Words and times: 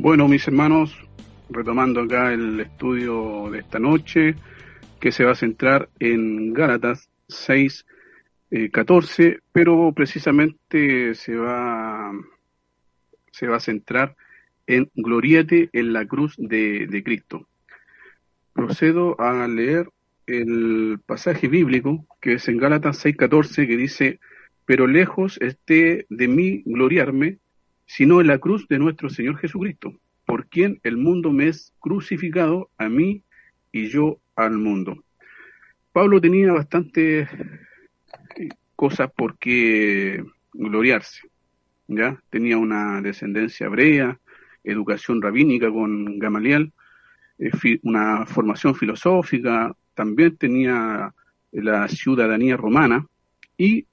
Bueno, 0.00 0.28
mis 0.28 0.46
hermanos, 0.46 0.96
retomando 1.50 2.00
acá 2.00 2.32
el 2.32 2.60
estudio 2.60 3.50
de 3.50 3.58
esta 3.58 3.80
noche, 3.80 4.36
que 5.00 5.10
se 5.10 5.24
va 5.24 5.32
a 5.32 5.34
centrar 5.34 5.88
en 5.98 6.52
Gálatas 6.52 7.10
6, 7.26 7.84
14, 8.70 9.26
eh, 9.26 9.40
pero 9.50 9.92
precisamente 9.92 11.16
se 11.16 11.34
va, 11.34 12.12
se 13.32 13.48
va 13.48 13.56
a 13.56 13.60
centrar 13.60 14.14
en 14.68 14.88
Gloriete 14.94 15.68
en 15.72 15.92
la 15.92 16.06
cruz 16.06 16.36
de, 16.38 16.86
de 16.86 17.02
Cristo. 17.02 17.48
Procedo 18.52 19.20
a 19.20 19.48
leer 19.48 19.90
el 20.28 21.00
pasaje 21.06 21.48
bíblico 21.48 22.06
que 22.20 22.34
es 22.34 22.46
en 22.46 22.58
Gálatas 22.58 23.04
6:14 23.04 23.66
que 23.66 23.76
dice, 23.76 24.20
pero 24.64 24.86
lejos 24.86 25.38
esté 25.40 26.06
de 26.08 26.28
mí 26.28 26.62
gloriarme, 26.64 27.38
sino 27.88 28.20
en 28.20 28.26
la 28.26 28.38
cruz 28.38 28.68
de 28.68 28.78
nuestro 28.78 29.08
Señor 29.08 29.38
Jesucristo, 29.38 29.98
por 30.26 30.46
quien 30.46 30.78
el 30.82 30.98
mundo 30.98 31.32
me 31.32 31.48
es 31.48 31.74
crucificado 31.80 32.70
a 32.76 32.88
mí 32.88 33.22
y 33.72 33.88
yo 33.88 34.20
al 34.36 34.58
mundo. 34.58 35.02
Pablo 35.90 36.20
tenía 36.20 36.52
bastantes 36.52 37.28
cosas 38.76 39.10
por 39.16 39.38
qué 39.38 40.22
gloriarse, 40.52 41.28
¿ya? 41.88 42.22
Tenía 42.28 42.58
una 42.58 43.00
descendencia 43.00 43.66
hebrea, 43.66 44.20
educación 44.62 45.22
rabínica 45.22 45.72
con 45.72 46.18
Gamaliel, 46.18 46.72
eh, 47.38 47.50
una 47.82 48.26
formación 48.26 48.74
filosófica, 48.74 49.74
también 49.94 50.36
tenía 50.36 51.14
la 51.52 51.88
ciudadanía 51.88 52.58
romana 52.58 53.06
y 53.56 53.86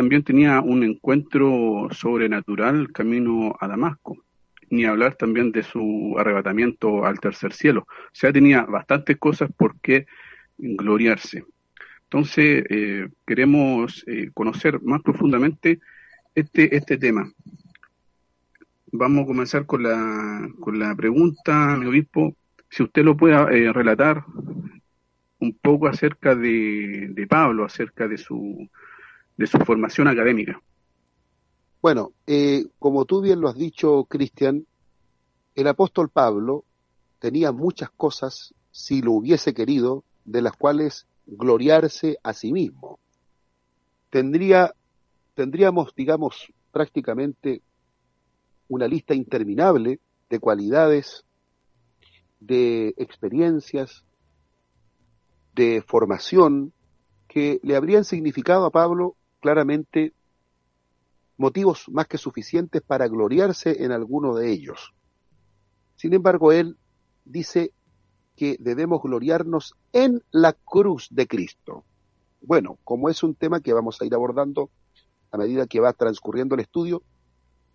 también 0.00 0.22
tenía 0.22 0.62
un 0.62 0.82
encuentro 0.82 1.88
sobrenatural 1.90 2.90
camino 2.90 3.54
a 3.60 3.68
Damasco, 3.68 4.16
ni 4.70 4.86
hablar 4.86 5.14
también 5.16 5.52
de 5.52 5.62
su 5.62 6.16
arrebatamiento 6.18 7.04
al 7.04 7.20
tercer 7.20 7.52
cielo. 7.52 7.80
O 7.86 8.14
sea, 8.14 8.32
tenía 8.32 8.62
bastantes 8.62 9.18
cosas 9.18 9.50
por 9.54 9.78
qué 9.82 10.06
gloriarse. 10.56 11.44
Entonces, 12.04 12.64
eh, 12.70 13.10
queremos 13.26 14.02
eh, 14.06 14.30
conocer 14.32 14.80
más 14.80 15.02
profundamente 15.02 15.80
este, 16.34 16.74
este 16.74 16.96
tema. 16.96 17.30
Vamos 18.92 19.24
a 19.24 19.26
comenzar 19.26 19.66
con 19.66 19.82
la, 19.82 20.48
con 20.60 20.78
la 20.78 20.94
pregunta, 20.94 21.76
mi 21.76 21.84
obispo, 21.84 22.34
si 22.70 22.84
usted 22.84 23.04
lo 23.04 23.18
puede 23.18 23.34
eh, 23.34 23.70
relatar 23.70 24.24
un 25.40 25.58
poco 25.60 25.88
acerca 25.88 26.34
de, 26.34 27.26
Pablo, 27.28 27.66
acerca 27.66 28.08
de 28.08 28.16
su, 28.16 28.66
de 29.40 29.46
su 29.46 29.56
formación 29.60 30.06
académica. 30.06 30.60
Bueno, 31.80 32.12
eh, 32.26 32.66
como 32.78 33.06
tú 33.06 33.22
bien 33.22 33.40
lo 33.40 33.48
has 33.48 33.54
dicho, 33.54 34.04
Cristian, 34.04 34.66
el 35.54 35.66
apóstol 35.66 36.10
Pablo 36.10 36.66
tenía 37.20 37.50
muchas 37.50 37.90
cosas, 37.90 38.54
si 38.70 39.00
lo 39.00 39.12
hubiese 39.12 39.54
querido, 39.54 40.04
de 40.26 40.42
las 40.42 40.54
cuales 40.58 41.06
gloriarse 41.26 42.18
a 42.22 42.34
sí 42.34 42.52
mismo. 42.52 42.98
Tendría, 44.10 44.74
tendríamos, 45.32 45.94
digamos, 45.94 46.52
prácticamente 46.70 47.62
una 48.68 48.86
lista 48.86 49.14
interminable 49.14 50.00
de 50.28 50.38
cualidades, 50.38 51.24
de 52.40 52.88
experiencias, 52.98 54.04
de 55.54 55.82
formación 55.86 56.74
que 57.26 57.58
le 57.62 57.74
habrían 57.74 58.04
significado 58.04 58.66
a 58.66 58.70
Pablo 58.70 59.16
claramente 59.40 60.12
motivos 61.36 61.88
más 61.88 62.06
que 62.06 62.18
suficientes 62.18 62.82
para 62.82 63.08
gloriarse 63.08 63.82
en 63.84 63.92
alguno 63.92 64.34
de 64.34 64.52
ellos. 64.52 64.94
Sin 65.96 66.12
embargo, 66.12 66.52
él 66.52 66.76
dice 67.24 67.72
que 68.36 68.56
debemos 68.60 69.02
gloriarnos 69.02 69.74
en 69.92 70.22
la 70.30 70.52
cruz 70.52 71.08
de 71.10 71.26
Cristo. 71.26 71.84
Bueno, 72.42 72.78
como 72.84 73.08
es 73.08 73.22
un 73.22 73.34
tema 73.34 73.60
que 73.60 73.72
vamos 73.72 74.00
a 74.00 74.04
ir 74.04 74.14
abordando 74.14 74.70
a 75.30 75.38
medida 75.38 75.66
que 75.66 75.80
va 75.80 75.92
transcurriendo 75.92 76.54
el 76.54 76.62
estudio, 76.62 77.02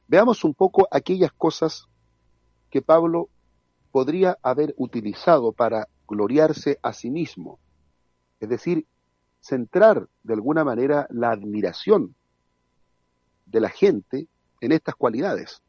veamos 0.08 0.44
un 0.44 0.54
poco 0.54 0.88
aquellas 0.92 1.32
cosas 1.34 1.88
que 2.70 2.82
Pablo 2.82 3.30
podría 3.92 4.38
haber 4.42 4.74
utilizado 4.78 5.52
para 5.52 5.88
gloriarse 6.08 6.80
a 6.82 6.94
sí 6.94 7.10
mismo 7.10 7.60
es 8.40 8.50
decir, 8.50 8.86
centrar 9.46 10.08
de 10.24 10.34
alguna 10.34 10.64
manera 10.64 11.08
la 11.12 11.30
admiración 11.30 12.16
de 13.46 13.60
la 13.60 13.70
gente 13.70 14.28
en 14.60 14.72
estas 14.72 14.96
cualidades. 14.96 15.62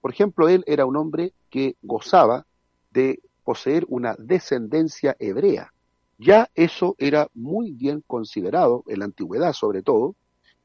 Por 0.00 0.10
ejemplo, 0.10 0.48
él 0.48 0.64
era 0.66 0.84
un 0.84 0.96
hombre 0.96 1.32
que 1.50 1.76
gozaba 1.82 2.46
de 2.90 3.20
poseer 3.44 3.86
una 3.88 4.16
descendencia 4.18 5.14
hebrea. 5.20 5.72
Ya 6.18 6.50
eso 6.54 6.96
era 6.98 7.28
muy 7.32 7.70
bien 7.70 8.02
considerado, 8.06 8.82
en 8.88 8.98
la 8.98 9.04
antigüedad 9.04 9.52
sobre 9.52 9.82
todo, 9.82 10.16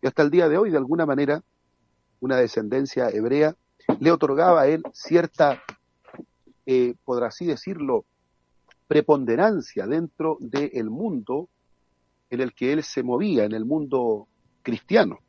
y 0.01 0.07
hasta 0.07 0.23
el 0.23 0.31
día 0.31 0.49
de 0.49 0.57
hoy, 0.57 0.71
de 0.71 0.77
alguna 0.77 1.05
manera, 1.05 1.43
una 2.21 2.37
descendencia 2.37 3.09
hebrea 3.09 3.55
le 3.99 4.11
otorgaba 4.11 4.61
a 4.61 4.67
él 4.67 4.83
cierta, 4.93 5.61
eh, 6.65 6.95
por 7.05 7.23
así 7.23 7.45
decirlo, 7.45 8.05
preponderancia 8.87 9.85
dentro 9.85 10.37
del 10.39 10.89
mundo 10.89 11.49
en 12.29 12.41
el 12.41 12.53
que 12.53 12.73
él 12.73 12.83
se 12.83 13.03
movía, 13.03 13.45
en 13.45 13.53
el 13.53 13.65
mundo 13.65 14.27
cristiano. 14.61 15.19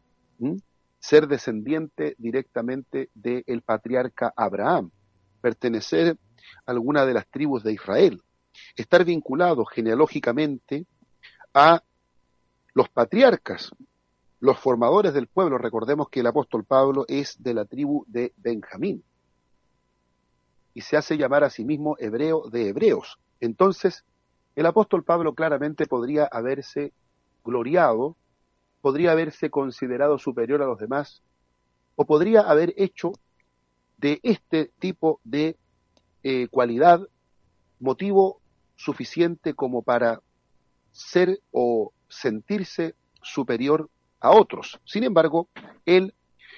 Ser 0.98 1.28
descendiente 1.28 2.14
directamente 2.18 3.10
del 3.14 3.62
patriarca 3.62 4.32
Abraham, 4.36 4.90
pertenecer 5.40 6.16
a 6.66 6.70
alguna 6.70 7.06
de 7.06 7.14
las 7.14 7.26
tribus 7.28 7.62
de 7.62 7.72
Israel, 7.72 8.22
estar 8.76 9.04
vinculado 9.04 9.64
genealógicamente 9.64 10.86
a 11.54 11.82
los 12.74 12.88
patriarcas, 12.88 13.70
los 14.40 14.58
formadores 14.58 15.12
del 15.12 15.26
pueblo. 15.26 15.58
Recordemos 15.58 16.08
que 16.08 16.20
el 16.20 16.26
apóstol 16.26 16.64
Pablo 16.64 17.04
es 17.08 17.42
de 17.42 17.54
la 17.54 17.64
tribu 17.64 18.04
de 18.06 18.32
Benjamín 18.36 19.02
y 20.72 20.82
se 20.82 20.96
hace 20.96 21.16
llamar 21.16 21.44
a 21.44 21.50
sí 21.50 21.64
mismo 21.64 21.96
hebreo 21.98 22.48
de 22.48 22.68
hebreos. 22.68 23.18
Entonces, 23.40 24.04
el 24.56 24.66
apóstol 24.66 25.04
Pablo 25.04 25.34
claramente 25.34 25.86
podría 25.86 26.24
haberse 26.24 26.92
gloriado, 27.44 28.16
podría 28.80 29.12
haberse 29.12 29.50
considerado 29.50 30.18
superior 30.18 30.62
a 30.62 30.66
los 30.66 30.78
demás, 30.78 31.22
o 31.96 32.04
podría 32.04 32.42
haber 32.42 32.74
hecho 32.76 33.12
de 33.98 34.20
este 34.22 34.70
tipo 34.78 35.20
de 35.24 35.56
eh, 36.22 36.48
cualidad 36.48 37.06
motivo 37.78 38.40
suficiente 38.76 39.54
como 39.54 39.82
para 39.82 40.20
ser 40.92 41.40
o 41.52 41.92
sentirse 42.08 42.94
superior 43.22 43.90
a 44.20 44.30
otros. 44.30 44.80
Sin 44.84 45.04
embargo, 45.04 45.48
él 45.84 46.14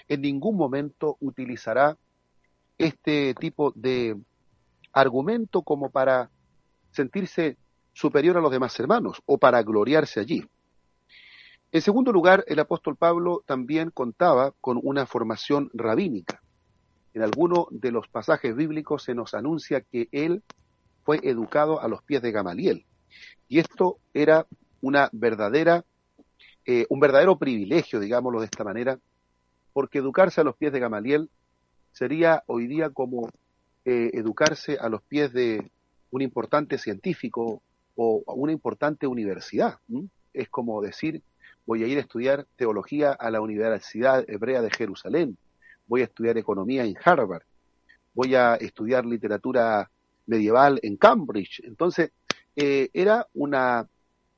en 0.09 0.21
ningún 0.23 0.57
momento 0.57 1.17
utilizará 1.21 1.97
este 2.79 3.35
tipo 3.35 3.73
de 3.75 4.17
argumento 4.93 5.63
como 5.63 5.91
para 5.91 6.31
sentirse 6.91 7.57
superior 7.93 8.37
a 8.37 8.41
los 8.41 8.51
demás 8.51 8.79
hermanos 8.81 9.23
o 9.27 9.39
para 9.39 9.63
gloriarse 9.63 10.21
allí. 10.21 10.45
En 11.73 11.81
segundo 11.81 12.13
lugar, 12.13 12.45
el 12.49 12.59
apóstol 12.59 12.97
Pablo 12.97 13.43
también 13.47 13.91
contaba 13.91 14.53
con 14.61 14.79
una 14.83 15.07
formación 15.07 15.71
rabínica. 15.73 16.43
En 17.15 17.23
alguno 17.23 17.67
de 17.71 17.91
los 17.91 18.09
pasajes 18.09 18.55
bíblicos 18.55 19.05
se 19.05 19.15
nos 19.15 19.35
anuncia 19.35 19.81
que 19.81 20.09
él 20.13 20.43
fue 21.05 21.21
educado 21.23 21.81
a 21.81 21.89
los 21.89 22.03
pies 22.03 22.23
de 22.23 22.33
Gamaliel. 22.33 22.85
Y 23.49 23.59
esto 23.59 23.99
era 24.13 24.47
una 24.81 25.09
verdadera, 25.13 25.85
eh, 26.67 26.87
un 26.91 27.01
verdadero 27.01 27.39
privilegio, 27.39 28.01
digámoslo 28.01 28.41
de 28.41 28.47
esta 28.47 28.65
manera, 28.65 28.99
porque 29.73 29.99
educarse 29.99 30.41
a 30.41 30.45
los 30.45 30.57
pies 30.57 30.73
de 30.73 30.81
Gamaliel 30.81 31.31
sería 31.93 32.43
hoy 32.47 32.67
día 32.67 32.91
como 32.91 33.29
eh, 33.85 34.11
educarse 34.15 34.79
a 34.79 34.89
los 34.89 35.03
pies 35.03 35.33
de 35.33 35.71
un 36.11 36.23
importante 36.23 36.79
científico 36.79 37.63
o 37.97 38.23
una 38.27 38.53
importante 38.53 39.07
universidad. 39.07 39.79
Es 40.33 40.49
como 40.49 40.81
decir, 40.81 41.23
voy 41.67 41.85
a 41.85 41.87
ir 41.87 41.99
a 41.99 42.03
estudiar 42.03 42.47
teología 42.57 43.13
a 43.13 43.31
la 43.31 43.41
Universidad 43.41 44.25
Hebrea 44.29 44.63
de 44.63 44.71
Jerusalén, 44.71 45.37
voy 45.87 46.03
a 46.03 46.05
estudiar 46.05 46.39
economía 46.39 46.85
en 46.85 46.97
Harvard, 47.03 47.43
voy 48.15 48.35
a 48.35 48.55
estudiar 48.57 49.05
literatura 49.05 49.91
medieval 50.27 50.81
en 50.83 50.97
Cambridge. 50.97 51.61
Entonces, 51.65 52.13
eh, 52.57 52.89
era 52.93 53.27
una 53.35 53.89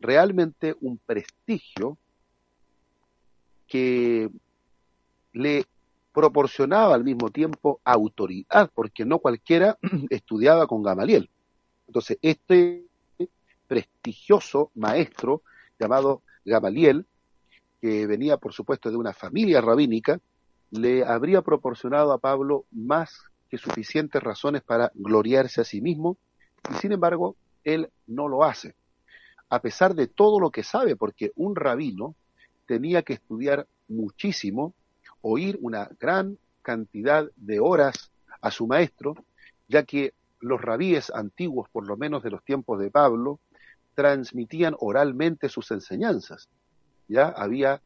realmente 0.01 0.75
un 0.81 0.99
prestigio 0.99 1.97
que 3.67 4.29
le 5.33 5.65
proporcionaba 6.13 6.95
al 6.95 7.03
mismo 7.03 7.31
tiempo 7.31 7.81
autoridad, 7.85 8.71
porque 8.75 9.05
no 9.05 9.19
cualquiera 9.19 9.79
estudiaba 10.11 10.67
con 10.67 10.83
Gamaliel. 10.83 11.29
Entonces, 11.87 12.19
este 12.23 12.85
prestigioso 13.75 14.71
maestro 14.77 15.43
llamado 15.81 16.23
Gamaliel, 16.45 17.07
que 17.81 18.07
venía 18.07 18.37
por 18.37 18.53
supuesto 18.53 18.89
de 18.89 18.97
una 18.97 19.13
familia 19.13 19.61
rabínica, 19.61 20.21
le 20.71 21.05
habría 21.05 21.43
proporcionado 21.43 22.13
a 22.13 22.19
Pablo 22.19 22.67
más 22.71 23.21
que 23.51 23.59
suficientes 23.59 24.23
razones 24.23 24.63
para 24.63 24.93
gloriarse 24.95 25.61
a 25.61 25.65
sí 25.65 25.81
mismo, 25.81 26.17
y 26.71 26.75
sin 26.75 26.93
embargo, 26.93 27.35
él 27.65 27.91
no 28.07 28.29
lo 28.29 28.45
hace, 28.45 28.77
a 29.49 29.61
pesar 29.61 29.97
de 29.97 30.07
todo 30.07 30.39
lo 30.39 30.51
que 30.51 30.63
sabe, 30.63 30.95
porque 30.95 31.33
un 31.35 31.57
rabino 31.57 32.15
tenía 32.67 33.03
que 33.03 33.15
estudiar 33.15 33.67
muchísimo, 33.89 34.73
oír 35.21 35.59
una 35.61 35.91
gran 35.99 36.39
cantidad 36.63 37.29
de 37.35 37.59
horas 37.59 38.13
a 38.41 38.53
su 38.53 38.69
maestro, 38.69 39.17
ya 39.67 39.83
que 39.83 40.15
los 40.39 40.61
rabíes 40.61 41.11
antiguos, 41.11 41.69
por 41.71 41.89
lo 41.89 41.97
menos 41.97 42.23
de 42.23 42.31
los 42.31 42.45
tiempos 42.45 42.79
de 42.79 42.93
Pablo, 42.93 43.41
transmitían 43.95 44.77
oralmente 44.79 45.49
sus 45.49 45.71
enseñanzas. 45.71 46.49
Ya 47.09 47.29
había 47.29 47.83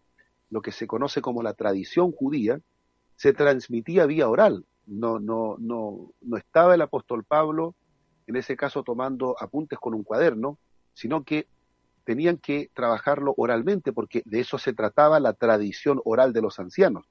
lo 0.51 0.63
que 0.63 0.73
se 0.73 0.87
conoce 0.87 1.21
como 1.21 1.43
la 1.43 1.55
tradición 1.55 2.13
judía, 2.13 2.61
se 3.17 3.33
transmitía 3.33 4.07
vía 4.07 4.29
oral. 4.29 4.65
No, 4.87 5.19
no, 5.19 5.57
no, 5.59 6.13
no 6.23 6.37
estaba 6.37 6.75
el 6.75 6.83
apóstol 6.83 7.25
Pablo, 7.25 7.75
en 8.27 8.37
ese 8.37 8.57
caso, 8.57 8.83
tomando 8.83 9.37
apuntes 9.39 9.79
con 9.79 9.95
un 9.95 10.03
cuaderno, 10.03 10.59
sino 10.95 11.25
que 11.25 11.47
tenían 12.05 12.39
que 12.39 12.71
trabajarlo 12.73 13.35
oralmente, 13.37 13.93
porque 13.93 14.23
de 14.25 14.41
eso 14.41 14.59
se 14.59 14.73
trataba 14.73 15.21
la 15.21 15.35
tradición 15.35 16.01
oral 16.05 16.33
de 16.33 16.41
los 16.41 16.59
ancianos. 16.59 17.07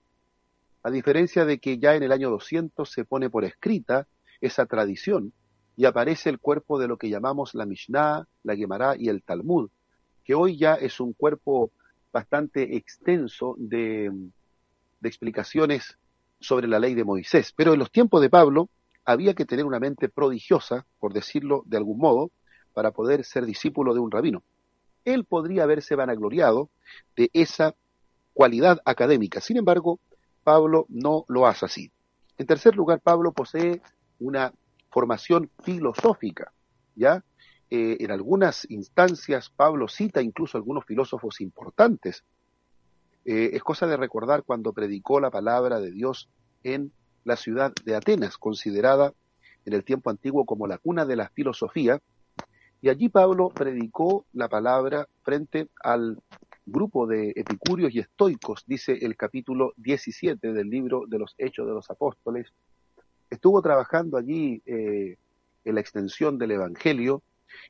A 0.81 0.89
diferencia 0.89 1.45
de 1.45 1.59
que 1.59 1.77
ya 1.77 1.95
en 1.95 2.03
el 2.03 2.11
año 2.11 2.29
200 2.31 2.89
se 2.89 3.05
pone 3.05 3.29
por 3.29 3.43
escrita 3.45 4.07
esa 4.41 4.65
tradición 4.65 5.33
y 5.77 5.85
aparece 5.85 6.29
el 6.29 6.39
cuerpo 6.39 6.79
de 6.79 6.87
lo 6.87 6.97
que 6.97 7.07
llamamos 7.07 7.53
la 7.53 7.67
Mishnah, 7.67 8.27
la 8.43 8.55
Gemara 8.55 8.95
y 8.97 9.09
el 9.09 9.21
Talmud, 9.21 9.69
que 10.25 10.33
hoy 10.33 10.57
ya 10.57 10.73
es 10.73 10.99
un 10.99 11.13
cuerpo 11.13 11.71
bastante 12.11 12.75
extenso 12.75 13.55
de, 13.59 14.11
de 14.99 15.07
explicaciones 15.07 15.95
sobre 16.39 16.67
la 16.67 16.79
ley 16.79 16.95
de 16.95 17.03
Moisés. 17.03 17.53
Pero 17.55 17.73
en 17.73 17.79
los 17.79 17.91
tiempos 17.91 18.21
de 18.21 18.29
Pablo 18.31 18.69
había 19.05 19.35
que 19.35 19.45
tener 19.45 19.65
una 19.65 19.79
mente 19.79 20.09
prodigiosa, 20.09 20.87
por 20.99 21.13
decirlo 21.13 21.61
de 21.67 21.77
algún 21.77 21.99
modo, 21.99 22.31
para 22.73 22.89
poder 22.89 23.23
ser 23.23 23.45
discípulo 23.45 23.93
de 23.93 23.99
un 23.99 24.09
rabino. 24.09 24.41
Él 25.05 25.25
podría 25.25 25.63
haberse 25.63 25.95
vanagloriado 25.95 26.69
de 27.15 27.29
esa 27.33 27.75
cualidad 28.33 28.81
académica. 28.83 29.41
Sin 29.41 29.57
embargo, 29.57 29.99
Pablo 30.43 30.87
no 30.89 31.23
lo 31.27 31.45
hace 31.45 31.67
así. 31.67 31.91
En 32.39 32.47
tercer 32.47 32.75
lugar, 32.75 32.99
Pablo 32.99 33.31
posee 33.31 33.81
una 34.19 34.51
formación 34.97 35.51
filosófica, 35.61 36.51
¿ya? 36.95 37.23
Eh, 37.69 37.97
en 37.99 38.09
algunas 38.09 38.65
instancias 38.71 39.51
Pablo 39.51 39.87
cita 39.87 40.23
incluso 40.23 40.57
algunos 40.57 40.85
filósofos 40.85 41.39
importantes. 41.39 42.23
Eh, 43.23 43.51
es 43.53 43.61
cosa 43.61 43.85
de 43.85 43.95
recordar 43.95 44.41
cuando 44.41 44.73
predicó 44.73 45.19
la 45.19 45.29
palabra 45.29 45.79
de 45.79 45.91
Dios 45.91 46.29
en 46.63 46.91
la 47.25 47.35
ciudad 47.35 47.73
de 47.85 47.95
Atenas, 47.95 48.39
considerada 48.39 49.13
en 49.65 49.73
el 49.73 49.83
tiempo 49.83 50.09
antiguo 50.09 50.45
como 50.47 50.65
la 50.65 50.79
cuna 50.79 51.05
de 51.05 51.15
la 51.15 51.29
filosofía, 51.29 52.01
y 52.81 52.89
allí 52.89 53.07
Pablo 53.07 53.49
predicó 53.49 54.25
la 54.33 54.49
palabra 54.49 55.07
frente 55.21 55.67
al 55.83 56.17
grupo 56.65 57.05
de 57.05 57.33
epicúreos 57.35 57.93
y 57.93 57.99
estoicos, 57.99 58.63
dice 58.65 58.97
el 58.99 59.15
capítulo 59.15 59.73
17 59.77 60.53
del 60.53 60.71
libro 60.71 61.03
de 61.07 61.19
los 61.19 61.35
Hechos 61.37 61.67
de 61.67 61.73
los 61.73 61.87
Apóstoles. 61.91 62.51
Estuvo 63.29 63.61
trabajando 63.61 64.17
allí 64.17 64.61
eh, 64.65 65.17
en 65.65 65.75
la 65.75 65.81
extensión 65.81 66.37
del 66.37 66.51
Evangelio 66.51 67.21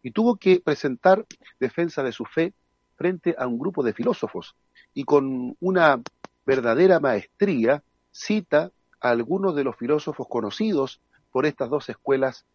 y 0.04 0.12
tuvo 0.12 0.36
que 0.36 0.60
presentar 0.60 1.26
defensa 1.60 2.04
de 2.04 2.12
su 2.12 2.26
fe 2.26 2.54
frente 2.96 3.36
a 3.38 3.48
un 3.48 3.60
grupo 3.60 3.84
de 3.84 3.94
filósofos 3.94 4.56
y 4.94 5.04
con 5.04 5.56
una 5.60 6.02
verdadera 6.46 7.00
maestría 7.00 7.84
cita 8.12 8.72
a 9.00 9.10
algunos 9.10 9.56
de 9.56 9.64
los 9.64 9.76
filósofos 9.76 10.28
conocidos 10.28 11.02
por 11.32 11.46
estas 11.46 11.70
dos 11.70 11.90
escuelas 11.90 12.46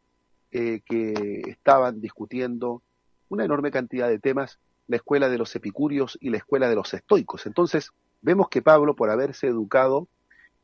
eh, 0.51 0.81
que 0.85 1.43
estaban 1.47 2.01
discutiendo 2.01 2.83
una 3.29 3.45
enorme 3.45 3.71
cantidad 3.71 4.09
de 4.09 4.19
temas, 4.19 4.59
la 4.89 4.97
escuela 4.97 5.29
de 5.29 5.39
los 5.39 5.55
epicúreos 5.57 6.19
y 6.21 6.31
la 6.31 6.39
escuela 6.39 6.69
de 6.69 6.75
los 6.75 6.93
estoicos. 6.93 7.47
Entonces, 7.47 7.93
vemos 8.21 8.49
que 8.49 8.61
Pablo, 8.61 8.95
por 8.95 9.09
haberse 9.11 9.47
educado 9.47 10.09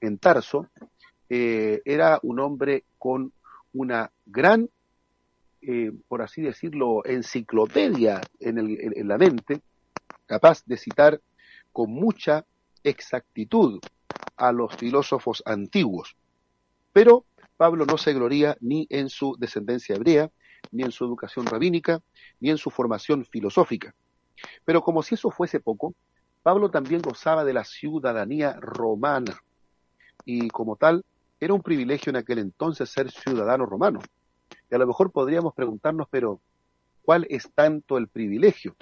en 0.01 0.19
Tarso, 0.19 0.69
eh, 1.29 1.83
era 1.85 2.19
un 2.23 2.41
hombre 2.41 2.85
con 2.99 3.33
una 3.73 4.11
gran 4.27 4.69
eh, 5.61 5.93
por 6.07 6.23
así 6.23 6.41
decirlo, 6.41 7.05
enciclopedia 7.05 8.23
en, 8.39 9.09
la 9.09 9.19
mente, 9.19 9.61
capaz 10.27 10.65
de 10.65 10.77
citar 10.77 11.21
con 11.73 11.91
mucha 11.91 12.47
exactitud 12.85 13.81
a 14.37 14.53
los 14.53 14.75
filósofos 14.77 15.43
antiguos. 15.45 16.17
Pero 16.93 17.25
Pablo 17.57 17.87
no 17.87 17.99
se 17.99 18.13
gloría 18.13 18.57
ni 18.61 18.87
en 18.89 19.09
su 19.09 19.37
descendencia 19.39 19.97
hebrea, 19.97 20.31
ni 20.71 20.85
en 20.85 20.93
su 20.93 21.05
educación 21.05 21.45
rabínica, 21.47 22.01
ni 22.41 22.51
en 22.51 22.59
su 22.59 22.71
formación 22.71 23.25
filosófica. 23.25 23.95
Pero 24.65 24.83
como 24.83 25.03
si 25.03 25.17
eso 25.17 25.31
fuese 25.31 25.59
poco, 25.59 25.95
Pablo 26.45 26.71
también 26.71 27.03
gozaba 27.03 27.45
de 27.45 27.53
la 27.53 27.65
ciudadanía 27.65 28.57
romana, 28.61 29.43
y 30.25 30.49
como 30.51 30.77
tal, 30.77 31.05
era 31.41 31.55
un 31.55 31.63
privilegio 31.63 32.11
en 32.11 32.17
aquel 32.17 32.39
entonces 32.39 32.91
ser 32.91 33.11
ciudadano 33.11 33.67
romano. 33.67 34.01
Y 34.71 34.75
a 34.75 34.79
lo 34.79 34.87
mejor 34.87 35.11
podríamos 35.11 35.55
preguntarnos, 35.55 36.09
pero 36.11 36.41
¿cuál 37.03 37.27
es 37.31 37.51
tanto 37.55 37.97
el 37.97 38.09
privilegio? 38.09 38.77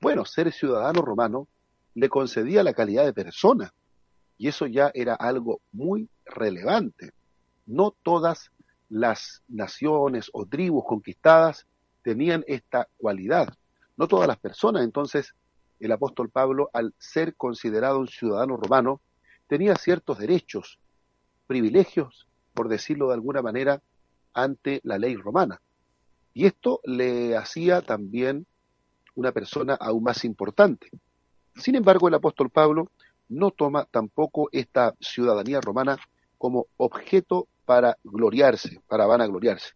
Bueno, 0.00 0.24
ser 0.24 0.52
ciudadano 0.52 1.02
romano 1.02 1.48
le 1.94 2.08
concedía 2.08 2.62
la 2.62 2.74
calidad 2.74 3.04
de 3.04 3.12
persona, 3.12 3.72
y 4.38 4.48
eso 4.48 4.66
ya 4.66 4.90
era 4.94 5.14
algo 5.14 5.60
muy 5.72 6.08
relevante. 6.24 7.12
No 7.66 7.94
todas 8.02 8.50
las 8.88 9.42
naciones 9.48 10.28
o 10.32 10.46
tribus 10.46 10.84
conquistadas 10.86 11.66
tenían 12.02 12.44
esta 12.46 12.88
cualidad, 12.96 13.48
no 13.96 14.08
todas 14.08 14.26
las 14.26 14.38
personas. 14.38 14.82
Entonces, 14.82 15.34
el 15.78 15.92
apóstol 15.92 16.28
Pablo, 16.30 16.70
al 16.72 16.94
ser 16.98 17.36
considerado 17.36 17.98
un 17.98 18.08
ciudadano 18.08 18.56
romano, 18.56 19.00
tenía 19.46 19.76
ciertos 19.76 20.18
derechos, 20.18 20.78
privilegios, 21.52 22.26
por 22.54 22.70
decirlo 22.70 23.08
de 23.08 23.14
alguna 23.14 23.42
manera, 23.42 23.82
ante 24.32 24.80
la 24.84 24.96
ley 24.96 25.16
romana. 25.16 25.60
Y 26.32 26.46
esto 26.46 26.80
le 26.84 27.36
hacía 27.36 27.82
también 27.82 28.46
una 29.14 29.32
persona 29.32 29.74
aún 29.74 30.02
más 30.02 30.24
importante. 30.24 30.88
Sin 31.56 31.74
embargo, 31.74 32.08
el 32.08 32.14
apóstol 32.14 32.48
Pablo 32.48 32.90
no 33.28 33.50
toma 33.50 33.84
tampoco 33.84 34.48
esta 34.50 34.94
ciudadanía 34.98 35.60
romana 35.60 35.98
como 36.38 36.68
objeto 36.78 37.48
para 37.66 37.98
gloriarse, 38.02 38.80
para 38.88 39.04
vanagloriarse. 39.04 39.72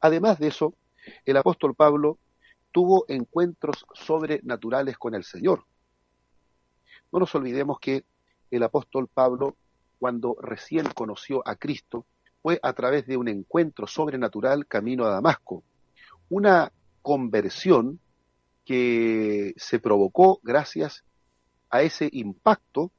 Además 0.00 0.38
de 0.38 0.48
eso, 0.48 0.74
el 1.24 1.38
apóstol 1.38 1.74
Pablo 1.74 2.18
tuvo 2.70 3.06
encuentros 3.08 3.86
sobrenaturales 3.94 4.98
con 4.98 5.14
el 5.14 5.24
Señor. 5.24 5.64
No 7.10 7.20
nos 7.20 7.34
olvidemos 7.34 7.78
que 7.80 8.04
el 8.50 8.62
apóstol 8.62 9.08
Pablo, 9.08 9.56
cuando 9.98 10.36
recién 10.40 10.86
conoció 10.94 11.42
a 11.46 11.56
Cristo, 11.56 12.06
fue 12.42 12.60
a 12.62 12.72
través 12.72 13.06
de 13.06 13.16
un 13.16 13.28
encuentro 13.28 13.86
sobrenatural 13.86 14.66
camino 14.66 15.04
a 15.04 15.10
Damasco. 15.10 15.64
Una 16.28 16.72
conversión 17.02 18.00
que 18.64 19.54
se 19.56 19.78
provocó 19.78 20.40
gracias 20.42 21.04
a 21.70 21.82
ese 21.82 22.08
impacto 22.12 22.90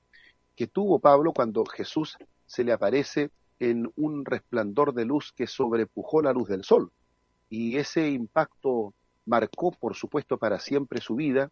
que 0.56 0.68
tuvo 0.68 1.00
Pablo 1.00 1.34
cuando 1.34 1.66
Jesús 1.66 2.18
se 2.46 2.64
le 2.64 2.72
aparece 2.72 3.30
en 3.60 3.92
un 3.96 4.26
resplandor 4.26 4.94
de 4.94 5.06
luz 5.06 5.34
que 5.34 5.48
sobrepujó 5.48 6.22
la 6.22 6.34
luz 6.34 6.48
del 6.48 6.64
sol. 6.64 6.92
Y 7.50 7.78
ese 7.78 8.10
impacto 8.10 8.94
marcó, 9.26 9.72
por 9.72 9.96
supuesto, 9.96 10.38
para 10.38 10.60
siempre 10.60 11.02
su 11.02 11.16
vida. 11.16 11.52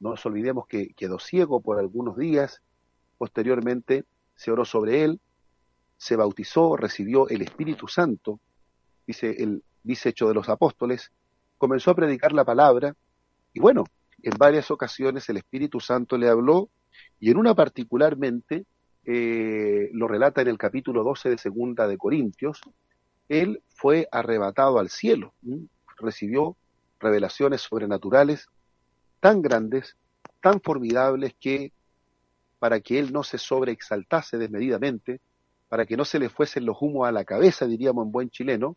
No 0.00 0.10
nos 0.10 0.24
olvidemos 0.26 0.66
que 0.66 0.94
quedó 0.94 1.18
ciego 1.18 1.60
por 1.60 1.78
algunos 1.78 2.16
días. 2.16 2.62
Posteriormente 3.16 4.04
se 4.38 4.52
oró 4.52 4.64
sobre 4.64 5.02
él, 5.02 5.20
se 5.96 6.14
bautizó, 6.14 6.76
recibió 6.76 7.28
el 7.28 7.42
Espíritu 7.42 7.88
Santo, 7.88 8.38
dice 9.04 9.34
el 9.42 9.64
dice 9.82 10.14
de 10.16 10.34
los 10.34 10.48
Apóstoles, 10.48 11.10
comenzó 11.58 11.90
a 11.90 11.96
predicar 11.96 12.32
la 12.32 12.44
palabra 12.44 12.94
y 13.52 13.58
bueno, 13.58 13.84
en 14.22 14.38
varias 14.38 14.70
ocasiones 14.70 15.28
el 15.28 15.38
Espíritu 15.38 15.80
Santo 15.80 16.16
le 16.16 16.28
habló 16.28 16.70
y 17.18 17.32
en 17.32 17.36
una 17.36 17.54
particularmente, 17.56 18.64
eh, 19.04 19.90
lo 19.92 20.06
relata 20.06 20.40
en 20.40 20.48
el 20.48 20.58
capítulo 20.58 21.02
12 21.02 21.30
de 21.30 21.38
Segunda 21.38 21.88
de 21.88 21.98
Corintios, 21.98 22.60
él 23.28 23.60
fue 23.70 24.06
arrebatado 24.12 24.78
al 24.78 24.88
cielo, 24.88 25.34
recibió 25.98 26.56
revelaciones 27.00 27.62
sobrenaturales 27.62 28.46
tan 29.18 29.42
grandes, 29.42 29.96
tan 30.40 30.60
formidables 30.60 31.34
que 31.40 31.72
para 32.58 32.80
que 32.80 32.98
él 32.98 33.12
no 33.12 33.22
se 33.22 33.38
sobreexaltase 33.38 34.38
desmedidamente, 34.38 35.20
para 35.68 35.86
que 35.86 35.96
no 35.96 36.04
se 36.04 36.18
le 36.18 36.28
fuesen 36.28 36.64
los 36.64 36.76
humos 36.80 37.06
a 37.06 37.12
la 37.12 37.24
cabeza, 37.24 37.66
diríamos 37.66 38.06
en 38.06 38.12
buen 38.12 38.30
chileno, 38.30 38.76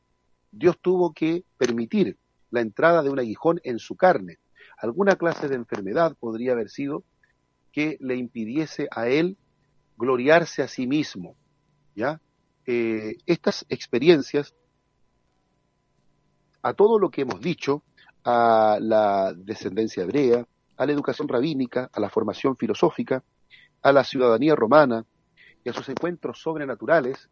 Dios 0.52 0.78
tuvo 0.82 1.14
que 1.14 1.46
permitir 1.58 2.18
la 2.50 2.62
entrada 2.62 3.02
de 3.02 3.10
un 3.10 3.20
aguijón 3.20 3.62
en 3.64 3.80
su 3.80 3.96
carne. 3.96 4.40
Alguna 4.78 5.16
clase 5.16 5.48
de 5.48 5.56
enfermedad 5.56 6.16
podría 6.20 6.52
haber 6.52 6.70
sido 6.70 7.04
que 7.72 7.98
le 8.02 8.16
impidiese 8.16 8.88
a 8.92 9.08
él 9.08 9.38
gloriarse 9.98 10.62
a 10.62 10.68
sí 10.68 10.88
mismo, 10.88 11.36
¿ya? 11.96 12.20
eh, 12.66 13.18
estas 13.26 13.66
experiencias, 13.70 14.54
a 16.62 16.74
todo 16.74 17.00
lo 17.00 17.10
que 17.10 17.22
hemos 17.22 17.42
dicho, 17.42 17.84
a 18.24 18.78
la 18.80 19.34
descendencia 19.34 20.04
hebrea, 20.04 20.46
a 20.78 20.86
la 20.86 20.92
educación 20.92 21.28
rabínica, 21.28 21.90
a 21.92 22.00
la 22.00 22.10
formación 22.10 22.56
filosófica, 22.56 23.24
a 23.82 23.92
la 23.92 24.04
ciudadanía 24.04 24.56
romana 24.56 25.06
y 25.64 25.70
a 25.70 25.74
sus 25.74 25.88
encuentros 25.90 26.42
sobrenaturales, 26.42 27.30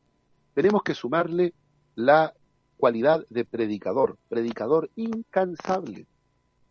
tenemos 0.53 0.83
que 0.83 0.95
sumarle 0.95 1.53
la 1.95 2.33
cualidad 2.77 3.25
de 3.29 3.45
predicador, 3.45 4.17
predicador 4.29 4.89
incansable, 4.95 6.07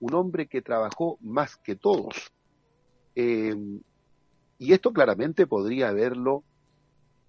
un 0.00 0.14
hombre 0.14 0.46
que 0.46 0.62
trabajó 0.62 1.18
más 1.20 1.56
que 1.56 1.76
todos. 1.76 2.32
Eh, 3.14 3.54
y 4.58 4.72
esto 4.72 4.92
claramente 4.92 5.46
podría 5.46 5.88
haberlo 5.88 6.44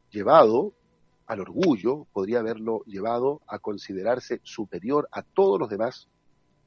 llevado 0.09 0.73
al 1.27 1.41
orgullo, 1.41 2.07
podría 2.11 2.39
haberlo 2.39 2.83
llevado 2.85 3.41
a 3.47 3.59
considerarse 3.59 4.39
superior 4.43 5.07
a 5.11 5.21
todos 5.21 5.59
los 5.59 5.69
demás, 5.69 6.07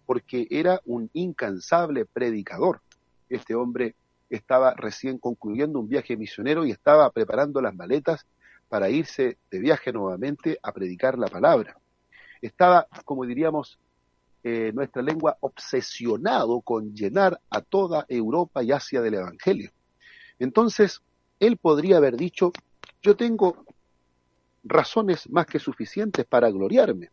porque 0.07 0.47
era 0.51 0.81
un 0.85 1.11
incansable 1.15 2.05
predicador. 2.05 2.81
Este 3.29 3.55
hombre 3.55 3.97
estaba 4.37 4.73
recién 4.75 5.19
concluyendo 5.19 5.79
un 5.79 5.89
viaje 5.89 6.17
misionero 6.17 6.65
y 6.65 6.71
estaba 6.71 7.11
preparando 7.11 7.61
las 7.61 7.75
maletas 7.75 8.27
para 8.69 8.89
irse 8.89 9.37
de 9.51 9.59
viaje 9.59 9.93
nuevamente 9.93 10.59
a 10.63 10.73
predicar 10.73 11.19
la 11.19 11.27
palabra. 11.27 11.77
Estaba, 12.41 12.87
como 13.05 13.27
diríamos, 13.27 13.79
eh, 14.43 14.73
nuestra 14.75 15.03
lengua 15.03 15.37
obsesionado 15.41 16.63
con 16.63 16.95
llenar 16.95 17.39
a 17.51 17.61
toda 17.61 18.07
Europa 18.09 18.63
y 18.63 18.73
Asia 18.73 19.03
del 19.03 19.15
Evangelio. 19.15 19.71
Entonces, 20.39 21.03
él 21.39 21.59
podría 21.59 21.99
haber 21.99 22.17
dicho, 22.17 22.53
yo 23.03 23.15
tengo 23.15 23.65
razones 24.65 25.29
más 25.29 25.45
que 25.45 25.59
suficientes 25.59 26.25
para 26.25 26.51
gloriarme, 26.51 27.11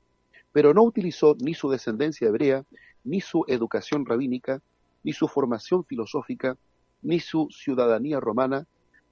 pero 0.54 0.74
no 0.74 0.84
utilizó 0.84 1.36
ni 1.40 1.54
su 1.54 1.70
descendencia 1.70 2.30
hebrea, 2.30 2.64
ni 3.04 3.20
su 3.20 3.44
educación 3.48 4.06
rabínica, 4.06 4.62
ni 5.04 5.12
su 5.12 5.28
formación 5.28 5.84
filosófica, 5.84 6.58
ni 7.02 7.20
su 7.20 7.50
ciudadanía 7.52 8.20
romana, 8.20 8.66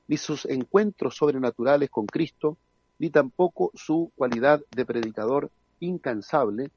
ni 0.07 0.17
sus 0.17 0.45
encuentros 0.45 1.15
sobrenaturales 1.15 1.89
con 1.89 2.05
Cristo, 2.05 2.57
ni 2.99 3.09
tampoco 3.09 3.71
su 3.75 4.11
cualidad 4.15 4.61
de 4.75 4.85
predicador 4.85 5.51
incansable. 5.79 6.71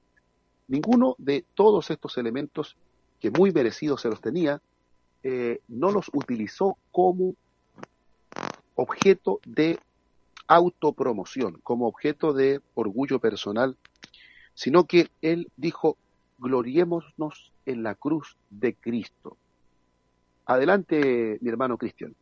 Ninguno 0.69 1.15
de 1.19 1.45
todos 1.55 1.91
estos 1.91 2.19
elementos, 2.19 2.77
que 3.19 3.31
muy 3.31 3.53
merecidos 3.53 4.03
se 4.03 4.09
los 4.09 4.21
tenía, 4.21 4.61
eh, 5.23 5.61
no 5.69 5.91
los 5.91 6.11
utilizó 6.13 6.79
como 6.91 7.35
objeto 8.75 9.41
de 9.45 9.79
autopromoción, 10.47 11.61
como 11.63 11.87
objeto 11.87 12.33
de 12.33 12.61
orgullo 12.75 13.19
personal, 13.19 13.77
sino 14.55 14.85
que 14.85 15.11
él 15.23 15.49
dijo, 15.57 15.97
gloriémonos 16.39 17.53
en 17.67 17.83
la 17.83 17.95
cruz 17.95 18.37
de 18.49 18.75
Cristo. 18.75 19.37
Adelante, 20.51 21.39
mi 21.41 21.49
hermano 21.49 21.79
Cristian. 21.79 22.13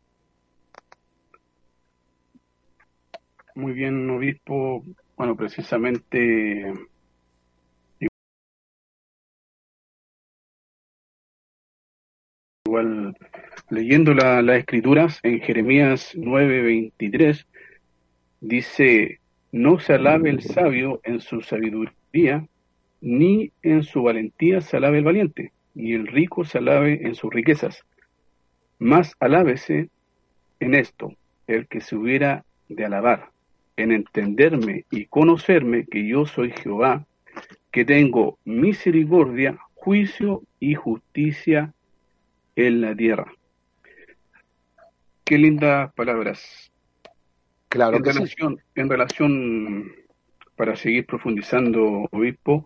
Muy 3.55 3.73
bien, 3.73 4.07
obispo. 4.07 4.85
Bueno, 5.17 5.35
precisamente 5.35 6.71
igual 12.65 13.17
leyendo 13.71 14.13
las 14.13 14.59
escrituras 14.59 15.19
en 15.23 15.39
Jeremías 15.39 16.13
9:23 16.15 17.47
dice, 18.41 19.21
no 19.51 19.79
se 19.79 19.93
alabe 19.93 20.29
el 20.29 20.43
sabio 20.43 21.01
en 21.03 21.19
su 21.19 21.41
sabiduría, 21.41 22.47
ni 23.01 23.51
en 23.63 23.81
su 23.81 24.03
valentía 24.03 24.61
se 24.61 24.77
alabe 24.77 24.99
el 24.99 25.03
valiente, 25.03 25.51
ni 25.73 25.93
el 25.93 26.05
rico 26.05 26.45
se 26.45 26.59
alabe 26.59 27.07
en 27.07 27.15
sus 27.15 27.33
riquezas. 27.33 27.83
Más 28.79 29.13
alábese 29.19 29.89
en 30.59 30.73
esto 30.73 31.13
el 31.47 31.67
que 31.67 31.81
se 31.81 31.95
hubiera 31.95 32.45
de 32.69 32.85
alabar, 32.85 33.29
en 33.75 33.91
entenderme 33.91 34.85
y 34.89 35.05
conocerme 35.05 35.85
que 35.85 36.07
yo 36.07 36.25
soy 36.25 36.51
Jehová, 36.51 37.05
que 37.71 37.85
tengo 37.85 38.37
misericordia, 38.45 39.59
juicio 39.75 40.43
y 40.59 40.75
justicia 40.75 41.73
en 42.55 42.81
la 42.81 42.95
tierra. 42.95 43.31
Qué 45.23 45.37
lindas 45.37 45.93
palabras. 45.93 46.71
Claro 47.67 47.97
en 47.97 48.03
relación, 48.03 48.59
en 48.75 48.89
relación, 48.89 49.91
para 50.55 50.75
seguir 50.75 51.05
profundizando, 51.05 52.07
obispo, 52.11 52.65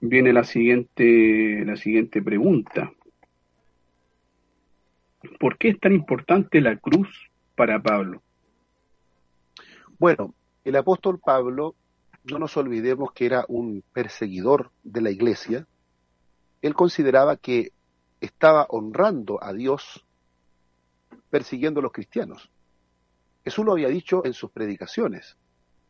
viene 0.00 0.32
la 0.32 0.44
siguiente, 0.44 1.64
la 1.64 1.76
siguiente 1.76 2.22
pregunta. 2.22 2.92
¿Por 5.38 5.58
qué 5.58 5.70
es 5.70 5.80
tan 5.80 5.92
importante 5.92 6.60
la 6.60 6.76
cruz 6.76 7.30
para 7.54 7.80
Pablo? 7.80 8.22
Bueno, 9.98 10.34
el 10.64 10.76
apóstol 10.76 11.20
Pablo, 11.20 11.74
no 12.24 12.38
nos 12.38 12.56
olvidemos 12.56 13.12
que 13.12 13.26
era 13.26 13.44
un 13.48 13.82
perseguidor 13.92 14.70
de 14.82 15.00
la 15.00 15.10
iglesia. 15.10 15.66
Él 16.60 16.74
consideraba 16.74 17.36
que 17.36 17.72
estaba 18.20 18.66
honrando 18.68 19.42
a 19.42 19.52
Dios 19.52 20.04
persiguiendo 21.30 21.80
a 21.80 21.82
los 21.82 21.92
cristianos. 21.92 22.50
Jesús 23.44 23.64
lo 23.64 23.72
había 23.72 23.88
dicho 23.88 24.24
en 24.24 24.34
sus 24.34 24.50
predicaciones. 24.50 25.36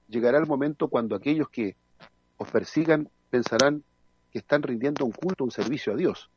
Llegará 0.09 0.39
el 0.39 0.47
momento 0.47 0.89
cuando 0.89 1.15
aquellos 1.15 1.49
que 1.51 1.77
os 2.39 2.51
persigan 2.51 3.11
pensarán 3.31 3.85
que 4.31 4.39
están 4.39 4.63
rindiendo 4.63 5.05
un 5.05 5.13
culto, 5.13 5.45
un 5.45 5.51
servicio 5.51 5.93
a 5.93 5.97
Dios. 5.97 6.31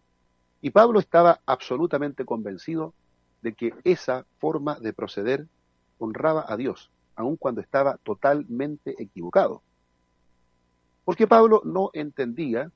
Y 0.66 0.72
Pablo 0.72 1.00
estaba 1.00 1.42
absolutamente 1.46 2.26
convencido 2.26 2.96
de 3.44 3.54
que 3.54 3.76
esa 3.84 4.26
forma 4.40 4.80
de 4.80 4.94
proceder 4.94 5.46
honraba 6.00 6.44
a 6.48 6.58
Dios, 6.58 6.90
aun 7.16 7.38
cuando 7.38 7.62
estaba 7.62 7.98
totalmente 7.98 8.96
equivocado. 8.98 9.62
Porque 11.04 11.28
Pablo 11.28 11.62
no 11.66 11.92
entendía, 11.94 12.72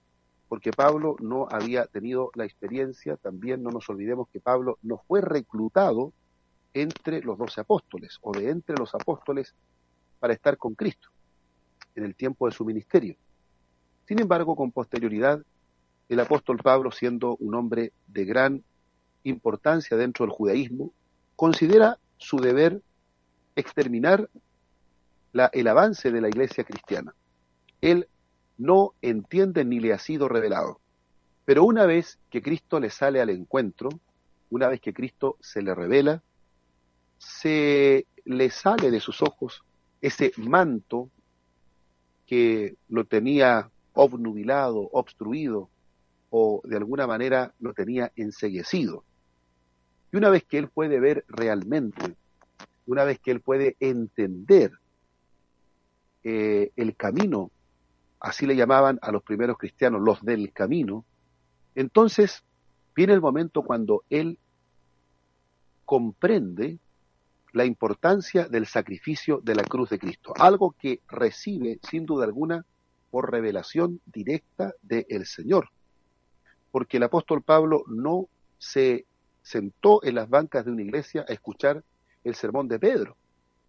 porque 0.49 0.69
Pablo 0.71 1.15
no 1.19 1.47
había 1.49 1.87
tenido 1.87 2.29
la 2.35 2.45
experiencia, 2.45 3.17
también 3.17 3.63
no 3.63 3.71
nos 3.71 3.89
olvidemos 3.89 4.29
que 4.29 4.39
Pablo 4.39 4.77
no 4.83 4.99
fue 5.07 5.21
reclutado 5.21 6.13
entre 6.75 7.23
los 7.23 7.39
doce 7.39 7.61
apóstoles 7.61 8.19
o 8.21 8.33
de 8.33 8.51
entre 8.51 8.75
los 8.77 8.93
apóstoles 8.93 9.55
para 10.19 10.33
estar 10.33 10.57
con 10.59 10.75
Cristo 10.75 11.09
en 11.95 12.03
el 12.03 12.13
tiempo 12.13 12.45
de 12.45 12.51
su 12.51 12.63
ministerio. 12.63 13.15
Sin 14.07 14.21
embargo, 14.21 14.55
con 14.55 14.71
posterioridad, 14.71 15.41
el 16.09 16.19
apóstol 16.19 16.57
Pablo, 16.57 16.91
siendo 16.91 17.35
un 17.37 17.55
hombre 17.55 17.93
de 18.07 18.25
gran 18.25 18.63
importancia 19.23 19.95
dentro 19.95 20.25
del 20.25 20.33
judaísmo, 20.33 20.91
considera 21.35 21.99
su 22.17 22.37
deber 22.37 22.81
exterminar 23.55 24.29
el 25.53 25.67
avance 25.67 26.11
de 26.11 26.21
la 26.21 26.29
iglesia 26.29 26.63
cristiana. 26.63 27.13
Él 27.81 28.07
no 28.57 28.93
entiende 29.01 29.63
ni 29.63 29.79
le 29.79 29.93
ha 29.93 29.99
sido 29.99 30.27
revelado. 30.27 30.79
Pero 31.45 31.63
una 31.63 31.85
vez 31.85 32.19
que 32.29 32.41
Cristo 32.41 32.79
le 32.79 32.89
sale 32.89 33.21
al 33.21 33.29
encuentro, 33.29 33.89
una 34.49 34.67
vez 34.67 34.81
que 34.81 34.93
Cristo 34.93 35.37
se 35.39 35.61
le 35.61 35.75
revela, 35.75 36.21
se 37.17 38.07
le 38.25 38.49
sale 38.49 38.91
de 38.91 38.99
sus 38.99 39.21
ojos 39.21 39.63
ese 40.01 40.31
manto 40.37 41.09
que 42.25 42.75
lo 42.87 43.05
tenía 43.05 43.69
obnubilado, 43.93 44.89
obstruido, 44.91 45.69
o 46.29 46.61
de 46.63 46.77
alguna 46.77 47.07
manera 47.07 47.53
lo 47.59 47.73
tenía 47.73 48.11
enseguecido. 48.15 49.03
Y 50.11 50.17
una 50.17 50.29
vez 50.29 50.43
que 50.43 50.57
él 50.57 50.69
puede 50.69 50.99
ver 50.99 51.25
realmente, 51.27 52.15
una 52.85 53.03
vez 53.03 53.19
que 53.19 53.31
él 53.31 53.41
puede 53.41 53.75
entender 53.79 54.71
eh, 56.23 56.71
el 56.75 56.95
camino, 56.95 57.51
así 58.19 58.45
le 58.45 58.55
llamaban 58.55 58.99
a 59.01 59.11
los 59.11 59.23
primeros 59.23 59.57
cristianos, 59.57 60.01
los 60.01 60.23
del 60.23 60.51
camino, 60.51 61.05
entonces 61.75 62.43
viene 62.95 63.13
el 63.13 63.21
momento 63.21 63.63
cuando 63.63 64.03
él 64.09 64.37
comprende 65.85 66.79
la 67.53 67.65
importancia 67.65 68.47
del 68.47 68.65
sacrificio 68.65 69.39
de 69.43 69.55
la 69.55 69.63
cruz 69.63 69.89
de 69.89 69.99
Cristo, 69.99 70.33
algo 70.37 70.75
que 70.77 71.01
recibe 71.07 71.79
sin 71.89 72.05
duda 72.05 72.25
alguna 72.25 72.65
por 73.09 73.31
revelación 73.31 74.01
directa 74.05 74.73
del 74.81 75.25
Señor, 75.25 75.69
porque 76.71 76.97
el 76.97 77.03
apóstol 77.03 77.41
Pablo 77.41 77.83
no 77.87 78.27
se 78.57 79.05
sentó 79.41 80.03
en 80.03 80.15
las 80.15 80.29
bancas 80.29 80.65
de 80.65 80.71
una 80.71 80.81
iglesia 80.81 81.25
a 81.27 81.33
escuchar 81.33 81.83
el 82.23 82.35
sermón 82.35 82.67
de 82.67 82.79
Pedro 82.79 83.15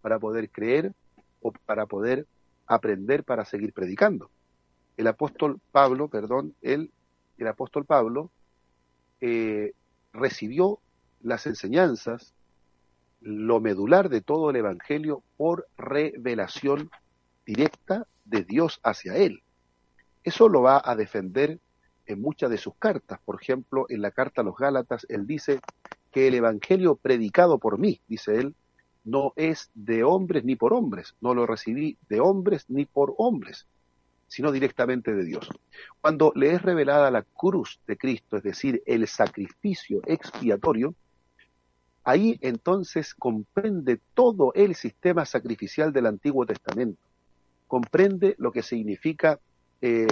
para 0.03 0.19
poder 0.19 0.51
creer 0.51 0.93
o 1.41 1.53
para 1.53 1.87
poder 1.87 2.27
aprender 2.67 3.25
para 3.25 3.45
seguir 3.45 3.73
predicando. 3.73 4.31
El 4.97 5.07
apóstol 5.07 5.61
Pablo, 5.73 6.09
perdón, 6.09 6.55
él, 6.63 6.93
el 7.39 7.47
apóstol 7.49 7.85
Pablo, 7.85 8.31
eh, 9.21 9.73
recibió 10.13 10.79
las 11.23 11.47
enseñanzas 11.47 12.35
lo 13.21 13.61
medular 13.61 14.09
de 14.09 14.21
todo 14.21 14.51
el 14.51 14.57
Evangelio 14.57 15.23
por 15.37 15.67
revelación 15.77 16.91
directa 17.45 18.07
de 18.25 18.45
Dios 18.45 18.81
hacia 18.83 19.17
él. 19.17 19.43
Eso 20.23 20.49
lo 20.49 20.63
va 20.63 20.81
a 20.85 20.97
defender 20.97 21.59
en 22.11 22.21
muchas 22.21 22.51
de 22.51 22.59
sus 22.59 22.75
cartas. 22.77 23.21
Por 23.25 23.41
ejemplo, 23.41 23.87
en 23.89 24.03
la 24.03 24.11
carta 24.11 24.43
a 24.43 24.45
los 24.45 24.57
Gálatas, 24.57 25.07
él 25.09 25.27
dice 25.27 25.61
que 26.11 26.29
el 26.29 26.35
Evangelio 26.35 26.97
predicado 26.97 27.59
por 27.59 27.79
mí, 27.79 28.01
dice 28.09 28.37
él, 28.37 28.55
no 29.05 29.33
es 29.37 29.71
de 29.75 30.05
hombres 30.05 30.45
ni 30.45 30.57
por 30.57 30.73
hombres, 30.73 31.15
no 31.21 31.35
lo 31.35 31.47
recibí 31.47 31.97
de 32.09 32.21
hombres 32.21 32.67
ni 32.69 32.85
por 32.85 33.15
hombres, 33.19 33.67
sino 34.29 34.53
directamente 34.53 35.15
de 35.15 35.25
Dios. 35.25 35.49
Cuando 36.01 36.33
le 36.35 36.53
es 36.53 36.63
revelada 36.63 37.11
la 37.11 37.23
cruz 37.23 37.81
de 37.87 37.97
Cristo, 37.97 38.37
es 38.37 38.43
decir, 38.43 38.83
el 38.87 39.07
sacrificio 39.07 40.01
expiatorio, 40.07 40.95
ahí 42.05 42.39
entonces 42.43 43.15
comprende 43.15 44.01
todo 44.15 44.53
el 44.55 44.75
sistema 44.75 45.25
sacrificial 45.25 45.93
del 45.93 46.07
Antiguo 46.07 46.45
Testamento, 46.45 47.01
comprende 47.67 48.35
lo 48.39 48.53
que 48.53 48.63
significa 48.63 49.39
eh, 49.81 50.07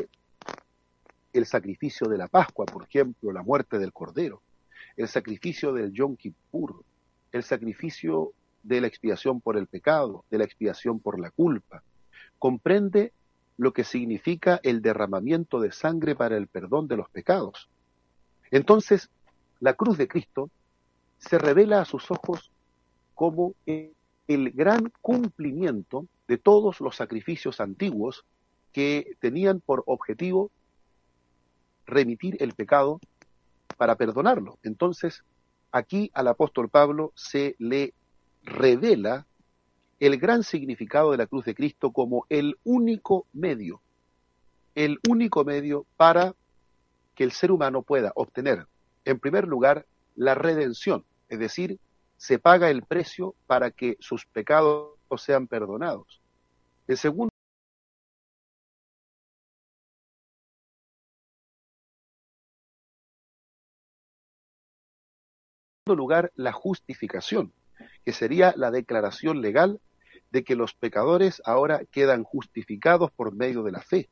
el 1.32 1.46
sacrificio 1.46 2.08
de 2.08 2.18
la 2.18 2.28
Pascua, 2.28 2.66
por 2.66 2.84
ejemplo, 2.84 3.32
la 3.32 3.42
muerte 3.42 3.78
del 3.78 3.92
Cordero, 3.92 4.42
el 4.96 5.08
sacrificio 5.08 5.72
del 5.72 5.92
Yom 5.92 6.16
Kippur, 6.16 6.84
el 7.32 7.42
sacrificio 7.42 8.32
de 8.62 8.80
la 8.80 8.86
expiación 8.86 9.40
por 9.40 9.56
el 9.56 9.66
pecado, 9.66 10.24
de 10.30 10.38
la 10.38 10.44
expiación 10.44 11.00
por 11.00 11.20
la 11.20 11.30
culpa. 11.30 11.82
Comprende 12.38 13.12
lo 13.56 13.72
que 13.72 13.84
significa 13.84 14.60
el 14.62 14.82
derramamiento 14.82 15.60
de 15.60 15.72
sangre 15.72 16.14
para 16.14 16.36
el 16.36 16.46
perdón 16.46 16.88
de 16.88 16.96
los 16.96 17.08
pecados. 17.10 17.68
Entonces, 18.50 19.10
la 19.60 19.74
cruz 19.74 19.98
de 19.98 20.08
Cristo 20.08 20.50
se 21.18 21.38
revela 21.38 21.80
a 21.80 21.84
sus 21.84 22.10
ojos 22.10 22.50
como 23.14 23.54
el 23.66 24.52
gran 24.52 24.92
cumplimiento 25.00 26.06
de 26.28 26.38
todos 26.38 26.80
los 26.80 26.96
sacrificios 26.96 27.60
antiguos 27.60 28.24
que 28.72 29.16
tenían 29.18 29.60
por 29.60 29.82
objetivo 29.86 30.52
remitir 31.88 32.36
el 32.40 32.52
pecado 32.52 33.00
para 33.76 33.96
perdonarlo. 33.96 34.58
Entonces, 34.62 35.24
aquí 35.72 36.10
al 36.14 36.28
apóstol 36.28 36.68
Pablo 36.68 37.12
se 37.16 37.56
le 37.58 37.94
revela 38.42 39.26
el 39.98 40.18
gran 40.18 40.42
significado 40.44 41.10
de 41.10 41.16
la 41.16 41.26
cruz 41.26 41.44
de 41.44 41.54
Cristo 41.54 41.90
como 41.90 42.26
el 42.28 42.56
único 42.62 43.26
medio, 43.32 43.80
el 44.74 44.98
único 45.08 45.44
medio 45.44 45.86
para 45.96 46.34
que 47.14 47.24
el 47.24 47.32
ser 47.32 47.50
humano 47.50 47.82
pueda 47.82 48.12
obtener, 48.14 48.66
en 49.04 49.18
primer 49.18 49.48
lugar, 49.48 49.86
la 50.14 50.34
redención, 50.34 51.04
es 51.28 51.38
decir, 51.38 51.78
se 52.16 52.38
paga 52.38 52.70
el 52.70 52.82
precio 52.82 53.34
para 53.46 53.70
que 53.70 53.96
sus 54.00 54.26
pecados 54.26 54.90
sean 55.16 55.46
perdonados. 55.46 56.20
En 56.86 56.96
segundo 56.96 57.27
lugar, 65.94 66.32
la 66.34 66.52
justificación, 66.52 67.52
que 68.04 68.12
sería 68.12 68.54
la 68.56 68.70
declaración 68.70 69.40
legal 69.40 69.80
de 70.30 70.44
que 70.44 70.56
los 70.56 70.74
pecadores 70.74 71.40
ahora 71.44 71.82
quedan 71.90 72.22
justificados 72.22 73.10
por 73.10 73.34
medio 73.34 73.62
de 73.62 73.72
la 73.72 73.80
fe. 73.80 74.08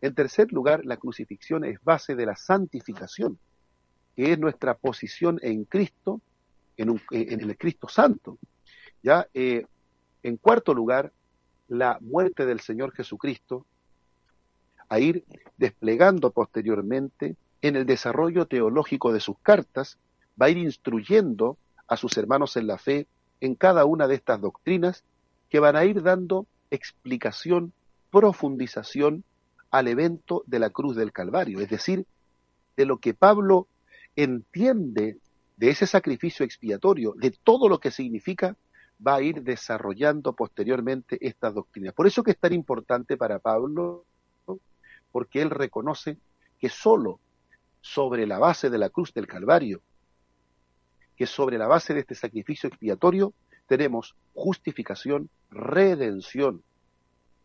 En 0.00 0.14
tercer 0.14 0.52
lugar, 0.52 0.84
la 0.84 0.96
crucifixión 0.96 1.64
es 1.64 1.82
base 1.82 2.14
de 2.14 2.26
la 2.26 2.36
santificación, 2.36 3.38
que 4.16 4.32
es 4.32 4.38
nuestra 4.38 4.74
posición 4.74 5.38
en 5.42 5.64
Cristo, 5.64 6.20
en, 6.76 7.00
el 7.10 7.56
Cristo 7.56 7.88
Santo. 7.88 8.38
¿ya? 9.02 9.26
Eh, 9.34 9.66
en 10.22 10.36
cuarto 10.36 10.74
lugar, 10.74 11.12
la 11.68 11.98
muerte 12.00 12.46
del 12.46 12.60
Señor 12.60 12.92
Jesucristo, 12.92 13.66
a 14.88 14.98
ir 14.98 15.24
desplegando 15.56 16.30
posteriormente 16.30 17.36
en 17.62 17.76
el 17.76 17.86
desarrollo 17.86 18.46
teológico 18.46 19.12
de 19.12 19.20
sus 19.20 19.38
cartas, 19.38 19.98
va 20.40 20.46
a 20.46 20.50
ir 20.50 20.58
instruyendo 20.58 21.58
a 21.86 21.96
sus 21.96 22.16
hermanos 22.16 22.56
en 22.56 22.66
la 22.66 22.78
fe 22.78 23.06
en 23.40 23.54
cada 23.54 23.84
una 23.84 24.06
de 24.08 24.14
estas 24.14 24.40
doctrinas 24.40 25.04
que 25.48 25.60
van 25.60 25.76
a 25.76 25.84
ir 25.84 26.02
dando 26.02 26.46
explicación, 26.70 27.72
profundización 28.10 29.24
al 29.70 29.88
evento 29.88 30.42
de 30.46 30.58
la 30.58 30.70
cruz 30.70 30.96
del 30.96 31.12
Calvario, 31.12 31.60
es 31.60 31.68
decir, 31.68 32.06
de 32.76 32.86
lo 32.86 32.98
que 32.98 33.14
Pablo 33.14 33.68
entiende 34.16 35.18
de 35.56 35.70
ese 35.70 35.86
sacrificio 35.86 36.44
expiatorio, 36.44 37.14
de 37.16 37.30
todo 37.30 37.68
lo 37.68 37.78
que 37.78 37.90
significa, 37.90 38.56
va 39.04 39.16
a 39.16 39.22
ir 39.22 39.42
desarrollando 39.42 40.32
posteriormente 40.34 41.18
estas 41.20 41.54
doctrinas. 41.54 41.94
Por 41.94 42.06
eso 42.06 42.22
que 42.22 42.32
es 42.32 42.38
tan 42.38 42.52
importante 42.52 43.16
para 43.16 43.38
Pablo, 43.38 44.04
porque 45.12 45.42
él 45.42 45.50
reconoce 45.50 46.18
que 46.58 46.68
sólo 46.68 47.20
sobre 47.80 48.26
la 48.26 48.38
base 48.38 48.70
de 48.70 48.78
la 48.78 48.88
cruz 48.90 49.12
del 49.12 49.26
Calvario 49.26 49.82
que 51.16 51.26
sobre 51.26 51.58
la 51.58 51.66
base 51.66 51.94
de 51.94 52.00
este 52.00 52.14
sacrificio 52.14 52.68
expiatorio 52.68 53.32
tenemos 53.66 54.14
justificación, 54.34 55.30
redención, 55.50 56.62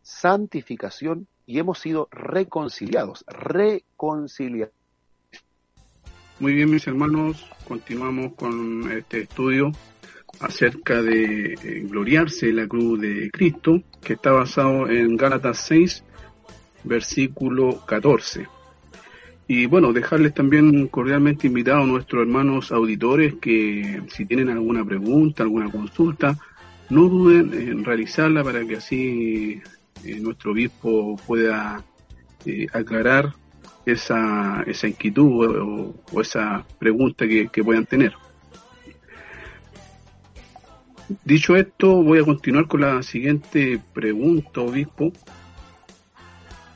santificación 0.02 1.28
y 1.46 1.60
hemos 1.60 1.80
sido 1.80 2.08
reconciliados, 2.12 3.24
reconciliados. 3.28 4.74
Muy 6.40 6.54
bien, 6.54 6.70
mis 6.70 6.88
hermanos, 6.88 7.46
continuamos 7.68 8.34
con 8.36 8.92
este 8.92 9.22
estudio 9.22 9.72
acerca 10.40 11.02
de 11.02 11.54
eh, 11.54 11.58
gloriarse 11.84 12.54
la 12.54 12.68
cruz 12.68 13.02
de 13.02 13.30
Cristo, 13.32 13.82
que 14.02 14.14
está 14.14 14.32
basado 14.32 14.90
en 14.90 15.18
Gálatas 15.18 15.58
6, 15.68 16.04
versículo 16.84 17.86
14. 17.86 18.48
Y 19.52 19.66
bueno, 19.66 19.94
dejarles 19.94 20.36
también 20.36 20.88
cordialmente 20.90 21.48
invitados 21.48 21.84
a 21.84 21.88
nuestros 21.88 22.22
hermanos 22.22 22.72
auditores 22.72 23.34
que 23.42 24.04
si 24.08 24.28
tienen 24.28 24.50
alguna 24.50 24.86
pregunta, 24.86 25.42
alguna 25.42 25.72
consulta, 25.72 26.38
no 26.92 27.10
duden 27.10 27.52
en 27.56 27.84
realizarla 27.84 28.44
para 28.44 28.64
que 28.64 28.76
así 28.76 29.60
eh, 30.04 30.20
nuestro 30.20 30.52
obispo 30.52 31.20
pueda 31.26 31.84
eh, 32.46 32.68
aclarar 32.72 33.34
esa, 33.88 34.62
esa 34.68 34.88
inquietud 34.88 35.96
o, 36.14 36.22
esa 36.22 36.64
pregunta 36.78 37.28
que, 37.28 37.48
que 37.48 37.64
puedan 37.64 37.88
tener. 37.88 38.14
Dicho 41.26 41.56
esto, 41.56 42.04
voy 42.04 42.20
a 42.20 42.24
continuar 42.24 42.68
con 42.68 42.82
la 42.82 43.02
siguiente 43.02 43.82
pregunta, 43.94 44.62
obispo, 44.62 45.12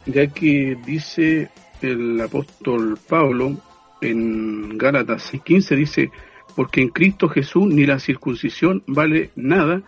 ya 0.07 0.25
que 0.25 0.75
dice 0.87 1.51
el 1.83 2.19
apóstol 2.21 2.97
Pablo 3.07 3.57
en 4.01 4.77
Gálatas 4.77 5.33
6:15 5.33 5.75
dice, 5.75 6.11
porque 6.55 6.81
en 6.81 6.89
Cristo 6.89 7.29
Jesús 7.29 7.67
ni 7.67 7.85
la 7.85 7.99
circuncisión 7.99 8.83
vale 8.87 9.31
nada, 9.35 9.81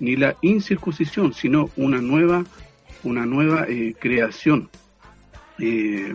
ni 0.00 0.16
la 0.16 0.36
incircuncisión, 0.42 1.32
sino 1.32 1.70
una 1.76 2.00
nueva, 2.00 2.44
una 3.02 3.26
nueva 3.26 3.66
eh, 3.68 3.94
creación. 3.98 4.68
Eh, 5.58 6.14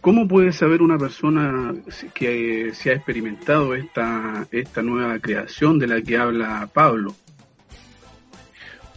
¿Cómo 0.00 0.28
puede 0.28 0.52
saber 0.52 0.80
una 0.80 0.96
persona 0.96 1.74
que 2.14 2.70
se 2.72 2.90
ha 2.90 2.94
experimentado 2.94 3.74
esta, 3.74 4.46
esta 4.52 4.80
nueva 4.80 5.18
creación 5.18 5.78
de 5.78 5.88
la 5.88 6.00
que 6.00 6.16
habla 6.16 6.68
Pablo? 6.72 7.14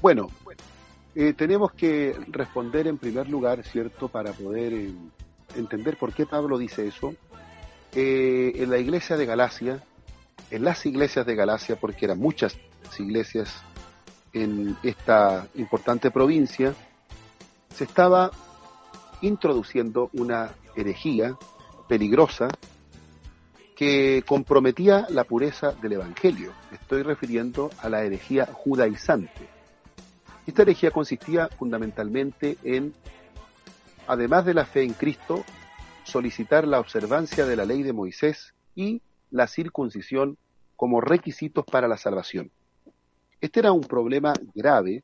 Bueno, 0.01 0.29
eh, 1.13 1.33
tenemos 1.33 1.73
que 1.73 2.15
responder 2.27 2.87
en 2.87 2.97
primer 2.97 3.29
lugar, 3.29 3.63
¿cierto?, 3.63 4.07
para 4.07 4.31
poder 4.31 4.73
eh, 4.73 4.93
entender 5.55 5.97
por 5.97 6.13
qué 6.13 6.25
Pablo 6.25 6.57
dice 6.57 6.87
eso. 6.87 7.13
Eh, 7.93 8.53
en 8.55 8.69
la 8.69 8.77
iglesia 8.77 9.17
de 9.17 9.25
Galacia, 9.25 9.83
en 10.49 10.63
las 10.63 10.85
iglesias 10.85 11.25
de 11.25 11.35
Galacia, 11.35 11.75
porque 11.75 12.05
eran 12.05 12.19
muchas 12.19 12.57
iglesias 12.97 13.53
en 14.33 14.77
esta 14.83 15.47
importante 15.55 16.11
provincia, 16.11 16.73
se 17.73 17.83
estaba 17.83 18.31
introduciendo 19.21 20.09
una 20.13 20.51
herejía 20.75 21.35
peligrosa 21.89 22.47
que 23.75 24.23
comprometía 24.25 25.07
la 25.09 25.25
pureza 25.25 25.73
del 25.73 25.93
Evangelio. 25.93 26.53
Estoy 26.71 27.03
refiriendo 27.03 27.69
a 27.81 27.89
la 27.89 28.03
herejía 28.03 28.45
judaizante. 28.45 29.60
Esta 30.47 30.63
herejía 30.63 30.91
consistía 30.91 31.47
fundamentalmente 31.47 32.57
en, 32.63 32.93
además 34.07 34.45
de 34.45 34.53
la 34.53 34.65
fe 34.65 34.83
en 34.83 34.93
Cristo, 34.93 35.43
solicitar 36.03 36.67
la 36.67 36.79
observancia 36.79 37.45
de 37.45 37.55
la 37.55 37.65
ley 37.65 37.83
de 37.83 37.93
Moisés 37.93 38.53
y 38.75 39.01
la 39.29 39.47
circuncisión 39.47 40.37
como 40.75 40.99
requisitos 40.99 41.63
para 41.65 41.87
la 41.87 41.97
salvación. 41.97 42.51
Este 43.39 43.59
era 43.59 43.71
un 43.71 43.81
problema 43.81 44.33
grave 44.55 45.03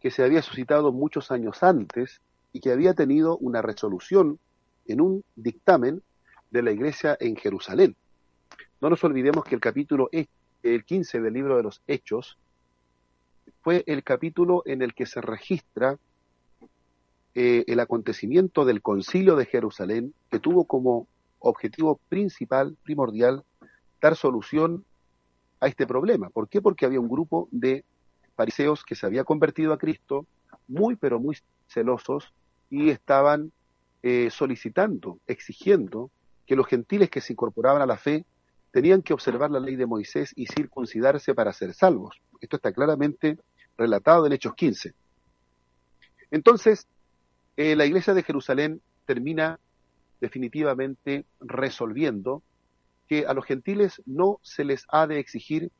que 0.00 0.10
se 0.10 0.24
había 0.24 0.42
suscitado 0.42 0.92
muchos 0.92 1.30
años 1.30 1.62
antes 1.62 2.20
y 2.52 2.60
que 2.60 2.72
había 2.72 2.94
tenido 2.94 3.36
una 3.38 3.62
resolución 3.62 4.38
en 4.86 5.00
un 5.00 5.24
dictamen 5.36 6.02
de 6.50 6.62
la 6.62 6.72
iglesia 6.72 7.16
en 7.20 7.36
Jerusalén. 7.36 7.96
No 8.80 8.90
nos 8.90 9.02
olvidemos 9.04 9.44
que 9.44 9.54
el 9.54 9.60
capítulo 9.60 10.08
el 10.62 10.84
15 10.84 11.20
del 11.20 11.32
libro 11.32 11.56
de 11.56 11.62
los 11.62 11.82
Hechos, 11.86 12.38
fue 13.62 13.84
el 13.86 14.02
capítulo 14.02 14.62
en 14.66 14.82
el 14.82 14.94
que 14.94 15.06
se 15.06 15.20
registra 15.20 15.98
eh, 17.34 17.64
el 17.66 17.80
acontecimiento 17.80 18.64
del 18.64 18.82
concilio 18.82 19.36
de 19.36 19.46
Jerusalén, 19.46 20.14
que 20.30 20.38
tuvo 20.38 20.66
como 20.66 21.06
objetivo 21.38 21.98
principal, 22.08 22.76
primordial, 22.82 23.44
dar 24.00 24.16
solución 24.16 24.84
a 25.60 25.68
este 25.68 25.86
problema. 25.86 26.28
¿Por 26.28 26.48
qué? 26.48 26.60
Porque 26.60 26.84
había 26.84 27.00
un 27.00 27.08
grupo 27.08 27.48
de 27.50 27.84
fariseos 28.34 28.84
que 28.84 28.94
se 28.94 29.06
había 29.06 29.24
convertido 29.24 29.72
a 29.72 29.78
Cristo, 29.78 30.26
muy 30.66 30.96
pero 30.96 31.20
muy 31.20 31.38
celosos, 31.68 32.32
y 32.68 32.90
estaban 32.90 33.52
eh, 34.02 34.28
solicitando, 34.30 35.18
exigiendo 35.26 36.10
que 36.46 36.56
los 36.56 36.66
gentiles 36.66 37.10
que 37.10 37.20
se 37.20 37.32
incorporaban 37.32 37.80
a 37.80 37.86
la 37.86 37.96
fe 37.96 38.26
tenían 38.72 39.02
que 39.02 39.14
observar 39.14 39.50
la 39.50 39.60
ley 39.60 39.76
de 39.76 39.86
Moisés 39.86 40.32
y 40.34 40.46
circuncidarse 40.46 41.34
para 41.34 41.52
ser 41.52 41.74
salvos. 41.74 42.20
Esto 42.40 42.56
está 42.56 42.72
claramente 42.72 43.38
relatado 43.76 44.26
en 44.26 44.32
Hechos 44.32 44.54
15. 44.54 44.94
Entonces, 46.30 46.86
eh, 47.56 47.76
la 47.76 47.84
iglesia 47.84 48.14
de 48.14 48.22
Jerusalén 48.22 48.80
termina 49.06 49.58
definitivamente 50.20 51.26
resolviendo 51.40 52.42
que 53.08 53.26
a 53.26 53.34
los 53.34 53.44
gentiles 53.44 54.00
no 54.06 54.38
se 54.42 54.64
les 54.64 54.84
ha 54.88 55.06
de 55.06 55.18
exigir 55.18 55.70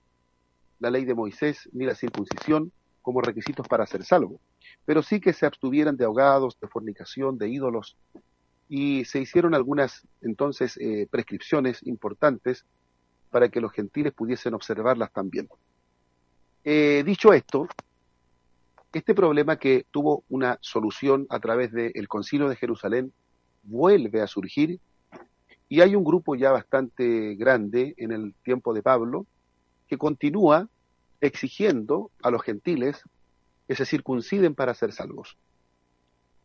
la 0.81 0.91
ley 0.91 1.05
de 1.05 1.15
Moisés 1.15 1.69
ni 1.73 1.87
la 1.87 1.95
circuncisión 1.95 2.73
como 3.01 3.21
requisitos 3.21 3.67
para 3.69 3.87
ser 3.87 4.05
salvos, 4.05 4.41
pero 4.85 5.03
sí 5.03 5.21
que 5.21 5.33
se 5.33 5.47
abstuvieran 5.47 5.97
de 5.97 6.05
ahogados, 6.05 6.59
de 6.61 6.69
fornicación, 6.69 7.39
de 7.39 7.49
ídolos, 7.49 7.97
y 8.69 9.05
se 9.05 9.21
hicieron 9.21 9.55
algunas 9.55 10.07
entonces 10.23 10.77
eh, 10.79 11.07
prescripciones 11.11 11.83
importantes 11.87 12.65
para 13.31 13.49
que 13.49 13.61
los 13.61 13.73
gentiles 13.73 14.13
pudiesen 14.13 14.55
observarlas 14.55 15.13
también. 15.13 15.49
Eh, 16.65 17.03
dicho 17.05 17.33
esto, 17.33 17.67
este 18.93 19.15
problema 19.15 19.57
que 19.57 19.87
tuvo 19.91 20.25
una 20.29 20.59
solución 20.61 21.27
a 21.29 21.41
través 21.41 21.73
del 21.73 22.07
Concilio 22.09 22.49
de 22.49 22.57
Jerusalén 22.57 23.13
vuelve 23.63 24.21
a 24.21 24.27
surgir 24.27 24.79
y 25.69 25.81
hay 25.81 25.97
un 25.97 26.05
grupo 26.05 26.35
ya 26.35 26.53
bastante 26.53 27.35
grande 27.35 27.95
en 27.97 28.13
el 28.13 28.35
tiempo 28.45 28.75
de 28.75 28.83
Pablo 28.83 29.27
que 29.89 29.99
continúa 29.99 30.69
exigiendo 31.21 32.11
a 32.23 32.31
los 32.31 32.43
gentiles 32.43 33.03
que 33.67 33.75
se 33.75 33.87
circunciden 33.87 34.55
para 34.55 34.75
ser 34.75 34.93
salvos. 34.93 35.37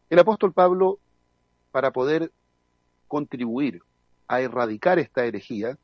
El 0.09 0.19
apóstol 0.19 0.53
Pablo, 0.53 0.99
para 1.71 1.91
poder 1.91 2.31
contribuir 3.07 3.81
a 4.27 4.41
erradicar 4.41 4.99
esta 4.99 5.25
herejía, 5.25 5.77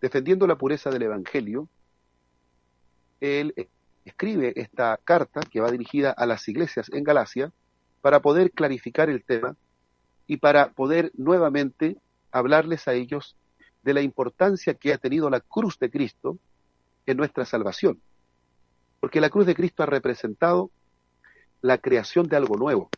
defendiendo 0.00 0.46
la 0.46 0.58
pureza 0.58 0.90
del 0.90 1.02
Evangelio, 1.02 1.68
él 3.20 3.54
escribe 4.04 4.52
esta 4.56 4.98
carta 5.02 5.40
que 5.40 5.60
va 5.60 5.70
dirigida 5.70 6.10
a 6.10 6.26
las 6.26 6.46
iglesias 6.48 6.90
en 6.92 7.04
Galacia 7.04 7.52
para 8.00 8.20
poder 8.20 8.50
clarificar 8.50 9.08
el 9.08 9.24
tema 9.24 9.56
y 10.26 10.38
para 10.38 10.72
poder 10.72 11.10
nuevamente 11.14 11.96
hablarles 12.30 12.88
a 12.88 12.92
ellos 12.92 13.36
de 13.82 13.94
la 13.94 14.02
importancia 14.02 14.74
que 14.74 14.92
ha 14.92 14.98
tenido 14.98 15.30
la 15.30 15.40
cruz 15.40 15.78
de 15.78 15.90
Cristo 15.90 16.38
en 17.06 17.16
nuestra 17.16 17.44
salvación. 17.44 18.00
Porque 19.00 19.20
la 19.20 19.30
cruz 19.30 19.46
de 19.46 19.54
Cristo 19.54 19.82
ha 19.82 19.86
representado 19.86 20.70
la 21.60 21.78
creación 21.78 22.26
de 22.28 22.36
algo 22.36 22.56
nuevo, 22.56 22.90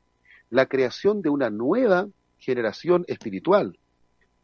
la 0.50 0.66
creación 0.66 1.22
de 1.22 1.28
una 1.28 1.50
nueva 1.50 2.08
generación 2.38 3.04
espiritual, 3.08 3.78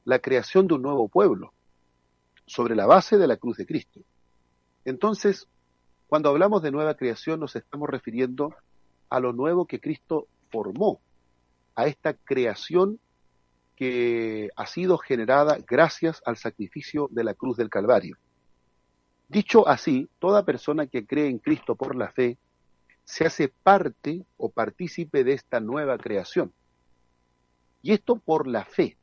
la 0.04 0.18
creación 0.18 0.66
de 0.66 0.74
un 0.74 0.82
nuevo 0.82 1.08
pueblo, 1.08 1.52
sobre 2.46 2.74
la 2.74 2.86
base 2.86 3.18
de 3.18 3.26
la 3.26 3.36
cruz 3.36 3.56
de 3.56 3.66
Cristo. 3.66 4.00
Entonces, 4.84 5.46
cuando 6.12 6.28
hablamos 6.28 6.60
de 6.60 6.70
nueva 6.70 6.94
creación 6.94 7.40
nos 7.40 7.56
estamos 7.56 7.88
refiriendo 7.88 8.54
a 9.08 9.18
lo 9.18 9.32
nuevo 9.32 9.64
que 9.64 9.80
Cristo 9.80 10.28
formó, 10.50 11.00
a 11.74 11.86
esta 11.86 12.12
creación 12.12 13.00
que 13.76 14.50
ha 14.54 14.66
sido 14.66 14.98
generada 14.98 15.56
gracias 15.66 16.20
al 16.26 16.36
sacrificio 16.36 17.08
de 17.12 17.24
la 17.24 17.32
cruz 17.32 17.56
del 17.56 17.70
Calvario. 17.70 18.18
Dicho 19.26 19.66
así, 19.66 20.06
toda 20.18 20.44
persona 20.44 20.86
que 20.86 21.06
cree 21.06 21.28
en 21.28 21.38
Cristo 21.38 21.76
por 21.76 21.96
la 21.96 22.12
fe 22.12 22.36
se 23.04 23.24
hace 23.24 23.48
parte 23.48 24.26
o 24.36 24.50
partícipe 24.50 25.24
de 25.24 25.32
esta 25.32 25.60
nueva 25.60 25.96
creación. 25.96 26.52
Y 27.80 27.92
esto 27.92 28.16
por 28.16 28.46
la 28.46 28.66
fe. 28.66 28.98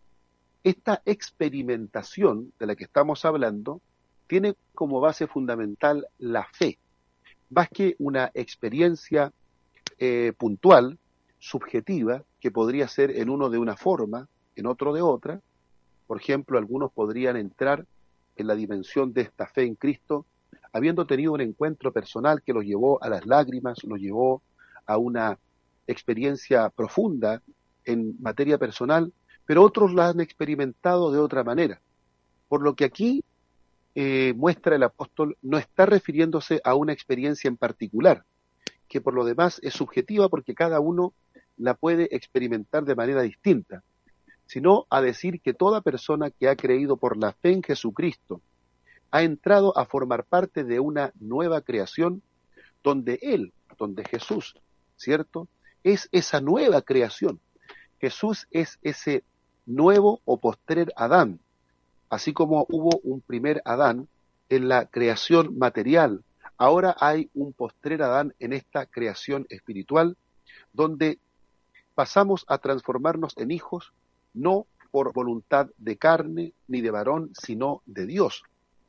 Esta 0.64 1.02
experimentación 1.06 2.54
de 2.60 2.68
la 2.68 2.76
que 2.76 2.84
estamos 2.84 3.26
hablando 3.26 3.82
tiene 4.28 4.54
como 4.76 5.00
base 5.00 5.26
fundamental 5.26 6.06
la 6.20 6.48
fe 6.54 6.78
más 7.50 7.70
que 7.70 7.96
una 8.00 8.32
experiencia 8.34 9.32
eh, 9.98 10.34
puntual, 10.38 10.98
subjetiva, 11.40 12.24
que 12.40 12.52
podría 12.52 12.88
ser 12.88 13.12
en 13.12 13.30
uno 13.30 13.50
de 13.50 13.58
una 13.58 13.76
forma, 13.76 14.28
en 14.56 14.66
otro 14.66 14.94
de 14.94 15.02
otra. 15.02 15.42
Por 16.08 16.20
ejemplo, 16.20 16.58
algunos 16.58 16.92
podrían 16.92 17.38
entrar 17.38 17.86
en 18.36 18.48
la 18.48 18.56
dimensión 18.56 19.14
de 19.14 19.22
esta 19.22 19.48
fe 19.48 19.64
en 19.64 19.76
Cristo, 19.76 20.26
habiendo 20.72 21.06
tenido 21.06 21.34
un 21.34 21.42
encuentro 21.42 21.92
personal 21.92 22.42
que 22.42 22.54
los 22.54 22.64
llevó 22.64 23.02
a 23.04 23.10
las 23.10 23.26
lágrimas, 23.26 23.84
los 23.84 24.00
llevó 24.00 24.42
a 24.86 24.98
una 24.98 25.38
experiencia 25.88 26.70
profunda 26.70 27.42
en 27.86 28.16
materia 28.22 28.58
personal, 28.58 29.12
pero 29.46 29.64
otros 29.64 29.94
la 29.94 30.10
han 30.10 30.22
experimentado 30.22 31.12
de 31.12 31.20
otra 31.20 31.44
manera. 31.44 31.82
Por 32.48 32.62
lo 32.62 32.76
que 32.76 32.86
aquí 32.86 33.24
eh, 33.96 34.34
muestra 34.36 34.76
el 34.76 34.84
apóstol 34.84 35.38
no 35.42 35.58
está 35.58 35.86
refiriéndose 35.86 36.62
a 36.64 36.76
una 36.76 36.94
experiencia 36.94 37.48
en 37.48 37.58
particular, 37.58 38.24
que 38.88 39.02
por 39.02 39.14
lo 39.14 39.26
demás 39.26 39.60
es 39.64 39.74
subjetiva 39.74 40.30
porque 40.30 40.54
cada 40.54 40.80
uno 40.80 41.14
la 41.58 41.74
puede 41.74 42.16
experimentar 42.16 42.86
de 42.86 42.96
manera 42.96 43.22
distinta, 43.22 43.84
sino 44.46 44.88
a 44.90 45.02
decir 45.02 45.42
que 45.42 45.54
toda 45.54 45.82
persona 45.82 46.32
que 46.32 46.50
ha 46.50 46.56
creído 46.56 46.98
por 46.98 47.18
la 47.18 47.34
fe 47.34 47.52
en 47.52 47.64
Jesucristo 47.64 48.42
ha 49.12 49.24
entrado 49.24 49.78
a 49.78 49.86
formar 49.86 50.24
parte 50.24 50.64
de 50.64 50.80
una 50.80 51.12
nueva 51.20 51.62
creación 51.62 52.22
donde 52.84 53.20
Él, 53.22 53.54
donde 53.78 54.04
Jesús, 54.06 54.56
¿cierto? 54.96 55.48
Es 55.84 56.10
esa 56.12 56.42
nueva 56.42 56.82
creación. 56.82 57.40
Jesús 58.00 58.48
es 58.52 58.80
ese 58.82 59.24
nuevo 59.66 60.22
o 60.26 60.40
postrer 60.40 60.92
Adán, 60.96 61.40
así 62.10 62.34
como 62.34 62.66
hubo 62.70 63.00
un 63.04 63.22
primer 63.22 63.62
Adán 63.66 64.08
en 64.50 64.68
la 64.68 64.86
creación 64.86 65.58
material, 65.58 66.24
ahora 66.58 66.96
hay 67.00 67.30
un 67.34 67.54
postrer 67.54 68.02
Adán 68.02 68.34
en 68.40 68.54
esta 68.54 68.86
creación 68.86 69.46
espiritual, 69.50 70.18
donde 70.74 71.20
pasamos 71.96 72.46
a 72.48 72.58
transformarnos 72.58 73.38
en 73.38 73.52
hijos, 73.52 73.94
no 74.34 74.66
por 74.92 75.14
voluntad 75.14 75.70
de 75.78 75.98
carne 75.98 76.54
ni 76.68 76.82
de 76.82 76.92
varón, 76.92 77.32
sino 77.40 77.82
de 77.86 78.06
Dios, 78.06 78.44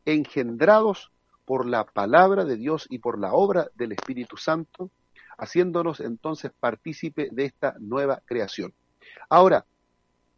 engendrados 0.04 1.11
por 1.44 1.66
la 1.66 1.85
palabra 1.85 2.44
de 2.44 2.56
Dios 2.56 2.87
y 2.88 2.98
por 3.00 3.18
la 3.18 3.33
obra 3.33 3.68
del 3.74 3.92
Espíritu 3.92 4.37
Santo, 4.37 4.90
haciéndonos 5.37 6.00
entonces 6.00 6.52
partícipe 6.59 7.28
de 7.33 7.46
esta 7.46 7.74
nueva 7.80 8.22
creación. 8.24 8.72
Ahora, 9.28 9.66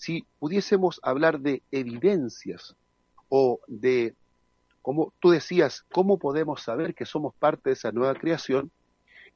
si 0.03 0.27
pudiésemos 0.41 0.99
hablar 1.05 1.39
de 1.39 1.63
evidencias 1.71 2.75
o 3.29 3.61
de, 3.69 4.17
como 4.83 5.13
tú 5.21 5.31
decías, 5.31 5.85
cómo 5.93 6.19
podemos 6.19 6.61
saber 6.61 6.93
que 6.97 7.07
somos 7.07 7.37
parte 7.37 7.71
de 7.71 7.75
esa 7.75 7.93
nueva 7.93 8.15
creación, 8.17 8.73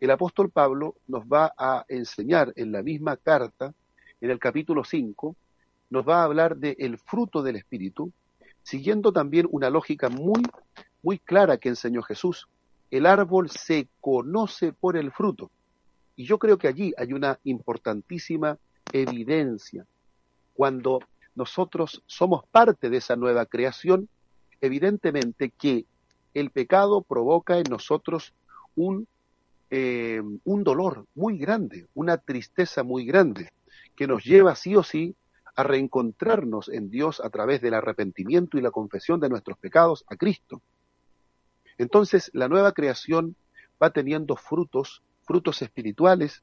el 0.01 0.11
apóstol 0.11 0.51
Pablo 0.51 0.97
nos 1.07 1.23
va 1.23 1.53
a 1.57 1.85
enseñar 1.87 2.53
en 2.57 2.73
la 2.73 2.83
misma 2.83 3.17
carta, 3.17 3.75
en 4.21 4.31
el 4.33 4.41
capítulo 4.41 4.83
5, 4.83 5.37
nos 5.91 6.05
va 6.05 6.23
a 6.23 6.25
hablar 6.25 6.57
del 6.57 6.99
fruto 6.99 7.45
del 7.45 7.55
Espíritu, 7.55 8.11
siguiendo 8.65 9.13
también 9.13 9.47
una 9.53 9.71
lógica 9.71 10.09
muy, 10.09 10.43
muy 11.01 11.21
clara 11.21 11.59
que 11.59 11.69
enseñó 11.69 12.03
Jesús. 12.03 12.49
El 12.91 13.07
árbol 13.07 13.51
se 13.51 13.87
conoce 14.01 14.73
por 14.73 14.97
el 14.97 15.13
fruto. 15.13 15.49
Y 16.17 16.25
yo 16.25 16.41
creo 16.41 16.59
que 16.59 16.67
allí 16.67 16.93
hay 16.99 17.13
una 17.13 17.39
importantísima 17.45 18.59
evidencia 18.91 19.87
cuando 20.57 21.01
nosotros 21.35 22.03
somos 22.07 22.45
parte 22.47 22.88
de 22.88 22.97
esa 22.97 23.14
nueva 23.14 23.45
creación, 23.47 24.09
evidentemente 24.61 25.51
que 25.51 25.85
el 26.35 26.51
pecado 26.51 27.03
provoca 27.03 27.59
en 27.59 27.64
nosotros 27.69 28.33
un, 28.75 29.07
eh, 29.71 30.23
un 30.45 30.64
dolor 30.64 31.07
muy 31.14 31.38
grande, 31.38 31.87
una 31.95 32.16
tristeza 32.16 32.83
muy 32.83 33.05
grande, 33.05 33.51
que 33.95 34.07
nos 34.07 34.25
lleva 34.25 34.55
sí 34.55 34.75
o 34.77 34.83
sí 34.83 35.14
a 35.55 35.62
reencontrarnos 35.62 36.69
en 36.69 36.90
Dios 36.90 37.21
a 37.21 37.31
través 37.31 37.61
del 37.61 37.75
arrepentimiento 37.75 38.59
y 38.59 38.62
la 38.62 38.71
confesión 38.71 39.21
de 39.21 39.29
nuestros 39.29 39.59
pecados 39.59 40.05
a 40.09 40.16
Cristo. 40.16 40.62
Entonces 41.79 42.31
la 42.35 42.49
nueva 42.49 42.73
creación 42.73 43.37
va 43.83 43.90
teniendo 43.90 44.37
frutos, 44.37 45.03
frutos 45.23 45.61
espirituales, 45.62 46.42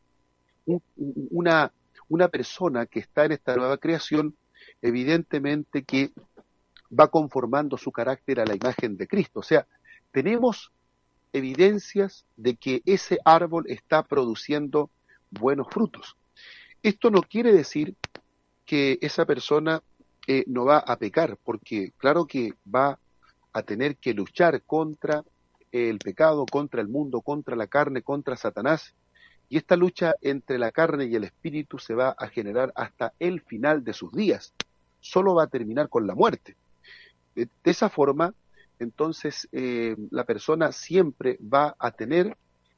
una 0.65 1.71
una 2.13 2.27
persona 2.27 2.85
que 2.85 2.99
está 2.99 3.25
en 3.25 3.31
esta 3.31 3.55
nueva 3.55 3.77
creación, 3.79 4.35
evidentemente 4.83 5.83
que 5.83 6.11
va 6.91 7.07
conformando 7.07 7.75
su 7.75 7.91
carácter 7.91 8.39
a 8.39 8.45
la 8.45 8.53
imagen 8.53 8.97
de 8.97 9.07
Cristo. 9.07 9.39
O 9.39 9.43
sea, 9.43 9.65
tenemos 10.11 10.71
evidencias 11.33 12.25
de 12.37 12.55
que 12.55 12.83
ese 12.85 13.17
árbol 13.25 13.65
está 13.67 14.03
produciendo 14.03 14.91
buenos 15.31 15.67
frutos. 15.71 16.15
Esto 16.83 17.09
no 17.09 17.23
quiere 17.23 17.51
decir 17.51 17.95
que 18.63 18.99
esa 19.01 19.25
persona 19.25 19.81
eh, 20.27 20.43
no 20.45 20.65
va 20.65 20.77
a 20.77 20.97
pecar, 20.97 21.39
porque 21.43 21.93
claro 21.97 22.27
que 22.27 22.53
va 22.63 22.99
a 23.53 23.63
tener 23.63 23.97
que 23.97 24.13
luchar 24.13 24.61
contra 24.61 25.23
el 25.71 25.97
pecado, 25.97 26.45
contra 26.45 26.79
el 26.79 26.89
mundo, 26.89 27.21
contra 27.21 27.55
la 27.55 27.65
carne, 27.65 28.03
contra 28.03 28.37
Satanás. 28.37 28.93
Y 29.53 29.57
esta 29.57 29.75
lucha 29.75 30.15
entre 30.21 30.57
la 30.57 30.71
carne 30.71 31.05
y 31.05 31.13
el 31.13 31.25
espíritu 31.25 31.77
se 31.77 31.93
va 31.93 32.15
a 32.17 32.27
generar 32.27 32.73
hasta 32.73 33.13
el 33.19 33.39
final 33.39 33.83
de 33.83 33.93
sus 33.93 34.11
días. 34.11 34.51
Solo 34.99 35.35
va 35.35 35.43
a 35.43 35.47
terminar 35.47 35.89
con 35.89 36.07
la 36.07 36.15
muerte. 36.15 36.57
De, 37.35 37.47
esa 37.63 37.91
forma, 37.91 38.33
entonces 38.79 39.47
eh, 39.51 39.95
la 40.09 40.23
persona 40.23 40.71
siempre 40.71 41.37
va 41.39 41.75
a 41.77 41.91
tener 41.91 42.35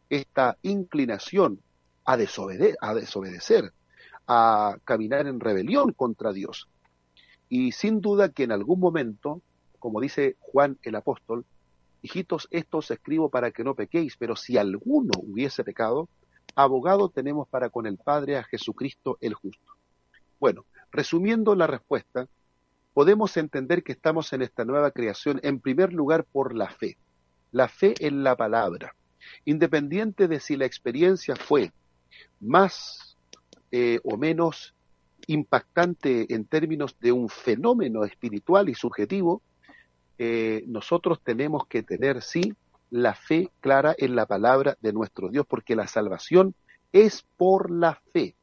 esta 0.10 0.58
inclinación 0.64 1.62
a, 2.04 2.16
a 2.16 2.94
desobedecer, 2.94 3.72
a 4.28 4.76
caminar 4.84 5.28
en 5.28 5.40
rebelión 5.40 5.94
contra 5.94 6.34
Dios. 6.34 6.68
Y 7.48 7.72
sin 7.72 8.02
duda 8.02 8.28
que 8.34 8.44
en 8.44 8.52
algún 8.52 8.82
momento, 8.82 9.42
como 9.80 10.02
dice 10.02 10.36
Juan 10.42 10.78
el 10.84 10.96
apóstol, 10.96 11.46
hijitos, 12.02 12.50
esto 12.52 12.80
os 12.80 12.92
escribo 12.92 13.30
para 13.30 13.52
que 13.52 13.64
no 13.64 13.76
pequéis, 13.76 14.18
pero 14.18 14.36
si 14.36 14.58
alguno 14.58 15.12
hubiese 15.24 15.64
pecado, 15.64 16.10
abogado 16.56 17.10
tenemos 17.10 17.48
para 17.48 17.70
con 17.70 17.86
el 17.86 17.98
Padre 17.98 18.38
a 18.38 18.44
Jesucristo 18.44 19.18
el 19.22 19.34
justo. 19.34 19.74
Bueno, 20.40 20.66
resumiendo 20.92 21.56
la 21.56 21.68
respuesta, 21.68 22.28
podemos 22.94 23.36
entender 23.38 23.84
que 23.84 23.92
estamos 23.92 24.32
en 24.34 24.42
esta 24.42 24.64
nueva 24.66 24.92
creación 24.92 25.40
en 25.44 25.60
primer 25.60 25.94
lugar 25.94 26.24
por 26.24 26.56
la 26.56 26.70
fe, 26.70 26.98
la 27.52 27.68
fe 27.68 27.94
en 28.00 28.24
la 28.24 28.36
palabra, 28.36 28.96
independiente 29.44 30.28
de 30.28 30.40
si 30.40 30.56
la 30.56 30.66
experiencia 30.66 31.36
fue 31.36 31.72
más 32.40 33.18
eh, 33.72 34.00
o 34.04 34.18
menos 34.18 34.74
impactante 35.28 36.34
en 36.34 36.46
términos 36.46 36.96
de 37.00 37.12
un 37.12 37.30
fenómeno 37.30 38.06
espiritual 38.06 38.70
y 38.70 38.76
subjetivo, 38.76 39.42
eh, 40.18 40.64
nosotros 40.68 41.20
tenemos 41.24 41.68
que 41.68 41.84
tener, 41.84 42.22
sí, 42.22 42.54
la 42.90 43.14
fe 43.14 43.50
clara 43.62 43.96
en 43.98 44.16
la 44.16 44.26
palabra 44.26 44.78
de 44.82 44.94
nuestro 44.94 45.30
Dios, 45.30 45.46
porque 45.48 45.76
la 45.76 45.88
salvación 45.88 46.56
es 46.92 47.26
por 47.38 47.72
la 47.72 48.02
fe. 48.14 48.36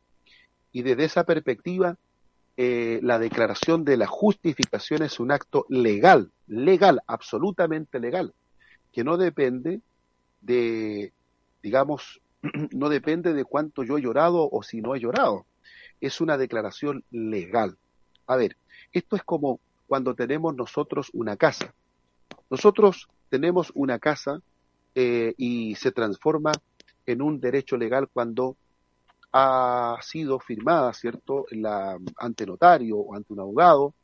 Y 0.72 0.82
desde 0.82 1.04
esa 1.04 1.24
perspectiva, 1.24 1.96
eh, 2.56 3.00
la 3.02 3.18
declaración 3.18 3.84
de 3.84 3.96
la 3.96 4.06
justificación 4.06 5.02
es 5.02 5.20
un 5.20 5.32
acto 5.32 5.64
legal, 5.68 6.30
legal, 6.46 7.00
absolutamente 7.06 7.98
legal, 7.98 8.34
que 8.92 9.04
no 9.04 9.16
depende 9.16 9.80
de, 10.42 11.12
digamos, 11.62 12.20
no 12.72 12.88
depende 12.88 13.32
de 13.32 13.44
cuánto 13.44 13.84
yo 13.84 13.96
he 13.96 14.02
llorado 14.02 14.48
o 14.50 14.62
si 14.62 14.80
no 14.82 14.94
he 14.94 15.00
llorado. 15.00 15.46
Es 16.00 16.20
una 16.20 16.36
declaración 16.36 17.04
legal. 17.10 17.78
A 18.26 18.36
ver, 18.36 18.56
esto 18.92 19.16
es 19.16 19.22
como 19.22 19.60
cuando 19.86 20.14
tenemos 20.14 20.54
nosotros 20.54 21.10
una 21.12 21.36
casa. 21.36 21.74
Nosotros 22.50 23.08
tenemos 23.32 23.72
una 23.74 23.98
casa 23.98 24.42
eh, 24.94 25.32
y 25.38 25.74
se 25.76 25.90
transforma 25.90 26.52
en 27.06 27.22
un 27.22 27.40
derecho 27.40 27.78
legal 27.78 28.10
cuando 28.12 28.58
ha 29.32 29.96
sido 30.02 30.38
firmada, 30.38 30.92
¿cierto?, 30.92 31.46
la, 31.50 31.98
ante 32.18 32.44
notario 32.44 32.98
o 32.98 33.14
ante 33.14 33.32
un 33.32 33.40
abogado, 33.40 33.94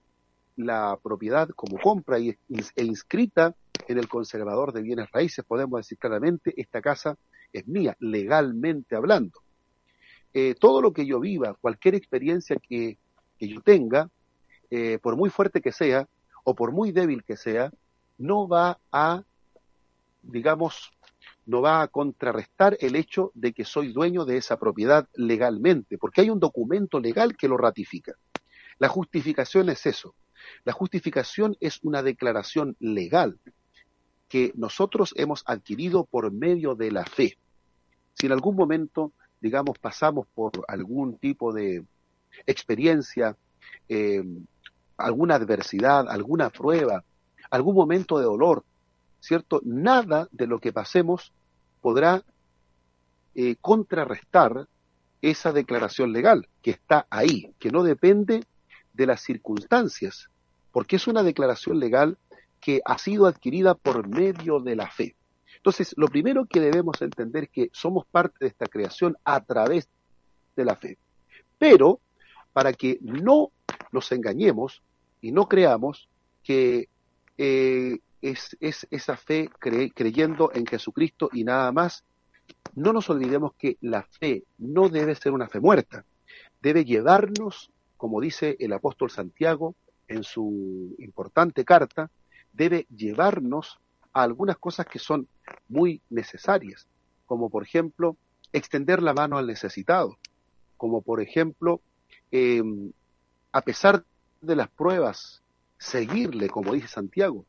la 0.56 0.98
propiedad 1.02 1.46
como 1.50 1.78
compra 1.78 2.18
y, 2.18 2.30
e 2.30 2.84
inscrita 2.84 3.54
en 3.86 3.98
el 3.98 4.08
conservador 4.08 4.72
de 4.72 4.80
bienes 4.80 5.10
raíces, 5.12 5.44
podemos 5.44 5.78
decir 5.78 5.98
claramente, 5.98 6.54
esta 6.56 6.80
casa 6.80 7.18
es 7.52 7.68
mía, 7.68 7.98
legalmente 8.00 8.96
hablando. 8.96 9.40
Eh, 10.32 10.54
todo 10.58 10.80
lo 10.80 10.94
que 10.94 11.04
yo 11.04 11.20
viva, 11.20 11.52
cualquier 11.60 11.96
experiencia 11.96 12.56
que, 12.56 12.96
yo 13.38 13.60
tenga, 13.60 14.08
eh, 14.70 14.98
por 15.02 15.16
muy 15.16 15.28
fuerte 15.28 15.60
que 15.60 15.72
sea 15.72 16.08
o 16.44 16.54
por 16.54 16.72
muy 16.72 16.92
débil 16.92 17.24
que 17.24 17.36
sea, 17.36 17.70
no 18.18 18.48
va 18.48 18.78
a, 18.92 19.22
digamos, 20.22 20.90
no 21.46 21.62
va 21.62 21.80
a 21.80 21.88
contrarrestar 21.88 22.76
el 22.80 22.94
hecho 22.94 23.30
de 23.34 23.52
que 23.52 23.64
soy 23.64 23.92
dueño 23.92 24.24
de 24.24 24.36
esa 24.36 24.58
propiedad 24.58 25.08
legalmente, 25.14 25.96
porque 25.96 26.20
hay 26.20 26.30
un 26.30 26.40
documento 26.40 27.00
legal 27.00 27.36
que 27.36 27.48
lo 27.48 27.56
ratifica. 27.56 28.12
La 28.78 28.88
justificación 28.88 29.70
es 29.70 29.86
eso. 29.86 30.14
La 30.64 30.72
justificación 30.72 31.56
es 31.60 31.80
una 31.82 32.02
declaración 32.02 32.76
legal 32.80 33.38
que 34.28 34.52
nosotros 34.56 35.14
hemos 35.16 35.42
adquirido 35.46 36.04
por 36.04 36.30
medio 36.30 36.74
de 36.74 36.92
la 36.92 37.04
fe. 37.04 37.38
Si 38.14 38.26
en 38.26 38.32
algún 38.32 38.54
momento, 38.54 39.12
digamos, 39.40 39.78
pasamos 39.78 40.26
por 40.34 40.52
algún 40.68 41.16
tipo 41.16 41.52
de 41.52 41.84
experiencia, 42.46 43.36
eh, 43.88 44.22
alguna 44.98 45.36
adversidad, 45.36 46.08
alguna 46.08 46.50
prueba, 46.50 47.04
algún 47.50 47.74
momento 47.74 48.18
de 48.18 48.24
dolor, 48.24 48.64
¿cierto? 49.20 49.60
Nada 49.64 50.28
de 50.30 50.46
lo 50.46 50.58
que 50.58 50.72
pasemos 50.72 51.32
podrá 51.80 52.22
eh, 53.34 53.56
contrarrestar 53.60 54.68
esa 55.22 55.52
declaración 55.52 56.12
legal 56.12 56.48
que 56.62 56.70
está 56.70 57.06
ahí, 57.10 57.52
que 57.58 57.70
no 57.70 57.82
depende 57.82 58.44
de 58.92 59.06
las 59.06 59.20
circunstancias, 59.20 60.28
porque 60.72 60.96
es 60.96 61.06
una 61.06 61.22
declaración 61.22 61.78
legal 61.78 62.18
que 62.60 62.80
ha 62.84 62.98
sido 62.98 63.26
adquirida 63.26 63.74
por 63.74 64.08
medio 64.08 64.60
de 64.60 64.76
la 64.76 64.90
fe. 64.90 65.14
Entonces, 65.56 65.94
lo 65.96 66.06
primero 66.06 66.46
que 66.46 66.60
debemos 66.60 67.00
entender 67.02 67.44
es 67.44 67.50
que 67.50 67.70
somos 67.72 68.06
parte 68.06 68.36
de 68.40 68.46
esta 68.48 68.66
creación 68.66 69.16
a 69.24 69.40
través 69.40 69.88
de 70.56 70.64
la 70.64 70.76
fe. 70.76 70.98
Pero, 71.58 72.00
para 72.52 72.72
que 72.72 72.98
no 73.00 73.50
nos 73.92 74.10
engañemos 74.12 74.82
y 75.20 75.32
no 75.32 75.48
creamos 75.48 76.08
que 76.42 76.88
eh, 77.38 78.00
es, 78.20 78.56
esa 78.90 79.16
fe 79.16 79.48
creyendo 79.58 80.50
en 80.52 80.66
Jesucristo 80.66 81.30
y 81.32 81.44
nada 81.44 81.72
más. 81.72 82.04
No 82.74 82.92
nos 82.92 83.08
olvidemos 83.10 83.54
que 83.54 83.76
la 83.80 84.02
fe 84.02 84.44
no 84.58 84.88
debe 84.88 85.14
ser 85.14 85.32
una 85.32 85.48
fe 85.48 85.60
muerta, 85.60 86.04
debe 86.60 86.84
llevarnos, 86.84 87.70
como 87.96 88.20
dice 88.20 88.56
el 88.58 88.72
apóstol 88.72 89.10
Santiago 89.10 89.74
en 90.06 90.24
su 90.24 90.94
importante 90.98 91.64
carta, 91.64 92.10
debe 92.52 92.86
llevarnos 92.94 93.78
a 94.12 94.22
algunas 94.22 94.58
cosas 94.58 94.86
que 94.86 94.98
son 94.98 95.28
muy 95.68 96.02
necesarias, 96.10 96.86
como 97.26 97.50
por 97.50 97.62
ejemplo 97.62 98.16
extender 98.52 99.02
la 99.02 99.12
mano 99.12 99.38
al 99.38 99.46
necesitado, 99.46 100.18
como 100.76 101.02
por 101.02 101.20
ejemplo, 101.20 101.80
em, 102.30 102.92
a 103.52 103.60
pesar 103.62 104.04
de 104.40 104.56
las 104.56 104.68
pruebas, 104.70 105.42
seguirle, 105.78 106.48
como 106.48 106.74
dice 106.74 106.88
Santiago, 106.88 107.46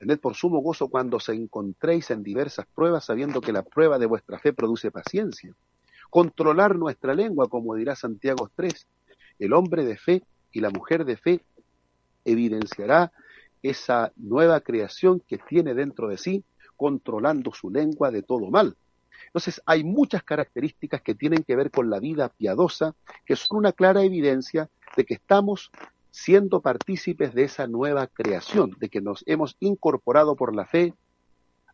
Tened 0.00 0.18
por 0.18 0.34
sumo 0.34 0.60
gozo 0.60 0.88
cuando 0.88 1.20
se 1.20 1.34
encontréis 1.34 2.10
en 2.10 2.22
diversas 2.22 2.64
pruebas, 2.74 3.04
sabiendo 3.04 3.42
que 3.42 3.52
la 3.52 3.62
prueba 3.62 3.98
de 3.98 4.06
vuestra 4.06 4.38
fe 4.38 4.54
produce 4.54 4.90
paciencia. 4.90 5.54
Controlar 6.08 6.74
nuestra 6.76 7.12
lengua, 7.12 7.48
como 7.48 7.74
dirá 7.74 7.94
Santiago 7.94 8.50
3. 8.56 8.86
El 9.38 9.52
hombre 9.52 9.84
de 9.84 9.98
fe 9.98 10.22
y 10.52 10.60
la 10.60 10.70
mujer 10.70 11.04
de 11.04 11.18
fe 11.18 11.44
evidenciará 12.24 13.12
esa 13.62 14.10
nueva 14.16 14.60
creación 14.60 15.20
que 15.20 15.36
tiene 15.36 15.74
dentro 15.74 16.08
de 16.08 16.16
sí, 16.16 16.44
controlando 16.78 17.52
su 17.52 17.68
lengua 17.68 18.10
de 18.10 18.22
todo 18.22 18.50
mal. 18.50 18.74
Entonces, 19.26 19.60
hay 19.66 19.84
muchas 19.84 20.22
características 20.22 21.02
que 21.02 21.14
tienen 21.14 21.44
que 21.44 21.56
ver 21.56 21.70
con 21.70 21.90
la 21.90 22.00
vida 22.00 22.30
piadosa, 22.30 22.94
que 23.26 23.36
son 23.36 23.58
una 23.58 23.72
clara 23.72 24.02
evidencia 24.02 24.70
de 24.96 25.04
que 25.04 25.12
estamos 25.12 25.70
siendo 26.10 26.60
partícipes 26.60 27.34
de 27.34 27.44
esa 27.44 27.66
nueva 27.66 28.06
creación, 28.06 28.76
de 28.78 28.88
que 28.88 29.00
nos 29.00 29.22
hemos 29.26 29.56
incorporado 29.60 30.36
por 30.36 30.54
la 30.54 30.66
fe 30.66 30.94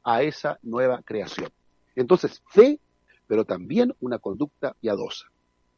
a 0.04 0.22
esa 0.22 0.58
nueva 0.62 1.02
creación. 1.02 1.50
Entonces, 1.94 2.42
fe, 2.50 2.78
pero 3.26 3.44
también 3.44 3.94
una 4.00 4.18
conducta 4.18 4.74
piadosa. 4.80 5.26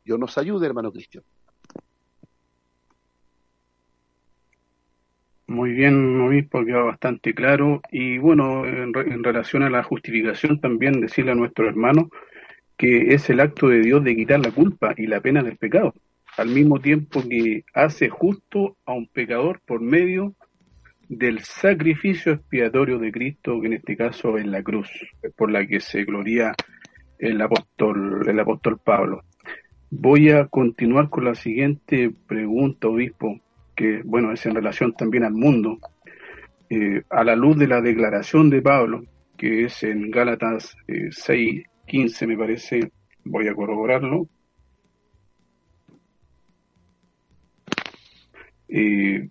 Dios 0.04 0.18
nos 0.18 0.36
ayude, 0.38 0.66
hermano 0.66 0.92
Cristian. 0.92 1.24
Muy 5.46 5.72
bien, 5.72 6.20
obispo, 6.20 6.62
quedó 6.64 6.86
bastante 6.86 7.34
claro. 7.34 7.80
Y 7.90 8.18
bueno, 8.18 8.66
en, 8.66 8.94
en, 8.94 9.24
relación 9.24 9.62
a 9.62 9.70
la 9.70 9.82
justificación, 9.82 10.60
también 10.60 11.00
decirle 11.00 11.32
a 11.32 11.34
nuestro 11.34 11.66
hermano 11.66 12.10
que 12.76 13.14
es 13.14 13.30
el 13.30 13.40
acto 13.40 13.68
de 13.68 13.80
Dios 13.80 14.04
de 14.04 14.14
quitar 14.14 14.40
la 14.40 14.50
culpa 14.50 14.94
y 14.96 15.06
la 15.06 15.20
pena 15.20 15.42
del 15.42 15.56
pecado 15.56 15.94
al 16.38 16.48
mismo 16.48 16.80
tiempo 16.80 17.20
que 17.28 17.64
hace 17.74 18.08
justo 18.08 18.76
a 18.86 18.92
un 18.92 19.08
pecador 19.08 19.60
por 19.66 19.80
medio 19.80 20.34
del 21.08 21.40
sacrificio 21.40 22.32
expiatorio 22.32 22.98
de 22.98 23.10
Cristo, 23.10 23.60
que 23.60 23.66
en 23.66 23.72
este 23.74 23.96
caso 23.96 24.38
es 24.38 24.46
la 24.46 24.62
cruz, 24.62 24.88
por 25.36 25.50
la 25.50 25.66
que 25.66 25.80
se 25.80 26.04
gloria 26.04 26.54
el 27.18 27.40
apóstol, 27.40 28.28
el 28.28 28.38
apóstol 28.38 28.78
Pablo. 28.78 29.22
Voy 29.90 30.30
a 30.30 30.46
continuar 30.46 31.08
con 31.08 31.24
la 31.24 31.34
siguiente 31.34 32.10
pregunta, 32.26 32.88
obispo, 32.88 33.40
que 33.74 34.02
bueno, 34.04 34.32
es 34.32 34.44
en 34.46 34.54
relación 34.54 34.92
también 34.92 35.24
al 35.24 35.34
mundo. 35.34 35.78
eh, 36.70 37.02
a 37.08 37.24
la 37.24 37.34
luz 37.34 37.56
de 37.56 37.66
la 37.66 37.80
declaración 37.80 38.50
de 38.50 38.60
Pablo, 38.60 39.02
que 39.38 39.64
es 39.64 39.82
en 39.82 40.10
Gálatas 40.10 40.76
6, 41.10 41.64
15 41.86 42.26
me 42.26 42.36
parece, 42.36 42.92
voy 43.24 43.48
a 43.48 43.54
corroborarlo. 43.54 44.28
Eh, 48.68 49.28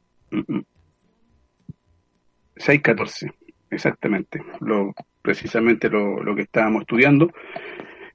6.14, 2.56 3.32
exactamente, 3.70 4.42
lo, 4.62 4.94
precisamente 5.22 5.90
lo, 5.90 6.22
lo 6.24 6.36
que 6.36 6.44
estábamos 6.44 6.82
estudiando. 6.82 7.32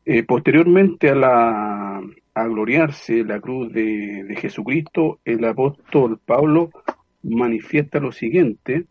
Eh, 0.04 0.24
posteriormente 0.24 1.11
a, 1.11 1.14
la, 1.14 2.02
a 2.35 2.46
gloriarse 2.46 3.24
la 3.24 3.40
cruz 3.40 3.72
de, 3.72 4.24
de 4.24 4.37
Jesucristo, 4.37 5.20
el 5.24 5.44
apóstol 5.44 6.18
Pablo 6.24 6.70
manifiesta 7.22 8.00
lo 8.00 8.11
siguiente, 8.11 8.87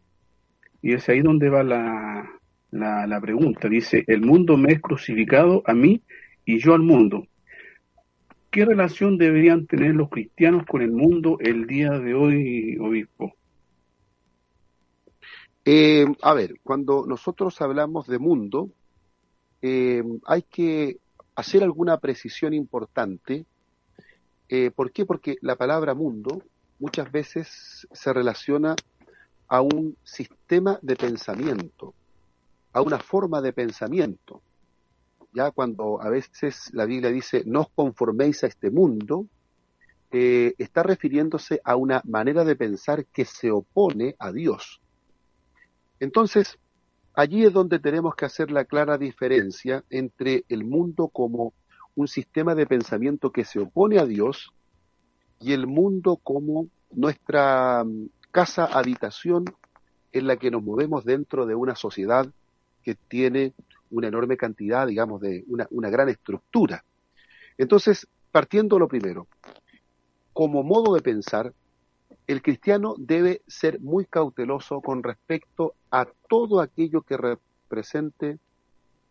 y 0.82 0.94
es 0.94 1.08
ahí 1.10 1.22
donde 1.22 1.50
va 1.50 1.64
la, 1.64 2.30
la, 2.72 3.06
la, 3.08 3.22
pregunta. 3.22 3.68
Dice, 3.68 4.04
el 4.08 4.22
mundo 4.22 4.58
me 4.58 4.74
es 4.74 4.82
crucificado 4.82 5.62
a 5.66 5.74
mí 5.74 6.02
y 6.46 6.60
yo 6.60 6.74
al 6.74 6.82
mundo. 6.82 7.28
¿Qué 8.52 8.66
relación 8.66 9.18
deberían 9.18 9.66
tener 9.66 9.96
los 9.96 10.10
cristianos 10.10 10.66
con 10.66 10.82
el 10.82 10.92
mundo 10.92 11.38
el 11.40 11.68
día 11.68 11.92
de 11.92 12.14
hoy, 12.14 12.78
obispo? 12.82 13.34
Eh, 15.64 16.06
a 16.22 16.34
ver, 16.34 16.60
cuando 16.62 17.06
nosotros 17.08 17.62
hablamos 17.62 18.08
de 18.08 18.20
mundo, 18.20 18.70
eh, 19.62 20.04
hay 20.26 20.42
que 20.42 20.98
hacer 21.34 21.64
alguna 21.64 21.98
precisión 22.00 22.54
importante. 22.54 23.46
Eh, 24.50 24.70
¿Por 24.72 24.92
qué? 24.92 25.06
Porque 25.06 25.38
la 25.40 25.56
palabra 25.56 25.94
mundo 25.94 26.44
muchas 26.78 27.10
veces 27.10 27.88
se 27.90 28.12
relaciona 28.12 28.76
a 29.48 29.62
un 29.62 29.96
sistema 30.04 30.78
de 30.82 30.98
pensamiento, 30.98 31.94
a 32.74 32.82
una 32.82 33.00
forma 33.00 33.42
de 33.42 33.54
pensamiento. 33.54 34.42
Ya 35.34 35.52
cuando 35.52 36.02
a 36.02 36.10
veces 36.10 36.70
la 36.74 36.86
Biblia 36.86 37.10
dice 37.10 37.44
no 37.46 37.62
os 37.62 37.70
conforméis 37.74 38.44
a 38.44 38.48
este 38.48 38.70
mundo, 38.70 39.28
eh, 40.12 40.54
está 40.58 40.84
refiriéndose 40.84 41.62
a 41.64 41.76
una 41.78 42.02
manera 42.06 42.44
de 42.44 42.56
pensar 42.56 43.06
que 43.06 43.24
se 43.24 43.50
opone 43.50 44.16
a 44.20 44.32
Dios. 44.32 44.82
Entonces, 46.02 46.58
allí 47.14 47.46
es 47.46 47.54
donde 47.54 47.80
tenemos 47.80 48.16
que 48.16 48.26
hacer 48.26 48.52
la 48.52 48.66
clara 48.66 48.98
diferencia 48.98 49.86
entre 49.90 50.44
el 50.50 50.66
mundo 50.66 51.08
como 51.08 51.54
un 51.96 52.08
sistema 52.08 52.56
de 52.56 52.66
pensamiento 52.66 53.32
que 53.32 53.46
se 53.46 53.60
opone 53.60 54.00
a 54.00 54.06
Dios 54.06 54.52
y 55.40 55.54
el 55.54 55.68
mundo 55.68 56.18
como 56.18 56.68
nuestra 56.92 57.84
mm, 57.84 58.10
casa 58.32 58.66
habitación 58.66 59.46
en 60.12 60.28
la 60.28 60.38
que 60.38 60.52
nos 60.52 60.64
movemos 60.64 61.06
dentro 61.06 61.46
de 61.46 61.56
una 61.56 61.76
sociedad 61.76 62.28
que 62.84 62.96
tiene 62.96 63.54
una 63.92 64.08
enorme 64.08 64.38
cantidad, 64.38 64.88
digamos, 64.88 65.22
de 65.22 65.44
una, 65.48 65.68
una 65.72 65.90
gran 65.90 66.10
estructura. 66.10 66.84
Entonces, 67.58 68.08
partiendo 68.32 68.80
lo 68.80 68.88
primero, 68.88 69.28
como 70.34 70.64
modo 70.64 70.96
de 70.96 71.02
pensar, 71.02 71.54
el 72.28 72.42
cristiano 72.42 72.96
debe 72.98 73.42
ser 73.48 73.80
muy 73.82 74.06
cauteloso 74.06 74.82
con 74.82 75.04
respecto 75.04 75.74
a 75.92 76.08
todo 76.30 76.62
aquello 76.62 77.02
que 77.02 77.18
represente 77.18 78.40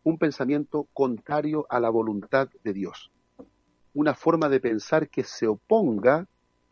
un 0.03 0.17
pensamiento 0.17 0.87
contrario 0.93 1.67
a 1.69 1.81
la 1.81 1.91
voluntad 1.91 2.49
de 2.65 2.73
Dios, 2.73 3.11
una 3.93 4.15
forma 4.15 4.49
de 4.49 4.61
pensar 4.61 5.09
que 5.09 5.25
se 5.25 5.47
oponga 5.47 6.27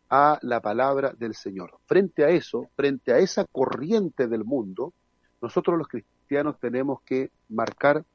a 0.09 0.39
la 0.41 0.59
palabra 0.59 1.13
del 1.15 1.35
Señor. 1.35 1.77
Frente 1.85 2.23
a 2.23 2.29
eso, 2.29 2.67
frente 2.75 3.13
a 3.13 3.19
esa 3.19 3.45
corriente 3.45 4.27
del 4.27 4.43
mundo, 4.43 4.93
nosotros 5.41 5.77
los 5.77 5.87
cristianos 5.87 6.18
tenemos 6.59 7.01
que 7.01 7.31
marcar 7.49 8.05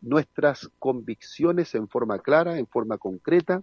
nuestras 0.00 0.68
convicciones 0.78 1.74
en 1.74 1.88
forma 1.88 2.18
clara, 2.18 2.58
en 2.58 2.66
forma 2.66 2.98
concreta, 2.98 3.62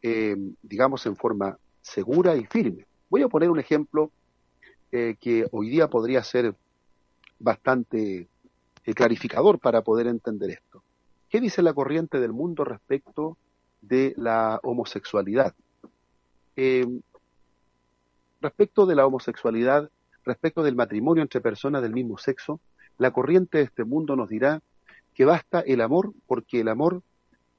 eh, 0.00 0.36
digamos 0.62 1.04
en 1.06 1.16
forma 1.16 1.58
segura 1.82 2.36
y 2.36 2.44
firme. 2.46 2.86
Voy 3.10 3.22
a 3.22 3.28
poner 3.28 3.50
un 3.50 3.58
ejemplo 3.58 4.10
eh, 4.92 5.16
que 5.20 5.46
hoy 5.50 5.70
día 5.70 5.88
podría 5.88 6.22
ser 6.22 6.54
bastante 7.38 8.28
eh, 8.84 8.94
clarificador 8.94 9.58
para 9.58 9.82
poder 9.82 10.06
entender 10.06 10.50
esto. 10.50 10.82
¿Qué 11.28 11.40
dice 11.40 11.62
la 11.62 11.74
corriente 11.74 12.20
del 12.20 12.32
mundo 12.32 12.64
respecto 12.64 13.36
de 13.82 14.14
la 14.16 14.60
homosexualidad? 14.62 15.54
Respecto 18.40 18.86
de 18.86 18.94
la 18.94 19.04
homosexualidad, 19.04 19.90
respecto 20.24 20.62
del 20.62 20.76
matrimonio 20.76 21.22
entre 21.22 21.40
personas 21.40 21.82
del 21.82 21.92
mismo 21.92 22.18
sexo, 22.18 22.60
la 22.98 23.10
corriente 23.12 23.58
de 23.58 23.64
este 23.64 23.84
mundo 23.84 24.16
nos 24.16 24.28
dirá 24.28 24.62
que 25.14 25.24
basta 25.24 25.60
el 25.60 25.80
amor 25.80 26.12
porque 26.26 26.60
el 26.60 26.68
amor 26.68 27.02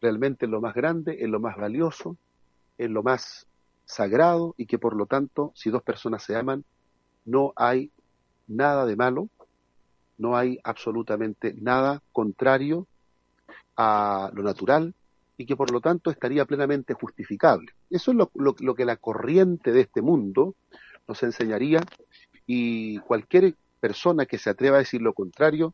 realmente 0.01 0.45
es 0.45 0.51
lo 0.51 0.61
más 0.61 0.75
grande, 0.75 1.17
es 1.19 1.29
lo 1.29 1.39
más 1.39 1.57
valioso, 1.57 2.17
es 2.77 2.89
lo 2.89 3.03
más 3.03 3.47
sagrado 3.85 4.55
y 4.57 4.65
que 4.65 4.77
por 4.77 4.95
lo 4.95 5.05
tanto, 5.05 5.51
si 5.55 5.69
dos 5.69 5.83
personas 5.83 6.23
se 6.23 6.35
aman, 6.35 6.63
no 7.25 7.53
hay 7.55 7.91
nada 8.47 8.85
de 8.85 8.95
malo, 8.95 9.29
no 10.17 10.37
hay 10.37 10.59
absolutamente 10.63 11.53
nada 11.59 12.01
contrario 12.11 12.87
a 13.75 14.31
lo 14.33 14.43
natural 14.43 14.93
y 15.37 15.45
que 15.45 15.55
por 15.55 15.71
lo 15.71 15.81
tanto 15.81 16.11
estaría 16.11 16.45
plenamente 16.45 16.93
justificable. 16.93 17.73
Eso 17.89 18.11
es 18.11 18.17
lo, 18.17 18.75
que 18.75 18.85
la 18.85 18.97
corriente 18.97 19.71
de 19.71 19.81
este 19.81 20.01
mundo 20.01 20.55
nos 21.07 21.21
enseñaría 21.23 21.81
y 22.47 22.99
cualquier 22.99 23.55
persona 23.79 24.25
que 24.25 24.37
se 24.37 24.49
atreva 24.49 24.77
a 24.77 24.79
decir 24.79 25.01
lo 25.01 25.13
contrario 25.13 25.73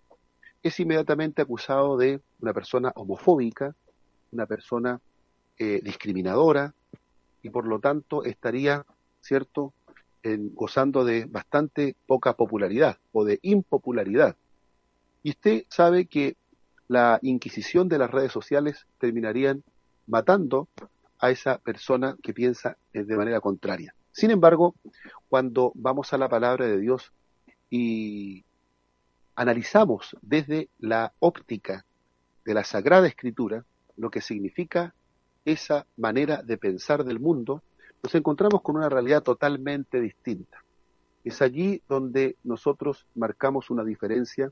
es 0.63 0.79
inmediatamente 0.79 1.41
acusado 1.41 1.97
de 1.97 2.21
una 2.39 2.53
persona 2.53 2.91
homofóbica, 2.95 3.75
una 4.31 4.45
persona 4.45 4.99
eh, 5.57 5.81
discriminadora, 5.83 6.73
y 7.41 7.49
por 7.49 7.67
lo 7.67 7.79
tanto 7.79 8.23
estaría, 8.23 8.85
¿cierto?, 9.21 9.73
gozando 10.53 11.03
de 11.03 11.25
bastante 11.25 11.95
poca 12.05 12.33
popularidad 12.33 12.97
o 13.11 13.23
de 13.25 13.39
impopularidad. 13.41 14.35
Y 15.23 15.31
usted 15.31 15.65
sabe 15.67 16.05
que 16.05 16.37
la 16.87 17.17
inquisición 17.23 17.89
de 17.89 17.97
las 17.97 18.11
redes 18.11 18.31
sociales 18.31 18.85
terminarían 18.99 19.63
matando 20.05 20.67
a 21.17 21.31
esa 21.31 21.57
persona 21.57 22.17
que 22.21 22.33
piensa 22.33 22.77
de 22.93 23.17
manera 23.17 23.39
contraria. 23.39 23.95
Sin 24.11 24.29
embargo, 24.29 24.75
cuando 25.29 25.71
vamos 25.73 26.13
a 26.13 26.17
la 26.17 26.29
palabra 26.29 26.67
de 26.67 26.79
Dios 26.79 27.13
y 27.71 28.43
analizamos 29.33 30.15
desde 30.21 30.69
la 30.77 31.13
óptica 31.19 31.85
de 32.45 32.53
la 32.53 32.63
Sagrada 32.63 33.07
Escritura 33.07 33.65
lo 33.97 34.11
que 34.11 34.21
significa 34.21 34.93
esa 35.45 35.87
manera 35.97 36.43
de 36.43 36.57
pensar 36.57 37.03
del 37.03 37.19
mundo, 37.19 37.63
nos 38.03 38.13
encontramos 38.13 38.61
con 38.61 38.75
una 38.75 38.89
realidad 38.89 39.23
totalmente 39.23 39.99
distinta. 39.99 40.63
Es 41.23 41.41
allí 41.41 41.81
donde 41.87 42.35
nosotros 42.43 43.05
marcamos 43.15 43.69
una 43.69 43.83
diferencia, 43.83 44.51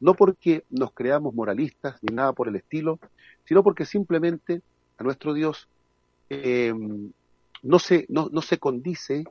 no 0.00 0.14
porque 0.14 0.64
nos 0.68 0.92
creamos 0.92 1.34
moralistas 1.34 1.96
ni 2.02 2.14
nada 2.14 2.32
por 2.32 2.48
el 2.48 2.56
estilo, 2.56 2.98
sino 3.44 3.62
porque 3.62 3.84
simplemente 3.84 4.62
a 4.98 5.04
nuestro 5.04 5.32
Dios 5.32 5.68
eh, 6.28 6.74
no, 7.62 7.78
se, 7.78 8.06
no, 8.08 8.28
no 8.30 8.42
se 8.42 8.58
condice, 8.58 9.24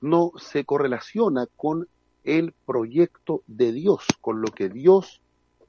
no 0.00 0.32
se 0.38 0.64
correlaciona 0.64 1.46
con 1.56 1.86
el 2.24 2.52
proyecto 2.66 3.42
de 3.46 3.72
Dios, 3.72 4.04
con 4.20 4.40
lo 4.40 4.48
que 4.48 4.68
Dios 4.68 5.20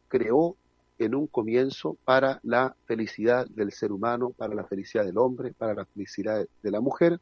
creó 0.08 0.56
en 1.00 1.16
un 1.16 1.28
comienzo 1.28 1.98
para 2.06 2.40
la 2.44 2.76
felicidad 2.86 3.48
del 3.48 3.72
ser 3.72 3.92
humano, 3.92 4.32
para 4.32 4.54
la 4.54 4.66
felicidad 4.66 5.06
del 5.06 5.18
hombre, 5.18 5.54
para 5.54 5.74
la 5.74 5.86
felicidad 5.86 6.46
de 6.62 6.72
la 6.72 6.80
mujer, 6.80 7.20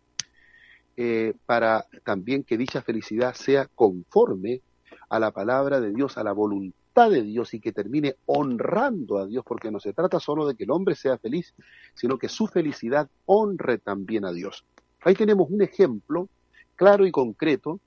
eh, 0.97 1.33
para 1.45 1.85
también 2.03 2.43
que 2.43 2.57
dicha 2.57 2.81
felicidad 2.81 3.33
sea 3.33 3.67
conforme 3.67 4.61
a 5.07 5.19
la 5.19 5.31
palabra 5.31 5.79
de 5.79 5.93
Dios, 5.93 6.17
a 6.17 6.23
la 6.23 6.33
voluntad 6.33 7.09
de 7.09 7.23
Dios 7.23 7.53
y 7.53 7.61
que 7.61 7.71
termine 7.71 8.15
honrando 8.25 9.17
a 9.17 9.25
Dios, 9.25 9.45
porque 9.47 9.71
no 9.71 9.79
se 9.79 9.93
trata 9.93 10.19
solo 10.19 10.45
de 10.45 10.55
que 10.55 10.65
el 10.65 10.71
hombre 10.71 10.95
sea 10.95 11.17
feliz, 11.17 11.53
sino 11.93 12.17
que 12.17 12.27
su 12.27 12.47
felicidad 12.47 13.09
honre 13.25 13.77
también 13.77 14.25
a 14.25 14.33
Dios. 14.33 14.65
Ahí 15.01 15.15
tenemos 15.15 15.49
un 15.49 15.61
ejemplo 15.61 16.27
claro 16.75 17.05
y 17.05 17.11
concreto 17.11 17.79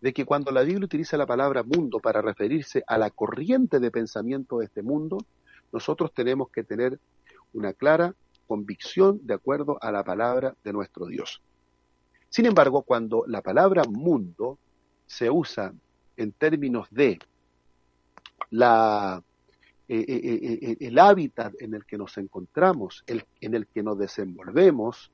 de 0.00 0.12
que 0.12 0.24
cuando 0.24 0.50
la 0.50 0.62
Biblia 0.62 0.84
utiliza 0.84 1.16
la 1.16 1.26
palabra 1.26 1.62
mundo 1.62 2.00
para 2.00 2.20
referirse 2.20 2.84
a 2.86 2.98
la 2.98 3.10
corriente 3.10 3.80
de 3.80 3.90
pensamiento 3.90 4.58
de 4.58 4.66
este 4.66 4.82
mundo, 4.82 5.18
nosotros 5.72 6.12
tenemos 6.12 6.50
que 6.50 6.64
tener 6.64 6.98
una 7.52 7.72
clara 7.72 8.14
convicción 8.46 9.20
de 9.22 9.34
acuerdo 9.34 9.78
a 9.80 9.90
la 9.90 10.04
palabra 10.04 10.54
de 10.62 10.72
nuestro 10.72 11.06
Dios. 11.06 11.42
Sin 12.28 12.46
embargo, 12.46 12.82
cuando 12.82 13.24
la 13.26 13.42
palabra 13.42 13.84
mundo 13.84 14.58
se 15.06 15.30
usa 15.30 15.72
en 16.16 16.32
términos 16.32 16.88
de 16.90 17.18
la, 18.50 19.22
eh, 19.88 20.04
eh, 20.06 20.58
eh, 20.62 20.76
el 20.80 20.98
hábitat 20.98 21.54
en 21.60 21.74
el 21.74 21.84
que 21.84 21.98
nos 21.98 22.18
encontramos, 22.18 23.04
el, 23.06 23.24
en 23.40 23.54
el 23.54 23.66
que 23.66 23.82
nos 23.82 23.98
desenvolvemos, 23.98 25.10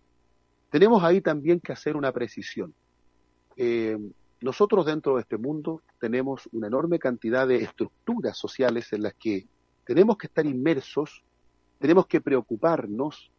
tenemos 0.71 1.03
ahí 1.05 1.21
también 1.21 1.61
que 1.61 1.73
hacer 1.73 1.97
una 1.97 2.13
precisión 2.13 2.75
nosotros 4.43 4.87
dentro 4.87 5.15
de 5.15 5.23
este 5.23 5.37
mundo 5.37 5.83
tenemos 6.01 6.49
una 6.53 6.67
enorme 6.67 6.99
cantidad 6.99 7.47
de 7.47 7.57
estructuras 7.57 8.37
sociales 8.37 8.93
en 8.93 9.03
las 9.03 9.15
que 9.15 9.47
tenemos 9.85 10.17
que 10.17 10.27
estar 10.27 10.47
inmersos, 10.47 11.23
tenemos 11.79 12.07
que 12.07 12.21
preocuparnos, 12.21 13.31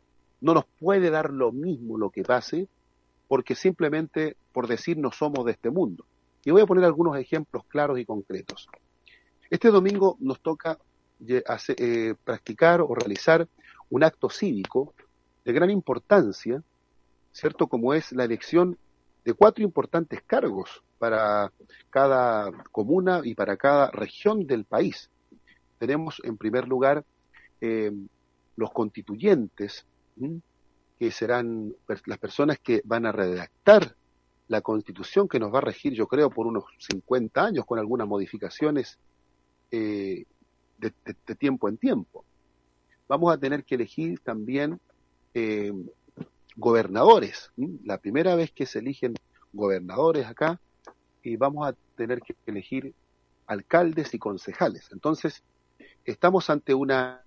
no 0.42 0.54
nos 0.54 0.66
puede 0.80 1.10
dar 1.10 1.32
lo 1.32 1.52
mismo 1.52 1.98
lo 1.98 2.10
que 2.10 2.24
pase, 2.24 2.68
porque 3.28 3.56
simplemente 3.56 4.38
por 4.52 4.68
decir 4.68 4.98
no 4.98 5.12
somos 5.12 5.46
de 5.46 5.52
este 5.54 5.70
mundo. 5.70 6.06
Y 6.46 6.52
voy 6.52 6.62
a 6.62 6.66
poner 6.66 6.84
algunos 6.84 7.18
ejemplos 7.18 7.66
claros 7.68 8.00
y 8.00 8.06
concretos. 8.06 8.68
Este 9.50 9.70
domingo 9.70 10.18
nos 10.20 10.42
toca 10.42 10.78
eh, 11.28 12.16
practicar 12.24 12.82
o 12.82 12.94
realizar 12.96 13.48
un 13.90 14.04
acto 14.04 14.30
cívico 14.30 14.94
de 15.46 15.54
gran 15.54 15.70
importancia, 15.70 16.62
¿cierto? 17.32 17.68
Como 17.68 17.94
es 17.94 18.12
la 18.12 18.26
elección 18.26 18.78
de 19.24 19.34
cuatro 19.34 19.64
importantes 19.64 20.22
cargos 20.24 20.84
para 21.00 21.52
cada 21.90 22.52
comuna 22.72 23.22
y 23.24 23.36
para 23.36 23.58
cada 23.58 23.92
región 23.92 24.46
del 24.46 24.66
país. 24.66 25.10
Tenemos 25.80 26.22
en 26.24 26.38
primer 26.38 26.68
lugar 26.68 27.06
eh, 27.62 27.92
los 28.56 28.72
constituyentes, 28.72 29.86
que 31.00 31.12
serán 31.12 31.74
las 32.06 32.18
personas 32.20 32.60
que 32.60 32.82
van 32.86 33.06
a 33.06 33.12
redactar 33.12 33.96
la 34.48 34.62
constitución 34.62 35.28
que 35.28 35.40
nos 35.40 35.54
va 35.54 35.58
a 35.58 35.62
regir, 35.62 35.94
yo 35.94 36.08
creo, 36.08 36.30
por 36.30 36.46
unos 36.46 36.66
50 36.78 37.44
años, 37.44 37.66
con 37.66 37.80
algunas 37.80 38.08
modificaciones 38.08 39.00
eh, 39.72 40.26
de, 40.78 40.92
tiempo 41.36 41.70
en 41.70 41.78
tiempo. 41.78 42.24
Vamos 43.08 43.34
a 43.34 43.38
tener 43.38 43.64
que 43.64 43.76
elegir 43.76 44.20
también 44.20 44.80
eh, 45.34 45.74
gobernadores. 46.56 47.52
La 47.84 47.98
primera 47.98 48.36
vez 48.36 48.52
que 48.52 48.66
se 48.66 48.80
eligen 48.80 49.16
gobernadores 49.52 50.26
acá, 50.26 50.60
y 51.22 51.38
vamos 51.38 51.68
a 51.68 51.76
tener 51.96 52.22
que 52.22 52.36
elegir 52.46 52.94
alcaldes 53.48 54.14
y 54.14 54.20
concejales. 54.20 54.90
Entonces, 54.92 55.44
estamos 56.06 56.50
ante 56.50 56.74
una 56.74 57.24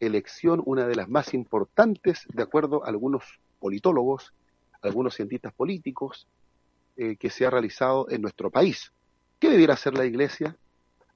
elección, 0.00 0.62
una 0.64 0.86
de 0.86 0.96
las 0.96 1.08
más 1.08 1.34
importantes, 1.34 2.26
de 2.32 2.42
acuerdo 2.42 2.84
a 2.84 2.88
algunos 2.88 3.24
politólogos, 3.60 4.32
algunos 4.82 5.14
cientistas 5.14 5.52
políticos, 5.52 6.26
eh, 6.96 7.16
que 7.16 7.30
se 7.30 7.46
ha 7.46 7.50
realizado 7.50 8.08
en 8.10 8.22
nuestro 8.22 8.50
país. 8.50 8.92
¿Qué 9.38 9.50
debiera 9.50 9.74
hacer 9.74 9.94
la 9.94 10.04
Iglesia? 10.04 10.56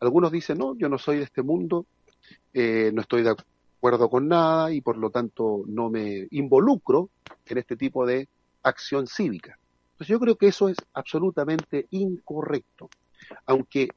Algunos 0.01 0.33
dicen, 0.33 0.59
no, 0.59 0.77
yo 0.77 0.89
no 0.89 0.99
soy 0.99 1.19
de 1.19 1.25
este 1.25 1.43
mundo, 1.43 1.87
eh, 2.55 2.91
no 2.93 3.03
estoy 3.03 3.23
de 3.23 3.31
acuerdo 3.31 3.52
con 3.83 4.29
nada 4.29 4.73
y 4.73 4.81
por 4.81 4.97
lo 4.97 5.11
tanto 5.11 5.65
no 5.67 5.91
me 5.91 6.29
involucro 6.31 7.11
en 7.47 7.59
este 7.59 7.77
tipo 7.77 8.07
de 8.07 8.29
acción 8.63 9.09
cívica. 9.09 9.59
Entonces 9.93 10.09
yo 10.09 10.21
creo 10.21 10.37
que 10.37 10.47
eso 10.47 10.69
es 10.69 10.77
absolutamente 10.95 11.87
incorrecto. 11.91 12.89
Aunque 13.45 13.89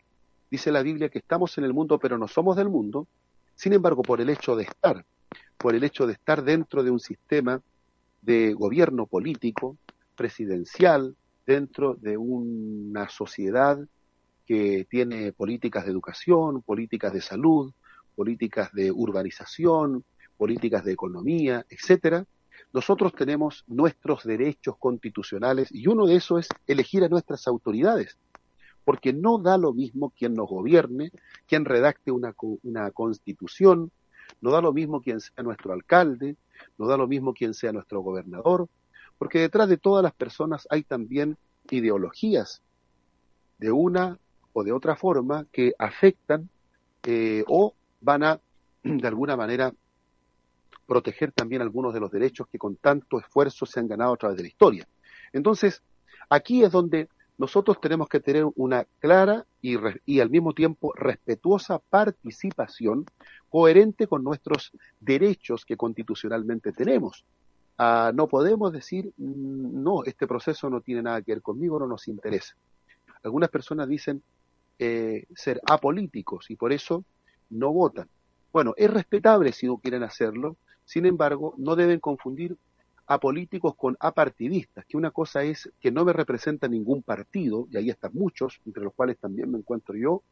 dice 0.50 0.72
la 0.72 0.82
Biblia 0.82 1.10
que 1.10 1.20
estamos 1.20 1.58
en 1.60 1.66
el 1.66 1.74
mundo 1.74 2.00
pero 2.00 2.18
no 2.18 2.28
somos 2.28 2.56
del 2.56 2.68
mundo, 2.68 3.08
sin 3.56 3.74
embargo 3.74 4.02
por 4.02 4.22
el 4.22 4.30
hecho 4.30 4.56
de 4.56 4.64
estar, 4.64 5.06
por 5.58 5.76
el 5.76 5.84
hecho 5.84 6.08
de 6.08 6.14
estar 6.14 6.44
dentro 6.44 6.84
de 6.84 6.90
un 6.90 7.00
sistema 7.00 7.62
de 8.24 8.54
gobierno 8.54 9.06
político, 9.06 9.78
presidencial, 10.16 11.16
dentro 11.46 11.94
de 11.94 12.18
una 12.18 13.08
sociedad 13.10 13.78
que 14.48 14.88
tiene 14.90 15.32
políticas 15.32 15.86
de 15.86 15.92
educación, 15.92 16.64
políticas 16.64 17.14
de 17.14 17.22
salud, 17.22 17.72
políticas 18.16 18.72
de 18.74 18.92
urbanización, 18.92 20.04
políticas 20.38 20.84
de 20.84 20.94
economía, 20.94 21.66
etcétera, 21.70 22.26
nosotros 22.74 23.14
tenemos 23.14 23.64
nuestros 23.68 24.24
derechos 24.24 24.76
constitucionales 24.78 25.70
y 25.72 25.88
uno 25.88 26.06
de 26.06 26.18
esos 26.18 26.42
es 26.42 26.50
elegir 26.68 27.04
a 27.04 27.10
nuestras 27.10 27.48
autoridades, 27.48 28.18
porque 28.84 29.14
no 29.14 29.38
da 29.38 29.58
lo 29.58 29.74
mismo 29.74 30.10
quien 30.10 30.34
nos 30.34 30.50
gobierne, 30.50 31.12
quien 31.48 31.66
redacte 31.66 32.12
una, 32.12 32.36
una 32.64 32.92
constitución, 32.92 33.92
no 34.42 34.52
da 34.52 34.62
lo 34.62 34.74
mismo 34.74 35.02
quien 35.02 35.22
sea 35.22 35.44
nuestro 35.44 35.72
alcalde, 35.72 36.36
no 36.78 36.88
da 36.88 36.98
lo 36.98 37.08
mismo 37.08 37.34
quien 37.34 37.54
sea 37.54 37.72
nuestro 37.72 38.02
gobernador, 38.02 38.68
porque 39.18 39.40
detrás 39.40 39.70
de 39.70 39.78
todas 39.78 40.04
las 40.04 40.14
personas 40.14 40.68
hay 40.70 40.84
también 40.84 41.38
ideologías 41.70 42.62
de 43.58 43.72
una 43.72 44.20
o 44.54 44.64
de 44.64 44.72
otra 44.72 44.96
forma 44.96 45.46
que 45.52 45.74
afectan 45.80 46.50
eh, 47.04 47.44
o 47.48 47.74
van 48.06 48.24
a, 48.24 48.40
de 48.84 49.08
alguna 49.08 49.36
manera, 49.36 49.74
proteger 50.86 51.32
también 51.32 51.62
algunos 51.62 51.94
de 51.94 52.00
los 52.00 52.12
derechos 52.12 52.48
que 52.48 52.60
con 52.60 52.76
tanto 52.76 53.20
esfuerzo 53.20 53.66
se 53.66 53.80
han 53.80 53.88
ganado 53.88 54.14
a 54.14 54.18
través 54.18 54.38
de 54.38 54.44
la 54.44 54.50
historia. 54.50 54.88
Entonces, 55.34 55.82
aquí 56.30 56.64
es 56.64 56.72
donde 56.72 57.10
nosotros 57.38 57.82
tenemos 57.82 58.08
que 58.08 58.20
tener 58.20 58.46
una 58.56 58.86
clara 59.00 59.46
y, 59.62 60.20
al 60.20 60.30
mismo 60.30 60.54
tiempo 60.54 60.94
respetuosa 60.96 61.80
participación 61.80 63.06
coherente 63.50 64.08
con 64.08 64.24
nuestros 64.24 64.72
derechos 65.00 65.66
que 65.66 65.76
constitucionalmente 65.76 66.72
tenemos. 66.72 67.26
Ah, 67.78 68.12
no 68.14 68.28
podemos 68.28 68.72
decir, 68.72 69.12
mm, 69.18 69.84
no, 69.84 70.04
este 70.06 70.28
proceso 70.28 70.70
no 70.70 70.80
tiene 70.80 71.02
nada 71.02 71.22
que 71.24 71.34
ver 71.34 71.42
conmigo, 71.42 71.80
no 71.80 71.88
nos 71.88 72.08
interesa. 72.08 72.56
Algunas 73.24 73.50
personas 73.50 73.90
dicen 73.90 74.22
eh, 74.78 75.26
ser 75.36 75.60
apolíticos 75.66 76.52
y 76.52 76.56
por 76.56 76.72
eso 76.72 77.04
no 77.56 77.72
votan. 77.72 78.08
Bueno, 78.52 78.74
es 78.78 78.90
respetable 78.90 79.52
si 79.52 79.68
no 79.68 79.78
quieren 79.78 80.04
hacerlo, 80.04 80.58
sin 80.86 81.06
embargo, 81.06 81.56
no 81.58 81.76
deben 81.76 82.00
confundir 82.00 82.58
a 83.08 83.20
políticos 83.20 83.76
con 83.76 83.96
apartidistas, 84.00 84.86
que 84.86 84.98
una 84.98 85.12
cosa 85.12 85.44
es 85.44 85.72
que 85.80 85.92
no 85.92 86.06
me 86.06 86.14
representa 86.14 86.68
ningún 86.68 87.04
partido, 87.04 87.68
y 87.72 87.78
ahí 87.78 87.90
están 87.90 88.12
muchos, 88.14 88.60
entre 88.66 88.84
los 88.84 88.94
cuales 88.94 89.18
también 89.20 89.52
me 89.52 89.60
encuentro 89.60 89.96
yo, 89.96 90.24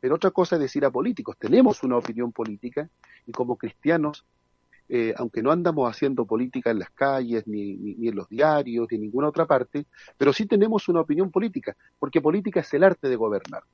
pero 0.00 0.14
otra 0.14 0.30
cosa 0.30 0.56
es 0.56 0.62
decir 0.62 0.84
a 0.84 0.90
políticos, 0.90 1.36
tenemos 1.38 1.82
una 1.82 1.96
opinión 1.96 2.30
política 2.30 2.88
y 3.26 3.32
como 3.32 3.56
cristianos 3.56 4.24
eh, 4.90 5.12
aunque 5.18 5.42
no 5.42 5.50
andamos 5.50 5.90
haciendo 5.90 6.24
política 6.24 6.70
en 6.70 6.78
las 6.78 6.90
calles, 6.90 7.46
ni, 7.46 7.76
ni, 7.76 8.08
en 8.08 8.16
los 8.16 8.26
diarios, 8.28 8.88
ni 8.90 8.96
en 8.96 9.02
ninguna 9.02 9.28
otra 9.28 9.44
parte, 9.44 9.84
pero 10.16 10.32
sí 10.32 10.46
tenemos 10.46 10.88
una 10.88 11.00
opinión 11.00 11.30
política, 11.30 11.76
porque 11.98 12.22
política 12.22 12.60
es 12.60 12.72
el 12.72 12.84
arte 12.84 13.08
de 13.08 13.16
gobernar. 13.16 13.64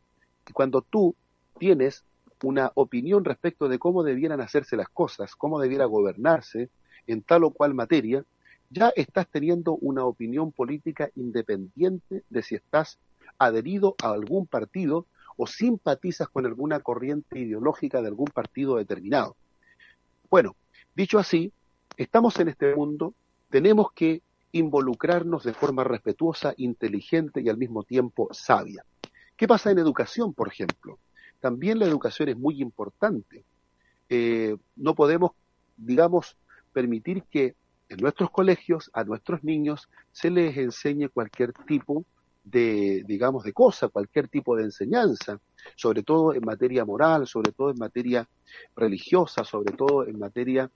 Y 0.48 0.52
cuando 0.52 0.82
tú 0.82 1.14
tienes 1.56 2.04
una 2.42 2.72
opinión 2.74 3.24
respecto 3.24 3.68
de 3.68 3.78
cómo 3.78 4.02
debieran 4.02 4.40
hacerse 4.40 4.76
las 4.76 4.88
cosas, 4.88 5.34
cómo 5.36 5.60
debiera 5.60 5.84
gobernarse 5.84 6.70
en 7.06 7.22
tal 7.22 7.44
o 7.44 7.50
cual 7.50 7.74
materia, 7.74 8.24
ya 8.70 8.92
estás 8.96 9.28
teniendo 9.28 9.76
una 9.76 10.04
opinión 10.04 10.52
política 10.52 11.10
independiente 11.14 12.24
de 12.28 12.42
si 12.42 12.54
estás 12.54 12.98
adherido 13.38 13.94
a 14.02 14.10
algún 14.10 14.46
partido 14.46 15.06
o 15.36 15.46
simpatizas 15.46 16.28
con 16.28 16.46
alguna 16.46 16.80
corriente 16.80 17.38
ideológica 17.38 18.00
de 18.00 18.08
algún 18.08 18.28
partido 18.28 18.76
determinado. 18.76 19.36
Bueno, 20.30 20.56
Dicho 20.94 21.18
así, 21.18 21.52
estamos 21.96 22.38
en 22.38 22.48
este 22.48 22.72
mundo, 22.76 23.14
tenemos 23.50 23.90
que 23.92 24.22
involucrarnos 24.52 25.42
de 25.42 25.52
forma 25.52 25.82
respetuosa, 25.82 26.54
inteligente 26.56 27.40
y 27.42 27.48
al 27.48 27.56
mismo 27.56 27.82
tiempo 27.82 28.28
sabia. 28.30 28.84
¿Qué 29.36 29.48
pasa 29.48 29.72
en 29.72 29.80
educación, 29.80 30.32
por 30.34 30.46
ejemplo? 30.46 31.00
También 31.44 31.78
la 31.78 31.84
educación 31.84 32.30
es 32.30 32.38
muy 32.38 32.62
importante. 32.62 33.44
Eh, 34.08 34.56
no 34.76 34.94
podemos, 34.94 35.32
digamos, 35.76 36.38
permitir 36.72 37.24
que 37.24 37.54
en 37.90 37.98
nuestros 37.98 38.30
colegios 38.30 38.90
a 38.94 39.04
nuestros 39.04 39.44
niños 39.44 39.90
se 40.10 40.30
les 40.30 40.56
enseñe 40.56 41.10
cualquier 41.10 41.52
tipo 41.52 42.06
de, 42.44 43.04
digamos, 43.06 43.44
de 43.44 43.52
cosa, 43.52 43.88
cualquier 43.88 44.28
tipo 44.28 44.56
de 44.56 44.64
enseñanza, 44.64 45.38
sobre 45.76 46.02
todo 46.02 46.32
en 46.32 46.46
materia 46.46 46.82
moral, 46.86 47.26
sobre 47.26 47.52
todo 47.52 47.68
en 47.72 47.78
materia 47.78 48.26
religiosa, 48.74 49.44
sobre 49.44 49.76
todo 49.76 50.06
en 50.06 50.18
materia 50.18 50.70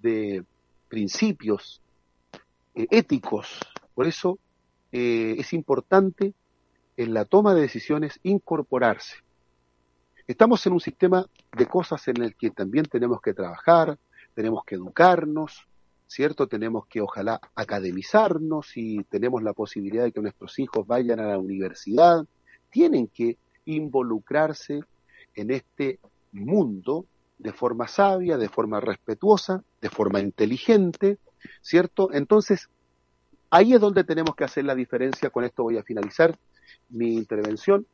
de 0.00 0.44
principios 0.86 1.80
eh, 2.74 2.86
éticos. 2.90 3.58
Por 3.94 4.06
eso 4.06 4.38
eh, 4.92 5.36
es 5.38 5.54
importante 5.54 6.34
en 6.98 7.14
la 7.14 7.24
toma 7.24 7.54
de 7.54 7.62
decisiones 7.62 8.20
incorporarse. 8.22 9.16
Estamos 10.30 10.64
en 10.64 10.74
un 10.74 10.80
sistema 10.80 11.26
de 11.56 11.66
cosas 11.66 12.06
en 12.06 12.22
el 12.22 12.36
que 12.36 12.52
también 12.52 12.84
tenemos 12.84 13.20
que 13.20 13.34
trabajar, 13.34 13.98
tenemos 14.32 14.62
que 14.64 14.76
educarnos, 14.76 15.66
¿cierto? 16.06 16.46
Tenemos 16.46 16.86
que 16.86 17.00
ojalá 17.00 17.40
academizarnos 17.56 18.76
y 18.76 19.02
tenemos 19.10 19.42
la 19.42 19.54
posibilidad 19.54 20.04
de 20.04 20.12
que 20.12 20.20
nuestros 20.20 20.56
hijos 20.60 20.86
vayan 20.86 21.18
a 21.18 21.26
la 21.26 21.36
universidad. 21.36 22.24
Tienen 22.70 23.08
que 23.08 23.38
involucrarse 23.64 24.82
en 25.34 25.50
este 25.50 25.98
mundo 26.30 27.06
de 27.36 27.52
forma 27.52 27.88
sabia, 27.88 28.38
de 28.38 28.48
forma 28.48 28.78
respetuosa, 28.78 29.64
de 29.80 29.90
forma 29.90 30.20
inteligente, 30.20 31.18
¿cierto? 31.60 32.12
Entonces, 32.12 32.68
ahí 33.50 33.74
es 33.74 33.80
donde 33.80 34.04
tenemos 34.04 34.36
que 34.36 34.44
hacer 34.44 34.64
la 34.64 34.76
diferencia, 34.76 35.30
con 35.30 35.42
esto 35.42 35.64
voy 35.64 35.76
a 35.76 35.82
finalizar 35.82 36.38
mi 36.88 37.16
intervención, 37.16 37.84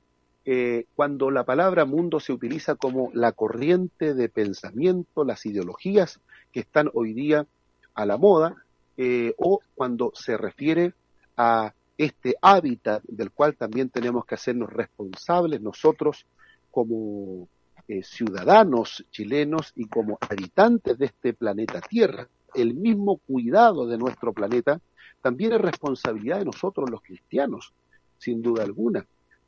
eh, 0.49 0.86
cuando 0.94 1.32
la 1.32 1.42
palabra 1.42 1.84
mundo 1.84 2.20
se 2.20 2.32
utiliza 2.32 2.76
como 2.76 3.11
la 3.12 3.32
corriente 3.32 4.14
de 4.14 4.28
pensamiento, 4.28 5.24
las 5.24 5.44
ideologías 5.44 6.20
que 6.53 6.61
están 6.61 6.88
hoy 6.94 7.14
día 7.14 7.47
a 7.94 8.07
la 8.07 8.16
moda, 8.16 8.55
eh, 8.97 9.34
o 9.38 9.61
cuando 9.74 10.12
se 10.14 10.36
refiere 10.36 10.94
a 11.36 11.74
este 11.99 12.36
hábitat 12.40 13.03
del 13.09 13.32
cual 13.32 13.57
también 13.57 13.90
tenemos 13.90 14.24
que 14.24 14.36
hacernos 14.36 14.72
responsables 14.72 15.61
nosotros 15.61 16.24
como 16.70 17.49
eh, 17.88 18.05
ciudadanos 18.05 19.05
chilenos 19.11 19.72
y 19.74 19.88
como 19.88 20.16
habitantes 20.20 20.97
de 20.97 21.07
este 21.07 21.34
planeta 21.34 21.80
Tierra. 21.80 22.28
El 22.55 22.74
mismo 22.74 23.16
cuidado 23.16 23.88
de 23.88 23.99
nuestro 23.99 24.32
planeta 24.32 24.80
también 25.20 25.55
es 25.55 25.61
responsabilidad 25.61 26.38
de 26.38 26.44
nosotros 26.44 26.88
los 26.88 27.03
cristianos, 27.03 27.72
sin 28.18 28.42
duda 28.42 28.62
alguna. 28.62 29.05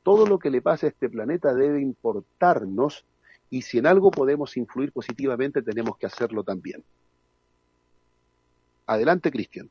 Todo 0.08 0.26
lo 0.26 0.38
que 0.38 0.48
le 0.48 0.62
pasa 0.62 0.86
a 0.86 0.88
este 0.88 1.10
planeta 1.10 1.52
debe 1.52 1.82
importarnos 1.82 3.04
y 3.50 3.60
si 3.60 3.76
en 3.76 3.86
algo 3.86 4.10
podemos 4.10 4.56
influir 4.56 4.90
positivamente 4.90 5.60
tenemos 5.60 5.98
que 5.98 6.06
hacerlo 6.06 6.42
también. 6.42 6.82
Adelante, 8.86 9.30
Cristian. 9.30 9.68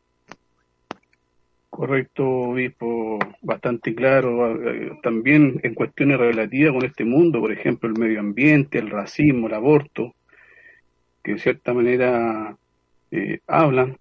Correcto, 1.71 2.23
obispo, 2.23 3.17
bastante 3.41 3.95
claro. 3.95 4.61
Eh, 4.61 4.99
también 5.01 5.59
en 5.63 5.73
cuestiones 5.73 6.19
relativas 6.19 6.71
con 6.71 6.85
este 6.85 7.03
mundo, 7.03 7.39
por 7.39 7.51
ejemplo, 7.51 7.89
el 7.89 7.97
medio 7.97 8.19
ambiente, 8.19 8.77
el 8.77 8.91
racismo, 8.91 9.47
el 9.47 9.55
aborto, 9.55 10.13
que 11.23 11.31
de 11.31 11.39
cierta 11.39 11.73
manera 11.73 12.55
eh, 13.09 13.39
hablan, 13.47 13.97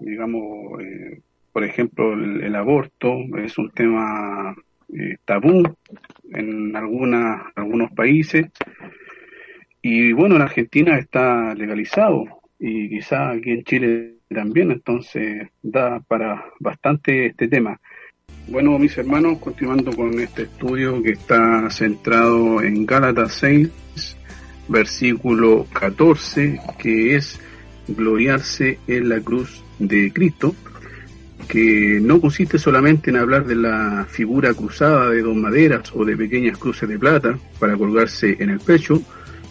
digamos, 0.00 0.82
eh, 0.82 1.20
por 1.52 1.62
ejemplo, 1.62 2.14
el, 2.14 2.56
aborto 2.56 3.18
es 3.38 3.56
un 3.56 3.70
tema 3.70 4.56
tabú 5.24 5.62
en 6.32 6.76
algunas, 6.76 7.42
algunos 7.54 7.90
países 7.92 8.46
y 9.82 10.12
bueno, 10.12 10.36
en 10.36 10.42
Argentina 10.42 10.98
está 10.98 11.54
legalizado 11.54 12.24
y 12.58 12.88
quizá 12.90 13.30
aquí 13.30 13.50
en 13.50 13.64
Chile 13.64 14.14
también, 14.28 14.70
entonces 14.70 15.48
da 15.62 16.00
para 16.00 16.44
bastante 16.60 17.26
este 17.26 17.48
tema. 17.48 17.80
Bueno, 18.48 18.78
mis 18.78 18.96
hermanos, 18.98 19.38
continuando 19.38 19.92
con 19.92 20.18
este 20.20 20.42
estudio 20.42 21.02
que 21.02 21.12
está 21.12 21.70
centrado 21.70 22.62
en 22.62 22.84
Gálatas 22.84 23.34
6, 23.34 24.16
versículo 24.68 25.66
14, 25.72 26.60
que 26.78 27.16
es 27.16 27.40
gloriarse 27.88 28.78
en 28.86 29.08
la 29.08 29.20
cruz 29.20 29.64
de 29.78 30.12
Cristo, 30.12 30.54
que 31.50 31.98
no 32.00 32.20
consiste 32.20 32.60
solamente 32.60 33.10
en 33.10 33.16
hablar 33.16 33.44
de 33.44 33.56
la 33.56 34.06
figura 34.08 34.54
cruzada 34.54 35.10
de 35.10 35.20
dos 35.20 35.34
maderas 35.34 35.90
o 35.96 36.04
de 36.04 36.16
pequeñas 36.16 36.56
cruces 36.56 36.88
de 36.88 36.96
plata 36.96 37.36
para 37.58 37.76
colgarse 37.76 38.36
en 38.38 38.50
el 38.50 38.60
pecho, 38.60 39.02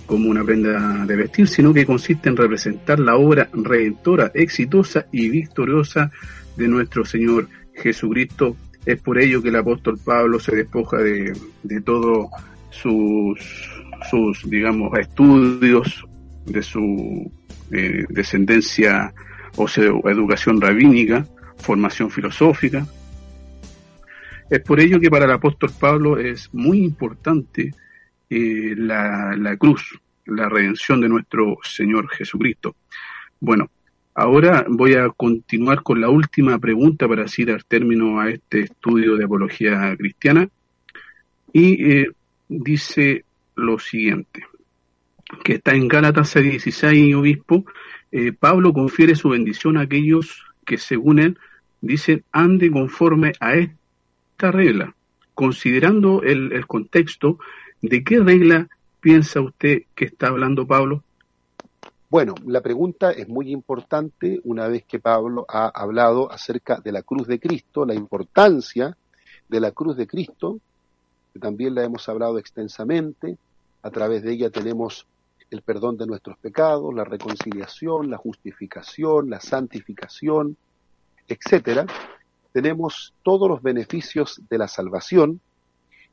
como 0.06 0.30
una 0.30 0.46
prenda 0.46 1.06
de 1.06 1.16
vestir, 1.18 1.50
sino 1.50 1.74
que 1.74 1.86
consiste 1.86 2.30
en 2.30 2.38
representar 2.38 3.02
la 3.02 3.18
obra 3.18 3.50
redentora, 3.52 4.32
exitosa 4.34 5.08
y 5.12 5.28
victoriosa 5.28 6.10
de 6.56 6.70
nuestro 6.70 7.04
Señor 7.04 7.50
Jesucristo. 7.74 8.56
Es 8.86 9.02
por 9.02 9.20
ello 9.20 9.42
que 9.42 9.50
el 9.50 9.58
apóstol 9.58 10.00
Pablo 10.04 10.40
se 10.40 10.56
despoja 10.56 11.00
de, 11.00 11.34
de 11.64 11.82
todos 11.82 12.30
sus, 12.70 13.40
sus, 14.10 14.50
digamos, 14.50 14.98
estudios, 14.98 16.06
de 16.46 16.64
su 16.64 17.30
eh, 17.72 18.06
descendencia 18.08 19.14
o 19.58 19.68
educación 20.10 20.62
rabínica, 20.62 21.26
formación 21.60 22.10
filosófica. 22.10 22.86
Es 24.50 24.62
por 24.62 24.80
ello 24.80 25.00
que 25.00 25.12
para 25.12 25.26
el 25.26 25.32
apóstol 25.32 25.72
Pablo 25.80 26.18
es 26.18 26.52
muy 26.54 26.80
importante 26.84 27.74
eh, 28.30 28.74
la, 28.76 29.36
la 29.38 29.58
cruz, 29.58 30.00
la 30.26 30.50
redención 30.50 31.02
de 31.02 31.10
nuestro 31.10 31.58
Señor 31.64 32.10
Jesucristo. 32.10 32.76
Bueno, 33.40 33.70
ahora 34.16 34.66
voy 34.68 34.96
a 34.96 35.10
continuar 35.10 35.84
con 35.84 36.02
la 36.02 36.10
última 36.10 36.58
pregunta 36.58 37.08
para 37.08 37.26
así 37.26 37.46
dar 37.46 37.64
término 37.64 38.20
a 38.20 38.32
este 38.32 38.62
estudio 38.62 39.16
de 39.16 39.26
apología 39.26 39.96
cristiana. 39.98 40.50
Y 41.54 41.92
eh, 41.92 42.12
dice 42.48 43.24
lo 43.56 43.78
siguiente, 43.80 44.46
que 45.44 45.56
está 45.56 45.74
en 45.74 45.88
Gálatas 45.88 46.34
16, 46.34 47.16
obispo, 47.16 47.66
eh, 48.12 48.32
Pablo 48.32 48.74
confiere 48.74 49.16
su 49.16 49.30
bendición 49.30 49.78
a 49.78 49.82
aquellos 49.82 50.46
que 50.66 50.78
según 50.78 51.20
él 51.20 51.38
dicen 51.82 52.24
ande 52.32 52.72
conforme 52.72 53.34
a 53.40 53.56
esta 53.56 54.52
regla, 54.52 54.96
considerando 55.34 56.22
el, 56.24 56.52
el 56.52 56.68
contexto, 56.68 57.38
¿De 57.82 58.04
qué 58.04 58.20
regla 58.20 58.68
piensa 59.00 59.40
usted 59.40 59.84
que 59.96 60.06
está 60.06 60.28
hablando 60.28 60.68
Pablo? 60.68 61.02
Bueno, 62.10 62.36
la 62.46 62.60
pregunta 62.60 63.12
es 63.12 63.30
muy 63.30 63.52
importante 63.52 64.42
una 64.44 64.68
vez 64.68 64.84
que 64.84 65.00
Pablo 65.00 65.46
ha 65.48 65.68
hablado 65.68 66.30
acerca 66.30 66.82
de 66.82 66.92
la 66.92 67.04
cruz 67.04 67.28
de 67.28 67.40
Cristo, 67.40 67.86
la 67.86 67.94
importancia 67.94 68.98
de 69.48 69.60
la 69.62 69.72
cruz 69.72 69.96
de 69.96 70.08
Cristo, 70.08 70.60
que 71.32 71.40
también 71.40 71.76
la 71.76 71.84
hemos 71.84 72.10
hablado 72.10 72.38
extensamente, 72.38 73.38
a 73.82 73.90
través 73.92 74.24
de 74.24 74.34
ella 74.34 74.50
tenemos 74.50 75.06
el 75.50 75.62
perdón 75.62 75.98
de 75.98 76.06
nuestros 76.06 76.38
pecados, 76.38 76.94
la 76.94 77.06
reconciliación, 77.06 78.10
la 78.10 78.18
justificación, 78.18 79.30
la 79.30 79.40
santificación, 79.40 80.58
etcétera. 81.30 81.86
Tenemos 82.52 83.14
todos 83.24 83.48
los 83.48 83.62
beneficios 83.62 84.42
de 84.50 84.58
la 84.58 84.68
salvación 84.68 85.40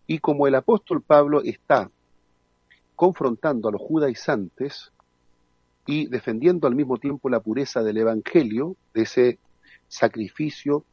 y 0.07 0.19
como 0.19 0.47
el 0.47 0.55
apóstol 0.55 1.03
Pablo 1.03 1.43
está 1.43 1.91
confrontando 2.95 3.69
a 3.69 3.73
los 3.73 3.81
judaizantes 3.81 4.93
y 5.87 6.07
defendiendo 6.07 6.67
al 6.67 6.75
mismo 6.75 6.99
tiempo 6.99 7.29
la 7.29 7.41
pureza 7.41 7.83
del 7.83 7.97
Evangelio, 7.99 8.77
de 8.95 9.03
ese 9.03 9.39
sacrificio 9.89 10.85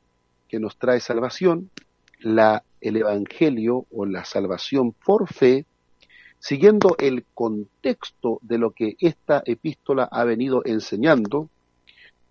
que 0.47 0.59
nos 0.59 0.77
trae 0.77 0.99
salvación, 0.99 1.69
la, 2.19 2.63
el 2.79 2.97
Evangelio 2.97 3.85
o 3.91 4.05
la 4.05 4.23
salvación 4.23 4.93
por 4.93 5.27
fe, 5.27 5.65
siguiendo 6.39 6.95
el 6.99 7.25
contexto 7.33 8.39
de 8.41 8.57
lo 8.57 8.71
que 8.71 8.95
esta 8.99 9.41
epístola 9.45 10.07
ha 10.11 10.23
venido 10.23 10.61
enseñando, 10.65 11.49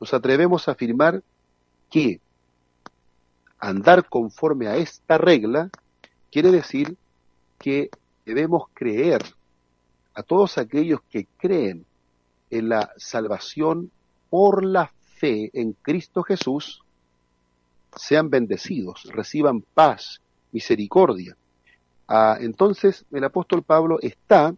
nos 0.00 0.14
atrevemos 0.14 0.68
a 0.68 0.72
afirmar 0.72 1.22
que 1.92 2.20
andar 3.60 4.08
conforme 4.08 4.66
a 4.66 4.76
esta 4.76 5.18
regla 5.18 5.70
Quiere 6.32 6.50
decir 6.50 6.96
que 7.58 7.90
debemos 8.24 8.64
creer 8.72 9.20
a 10.14 10.22
todos 10.22 10.56
aquellos 10.56 11.02
que 11.10 11.26
creen 11.36 11.84
en 12.48 12.70
la 12.70 12.90
salvación 12.96 13.90
por 14.30 14.64
la 14.64 14.90
fe 15.16 15.50
en 15.52 15.74
Cristo 15.74 16.22
Jesús, 16.22 16.80
sean 17.94 18.30
bendecidos, 18.30 19.04
reciban 19.12 19.60
paz, 19.60 20.22
misericordia. 20.52 21.36
Ah, 22.08 22.38
entonces 22.40 23.04
el 23.12 23.24
apóstol 23.24 23.62
Pablo 23.62 23.98
está 24.00 24.54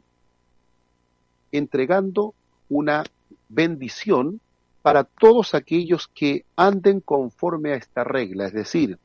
entregando 1.51 2.35
una 2.69 3.03
bendición 3.49 4.41
para 4.85 5.05
todos 5.05 5.55
aquellos 5.55 6.09
que 6.09 6.45
anden 6.57 7.01
conforme 7.01 7.73
a 7.73 7.77
esta 7.77 8.05
regla, 8.05 8.45
es 8.49 8.53
decir, 8.53 8.99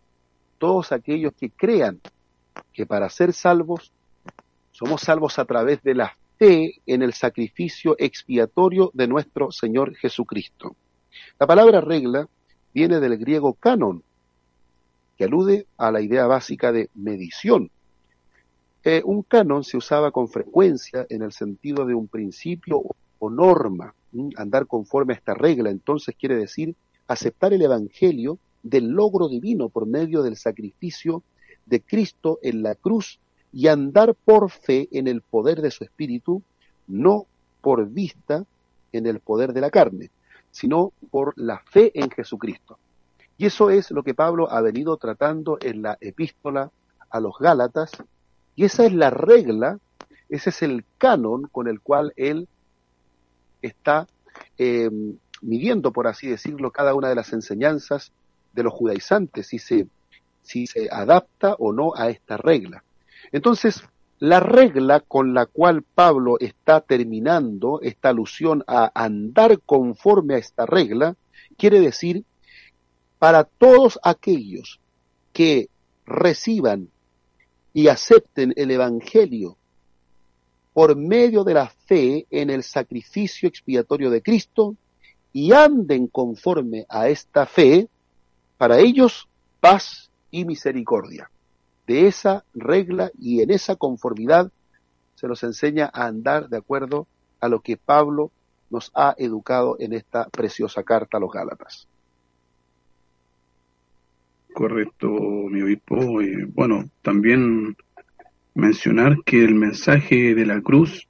todos 0.57 0.91
aquellos 0.91 1.31
que 1.39 1.51
crean 1.51 2.01
que 2.73 2.85
para 2.85 3.09
ser 3.09 3.31
salvos 3.31 3.93
somos 4.73 4.99
salvos 4.99 5.39
a 5.39 5.45
través 5.45 5.81
de 5.81 5.95
la 5.95 6.17
fe 6.37 6.81
en 6.85 7.01
el 7.01 7.13
sacrificio 7.13 7.95
expiatorio 7.97 8.91
de 8.93 9.07
nuestro 9.07 9.53
Señor 9.53 9.95
Jesucristo. 9.95 10.75
La 11.39 11.47
palabra 11.47 11.79
regla 11.79 12.27
viene 12.73 12.99
del 12.99 13.17
griego 13.17 13.53
canon, 13.53 14.03
que 15.17 15.23
alude 15.23 15.65
a 15.77 15.91
la 15.91 16.01
idea 16.01 16.27
básica 16.27 16.73
de 16.73 16.89
medición. 16.93 17.71
Eh, 18.83 19.01
un 19.05 19.23
canon 19.23 19.63
se 19.63 19.77
usaba 19.77 20.11
con 20.11 20.27
frecuencia 20.27 21.05
en 21.07 21.21
el 21.21 21.31
sentido 21.31 21.85
de 21.85 21.93
un 21.93 22.09
principio 22.09 22.79
o 22.79 22.97
norma, 23.27 23.95
andar 24.35 24.67
conforme 24.67 25.13
a 25.13 25.17
esta 25.17 25.33
regla, 25.33 25.71
entonces 25.71 26.15
quiere 26.15 26.35
decir 26.35 26.75
aceptar 27.07 27.53
el 27.53 27.63
Evangelio 27.63 28.37
del 28.63 28.89
logro 28.89 29.27
divino 29.27 29.69
por 29.69 29.85
medio 29.87 30.21
del 30.21 30.37
sacrificio 30.37 31.23
de 31.65 31.81
Cristo 31.81 32.39
en 32.41 32.61
la 32.61 32.75
cruz 32.75 33.19
y 33.51 33.67
andar 33.67 34.13
por 34.13 34.49
fe 34.51 34.87
en 34.91 35.07
el 35.07 35.21
poder 35.21 35.61
de 35.61 35.71
su 35.71 35.83
espíritu, 35.83 36.41
no 36.87 37.25
por 37.61 37.87
vista 37.89 38.45
en 38.91 39.05
el 39.07 39.19
poder 39.19 39.53
de 39.53 39.61
la 39.61 39.69
carne, 39.69 40.11
sino 40.51 40.93
por 41.11 41.33
la 41.35 41.59
fe 41.59 41.91
en 41.93 42.09
Jesucristo. 42.09 42.77
Y 43.37 43.45
eso 43.45 43.69
es 43.69 43.91
lo 43.91 44.03
que 44.03 44.13
Pablo 44.13 44.51
ha 44.51 44.61
venido 44.61 44.97
tratando 44.97 45.57
en 45.61 45.81
la 45.81 45.97
epístola 46.01 46.71
a 47.09 47.19
los 47.19 47.37
Gálatas, 47.39 47.91
y 48.55 48.65
esa 48.65 48.85
es 48.85 48.93
la 48.93 49.09
regla, 49.09 49.79
ese 50.27 50.49
es 50.49 50.61
el 50.61 50.83
canon 50.97 51.47
con 51.51 51.67
el 51.67 51.79
cual 51.79 52.13
él 52.17 52.47
está 53.61 54.07
eh, 54.57 54.89
midiendo, 55.41 55.91
por 55.91 56.07
así 56.07 56.27
decirlo, 56.27 56.71
cada 56.71 56.93
una 56.93 57.09
de 57.09 57.15
las 57.15 57.33
enseñanzas 57.33 58.11
de 58.53 58.63
los 58.63 58.73
judaizantes 58.73 59.53
y 59.53 59.59
se 59.59 59.87
si 60.41 60.65
se 60.65 60.89
adapta 60.91 61.55
o 61.59 61.71
no 61.73 61.93
a 61.95 62.09
esta 62.09 62.35
regla. 62.35 62.83
Entonces, 63.31 63.83
la 64.17 64.39
regla 64.39 64.99
con 64.99 65.35
la 65.35 65.45
cual 65.45 65.83
Pablo 65.83 66.37
está 66.39 66.81
terminando 66.81 67.79
esta 67.81 68.09
alusión 68.09 68.63
a 68.65 68.91
andar 68.95 69.59
conforme 69.61 70.33
a 70.33 70.37
esta 70.39 70.65
regla, 70.65 71.15
quiere 71.55 71.79
decir 71.79 72.25
para 73.19 73.43
todos 73.43 73.99
aquellos 74.01 74.79
que 75.33 75.69
reciban 76.05 76.89
y 77.71 77.87
acepten 77.87 78.53
el 78.55 78.71
Evangelio 78.71 79.55
por 80.79 80.95
medio 80.95 81.43
de 81.43 81.53
la 81.53 81.67
fe 81.67 82.25
en 82.31 82.49
el 82.49 82.63
sacrificio 82.63 83.49
expiatorio 83.49 84.09
de 84.09 84.21
Cristo 84.21 84.77
y 85.33 85.51
anden 85.51 86.07
conforme 86.07 86.85
a 86.87 87.09
esta 87.09 87.45
fe, 87.45 87.89
para 88.57 88.79
ellos 88.79 89.27
paz 89.59 90.09
y 90.31 90.45
misericordia. 90.45 91.29
De 91.85 92.07
esa 92.07 92.45
regla 92.53 93.11
y 93.19 93.41
en 93.41 93.51
esa 93.51 93.75
conformidad 93.75 94.53
se 95.15 95.27
nos 95.27 95.43
enseña 95.43 95.91
a 95.93 96.05
andar 96.05 96.47
de 96.47 96.55
acuerdo 96.55 97.07
a 97.41 97.49
lo 97.49 97.59
que 97.59 97.75
Pablo 97.75 98.31
nos 98.69 98.89
ha 98.95 99.15
educado 99.17 99.75
en 99.81 99.91
esta 99.91 100.29
preciosa 100.29 100.83
carta 100.83 101.17
a 101.17 101.19
los 101.19 101.33
Gálatas. 101.33 101.89
Correcto, 104.53 105.09
mi 105.09 105.61
obispo. 105.61 106.21
Eh, 106.21 106.45
bueno, 106.53 106.89
también 107.01 107.75
mencionar 108.59 109.17
que 109.25 109.43
el 109.43 109.55
mensaje 109.55 110.35
de 110.35 110.45
la 110.45 110.61
cruz 110.61 111.07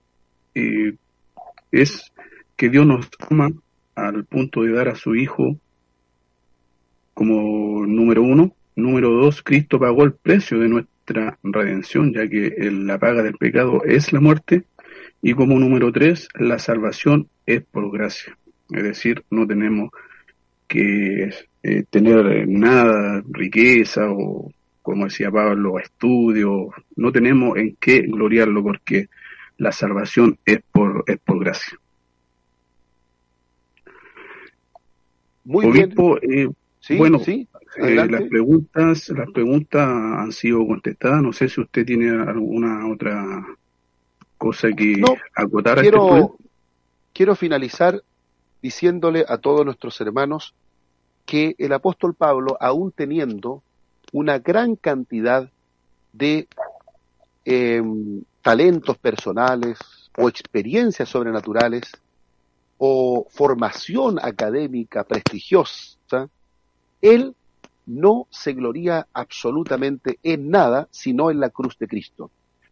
eh, 0.55 0.93
es 1.71 2.11
que 2.55 2.69
Dios 2.69 2.85
nos 2.85 3.09
ama 3.29 3.49
al 3.95 4.25
punto 4.25 4.63
de 4.63 4.73
dar 4.73 4.89
a 4.89 4.95
su 4.95 5.15
Hijo 5.15 5.57
como 7.13 7.85
número 7.85 8.23
uno. 8.23 8.53
Número 8.75 9.09
dos, 9.11 9.41
Cristo 9.43 9.79
pagó 9.79 10.03
el 10.03 10.13
precio 10.13 10.59
de 10.59 10.69
nuestra 10.69 11.37
redención, 11.43 12.13
ya 12.13 12.27
que 12.27 12.55
la 12.71 12.97
paga 12.97 13.23
del 13.23 13.37
pecado 13.37 13.83
es 13.83 14.13
la 14.13 14.21
muerte. 14.21 14.63
Y 15.21 15.33
como 15.33 15.59
número 15.59 15.91
tres, 15.91 16.29
la 16.35 16.59
salvación 16.59 17.27
es 17.45 17.61
por 17.63 17.91
gracia. 17.91 18.37
Es 18.69 18.83
decir, 18.83 19.23
no 19.29 19.45
tenemos 19.45 19.89
que 20.67 21.29
eh, 21.63 21.83
tener 21.89 22.47
nada, 22.47 23.21
riqueza 23.29 24.09
o, 24.11 24.51
como 24.89 25.05
decía 25.05 25.29
Pablo, 25.29 25.77
estudio. 25.77 26.69
No 26.95 27.11
tenemos 27.11 27.57
en 27.57 27.75
qué 27.79 28.01
gloriarlo 28.01 28.63
porque 28.63 29.07
la 29.57 29.71
salvación 29.71 30.39
es 30.45 30.61
por, 30.71 31.03
es 31.05 31.19
por 31.19 31.39
gracia. 31.39 31.77
Muy 35.43 35.71
bien. 35.71 35.93
Eh, 36.23 36.49
bueno, 36.97 37.19
sí, 37.19 37.47
eh, 37.77 37.93
las 37.93 38.23
preguntas, 38.23 39.09
las 39.09 39.29
preguntas 39.29 39.87
han 39.87 40.31
sido 40.31 40.65
contestadas. 40.65 41.21
No 41.21 41.33
sé 41.33 41.49
si 41.49 41.61
usted 41.61 41.85
tiene 41.85 42.09
alguna 42.09 42.87
otra 42.87 43.45
cosa 44.39 44.71
que 44.71 45.03
acotar 45.35 45.81
quiero, 45.81 46.13
a 46.13 46.19
este 46.19 46.33
Quiero 47.13 47.35
finalizar 47.35 48.01
diciéndole 48.59 49.23
a 49.27 49.37
todos 49.37 49.63
nuestros 49.63 50.01
hermanos 50.01 50.55
que 51.27 51.53
el 51.59 51.73
apóstol 51.73 52.15
Pablo, 52.15 52.57
aún 52.59 52.91
teniendo 52.91 53.61
una 54.11 54.39
gran 54.39 54.75
cantidad 54.75 55.49
de 56.13 56.47
em, 57.45 58.23
talentos 58.41 58.97
personales 58.97 59.77
o 60.17 60.27
experiencias 60.27 61.09
sobrenaturales 61.09 61.91
o 62.77 63.27
formación 63.29 64.17
académica 64.21 65.03
prestigiosa, 65.03 66.29
él 67.01 67.35
no 67.85 68.27
se 68.29 68.53
gloría 68.53 69.07
absolutamente 69.13 70.19
en 70.23 70.49
nada 70.49 70.87
sino 70.91 71.31
en 71.31 71.39
la 71.39 71.49
cruz 71.49 71.77
de 71.77 71.87
Cristo. 71.87 72.31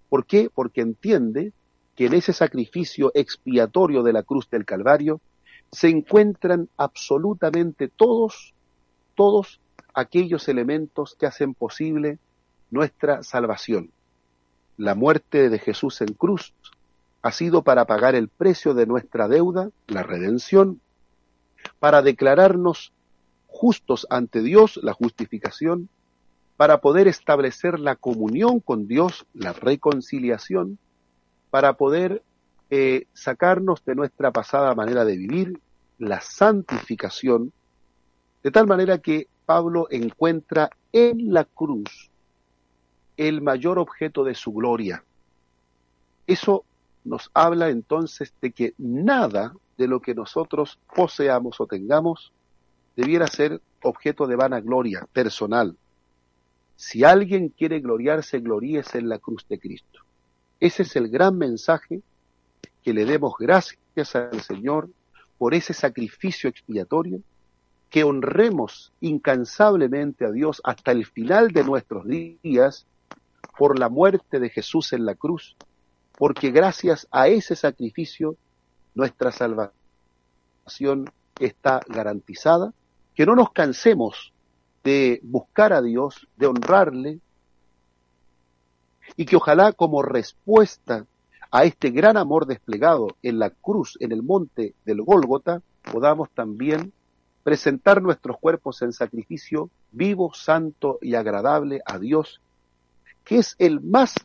¿Por 0.10 0.26
qué? 0.26 0.50
Porque 0.54 0.82
entiende 0.82 1.52
que 1.96 2.06
en 2.06 2.14
ese 2.14 2.32
sacrificio 2.32 3.12
expiatorio 3.16 4.04
de 4.04 4.14
la 4.14 4.24
cruz 4.24 4.50
del 4.50 4.66
Calvario 4.66 5.20
se 5.72 5.90
encuentran 5.90 6.70
absolutamente 6.78 7.88
todos, 7.88 8.54
todos 9.16 9.60
aquellos 9.98 10.48
elementos 10.48 11.16
que 11.20 11.26
hacen 11.26 11.56
posible 11.56 12.20
nuestra 12.70 13.24
salvación. 13.24 13.90
La 14.78 14.94
muerte 14.94 15.50
de 15.50 15.58
Jesús 15.58 16.02
en 16.02 16.14
cruz 16.14 16.54
ha 17.24 17.32
sido 17.32 17.64
para 17.64 17.86
pagar 17.86 18.14
el 18.14 18.28
precio 18.28 18.76
de 18.76 18.86
nuestra 18.86 19.28
deuda, 19.28 19.72
la 19.88 20.04
redención, 20.04 20.82
para 21.80 22.04
declararnos 22.04 22.94
justos 23.48 24.06
ante 24.12 24.44
Dios, 24.44 24.80
la 24.84 24.94
justificación, 24.94 25.90
para 26.58 26.78
poder 26.80 27.08
establecer 27.08 27.80
la 27.80 27.96
comunión 27.96 28.60
con 28.60 28.88
Dios, 28.88 29.26
la 29.34 29.52
reconciliación, 29.52 30.78
para 31.50 31.74
poder 31.74 32.22
eh, 32.70 33.08
sacarnos 33.14 33.84
de 33.84 33.96
nuestra 33.96 34.30
pasada 34.30 34.76
manera 34.76 35.06
de 35.06 35.18
vivir, 35.18 35.60
la 35.98 36.22
santificación, 36.22 37.52
de 38.44 38.52
tal 38.52 38.68
manera 38.68 39.00
que 39.00 39.28
Pablo 39.48 39.88
encuentra 39.90 40.70
en 40.92 41.34
la 41.34 41.46
cruz 41.46 42.12
el 43.16 43.42
mayor 43.42 43.80
objeto 43.80 44.26
de 44.26 44.36
su 44.36 44.52
gloria. 44.52 45.06
Eso 46.28 46.66
nos 47.06 47.32
habla 47.34 47.70
entonces 47.70 48.34
de 48.42 48.52
que 48.52 48.74
nada 48.78 49.54
de 49.78 49.88
lo 49.88 50.02
que 50.02 50.14
nosotros 50.14 50.78
poseamos 50.94 51.62
o 51.62 51.66
tengamos 51.66 52.34
debiera 52.98 53.26
ser 53.28 53.62
objeto 53.84 54.28
de 54.28 54.36
vanagloria 54.36 55.08
personal. 55.14 55.78
Si 56.76 57.06
alguien 57.06 57.48
quiere 57.48 57.80
gloriarse, 57.80 58.40
gloríese 58.40 58.98
en 58.98 59.08
la 59.08 59.18
cruz 59.18 59.48
de 59.48 59.60
Cristo. 59.60 60.02
Ese 60.60 60.84
es 60.84 60.94
el 60.98 61.08
gran 61.08 61.38
mensaje 61.38 62.02
que 62.84 62.94
le 62.94 63.06
demos 63.06 63.36
gracias 63.40 64.14
al 64.14 64.42
Señor 64.42 64.90
por 65.38 65.54
ese 65.54 65.74
sacrificio 65.74 66.50
expiatorio, 66.50 67.22
que 67.90 68.04
honremos 68.04 68.92
incansablemente 69.00 70.26
a 70.26 70.32
Dios 70.32 70.62
hasta 70.64 70.92
el 70.92 71.06
final 71.06 71.50
de 71.50 71.64
nuestros 71.64 72.06
días 72.08 72.86
por 73.58 73.80
la 73.80 73.90
muerte 73.90 74.40
de 74.40 74.50
Jesús 74.50 74.94
en 74.94 75.06
la 75.06 75.16
cruz, 75.16 75.56
porque 76.18 76.52
gracias 76.52 77.08
a 77.12 77.28
ese 77.28 77.56
sacrificio 77.56 78.36
nuestra 78.94 79.32
salvación 79.32 81.12
está 81.40 81.82
garantizada, 81.88 82.74
que 83.16 83.26
no 83.26 83.36
nos 83.36 83.52
cansemos 83.52 84.34
de 84.84 85.20
buscar 85.24 85.74
a 85.74 85.82
Dios, 85.82 86.28
de 86.36 86.48
honrarle, 86.48 87.20
y 89.16 89.26
que 89.26 89.36
ojalá 89.36 89.72
como 89.72 90.02
respuesta 90.02 91.06
a 91.52 91.64
este 91.64 91.92
gran 91.92 92.18
amor 92.18 92.46
desplegado 92.46 93.08
en 93.22 93.40
la 93.40 93.50
cruz, 93.50 93.98
en 94.00 94.12
el 94.12 94.22
monte 94.22 94.76
del 94.86 95.02
Gólgota, 95.02 95.62
podamos 95.92 96.30
también 96.32 96.92
presentar 97.48 98.02
nuestros 98.02 98.38
cuerpos 98.40 98.82
en 98.82 98.92
sacrificio 98.92 99.70
vivo, 99.94 100.34
santo 100.34 101.00
y 101.02 101.16
agradable 101.16 101.80
a 101.86 101.98
Dios, 101.98 102.42
que 103.24 103.38
es 103.38 103.56
el 103.58 103.80
más 103.80 104.16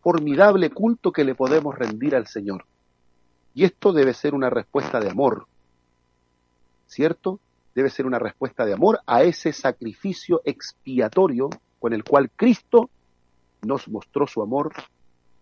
formidable 0.00 0.70
culto 0.70 1.12
que 1.12 1.22
le 1.22 1.34
podemos 1.34 1.78
rendir 1.78 2.16
al 2.16 2.28
Señor. 2.28 2.64
Y 3.52 3.64
esto 3.64 3.92
debe 3.92 4.14
ser 4.14 4.34
una 4.34 4.48
respuesta 4.48 5.00
de 5.00 5.10
amor, 5.10 5.46
¿cierto? 6.86 7.40
Debe 7.74 7.90
ser 7.90 8.06
una 8.06 8.18
respuesta 8.18 8.64
de 8.64 8.72
amor 8.72 9.00
a 9.04 9.22
ese 9.22 9.52
sacrificio 9.52 10.40
expiatorio 10.42 11.50
con 11.78 11.92
el 11.92 12.02
cual 12.02 12.30
Cristo 12.34 12.88
nos 13.60 13.86
mostró 13.86 14.26
su 14.26 14.40
amor, 14.40 14.72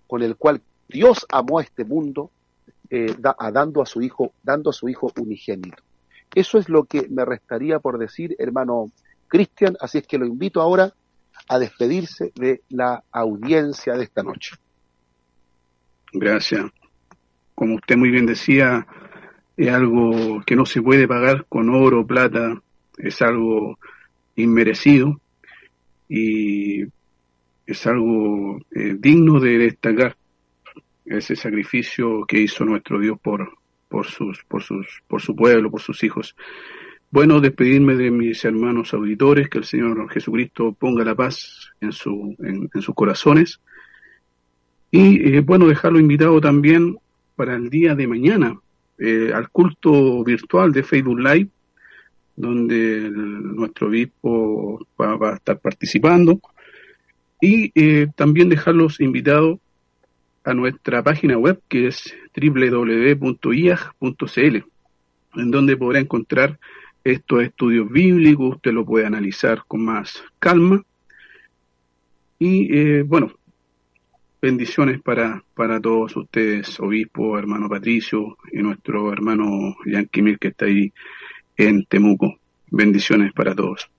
con 0.08 0.24
el 0.24 0.34
cual 0.34 0.62
Dios 0.88 1.26
amó 1.30 1.60
a 1.60 1.62
este 1.62 1.84
mundo, 1.84 2.32
eh, 2.90 3.14
dando 3.52 3.82
a 3.82 3.86
su 3.86 4.02
hijo, 4.02 4.32
dando 4.42 4.70
a 4.70 4.72
su 4.72 4.88
hijo 4.88 5.12
unigénito. 5.16 5.80
Eso 6.34 6.58
es 6.58 6.68
lo 6.68 6.84
que 6.84 7.08
me 7.08 7.24
restaría 7.24 7.78
por 7.80 7.98
decir, 7.98 8.36
hermano 8.38 8.90
Cristian, 9.28 9.76
así 9.80 9.98
es 9.98 10.06
que 10.06 10.18
lo 10.18 10.26
invito 10.26 10.60
ahora 10.60 10.92
a 11.48 11.58
despedirse 11.58 12.32
de 12.34 12.62
la 12.68 13.02
audiencia 13.10 13.94
de 13.94 14.04
esta 14.04 14.22
noche. 14.22 14.56
Gracias. 16.12 16.70
Como 17.54 17.76
usted 17.76 17.96
muy 17.96 18.10
bien 18.10 18.26
decía, 18.26 18.86
es 19.56 19.68
algo 19.70 20.40
que 20.46 20.56
no 20.56 20.64
se 20.66 20.82
puede 20.82 21.06
pagar 21.06 21.46
con 21.48 21.68
oro 21.70 22.00
o 22.00 22.06
plata, 22.06 22.60
es 22.96 23.20
algo 23.22 23.78
inmerecido 24.36 25.20
y 26.08 26.84
es 27.66 27.86
algo 27.86 28.58
eh, 28.74 28.96
digno 28.98 29.38
de 29.40 29.58
destacar 29.58 30.16
ese 31.04 31.36
sacrificio 31.36 32.24
que 32.26 32.40
hizo 32.40 32.64
nuestro 32.64 32.98
Dios 33.00 33.18
por, 33.20 33.59
por 33.90 34.06
sus, 34.06 34.42
por 34.44 34.62
sus, 34.62 35.02
por 35.08 35.20
su 35.20 35.36
pueblo, 35.36 35.70
por 35.70 35.82
sus 35.82 36.02
hijos. 36.04 36.36
Bueno, 37.10 37.40
despedirme 37.40 37.96
de 37.96 38.10
mis 38.12 38.44
hermanos 38.44 38.94
auditores, 38.94 39.50
que 39.50 39.58
el 39.58 39.64
Señor 39.64 40.08
Jesucristo 40.10 40.72
ponga 40.72 41.04
la 41.04 41.16
paz 41.16 41.72
en, 41.80 41.92
su, 41.92 42.36
en, 42.38 42.70
sus 42.80 42.94
corazones. 42.94 43.60
Y 44.92 45.34
eh, 45.34 45.40
bueno, 45.40 45.66
dejarlo 45.66 45.98
invitado 45.98 46.40
también 46.40 46.98
para 47.34 47.56
el 47.56 47.68
día 47.68 47.96
de 47.96 48.06
mañana 48.06 48.58
eh, 48.98 49.32
al 49.34 49.50
culto 49.50 50.22
virtual 50.22 50.72
de 50.72 50.84
Facebook 50.84 51.18
Live, 51.18 51.48
donde 52.36 53.10
nuestro 53.10 53.88
obispo 53.88 54.86
va, 55.00 55.32
a 55.32 55.34
estar 55.34 55.58
participando 55.58 56.40
y 57.40 57.72
eh, 57.74 58.06
también 58.14 58.48
dejarlos 58.48 59.00
invitados 59.00 59.58
a 60.44 60.54
nuestra 60.54 61.02
página 61.02 61.36
web 61.36 61.60
que 61.68 61.88
es 61.88 62.14
www.iag.cl, 62.34 63.36
en 65.34 65.50
donde 65.50 65.76
podrá 65.76 65.98
encontrar 66.00 66.58
estos 67.04 67.42
estudios 67.42 67.90
bíblicos, 67.90 68.56
usted 68.56 68.72
lo 68.72 68.84
puede 68.84 69.06
analizar 69.06 69.64
con 69.66 69.84
más 69.84 70.22
calma 70.38 70.82
Y 72.38 72.76
eh, 72.76 73.02
bueno, 73.02 73.32
bendiciones 74.40 75.00
para, 75.00 75.42
para 75.54 75.80
todos 75.80 76.16
ustedes, 76.16 76.78
obispo, 76.80 77.38
hermano 77.38 77.68
Patricio 77.68 78.38
y 78.52 78.58
nuestro 78.58 79.12
hermano 79.12 79.76
Yanquimil 79.84 80.38
que 80.38 80.48
está 80.48 80.66
ahí 80.66 80.92
en 81.56 81.84
Temuco. 81.84 82.36
Bendiciones 82.70 83.32
para 83.32 83.54
todos. 83.54 83.90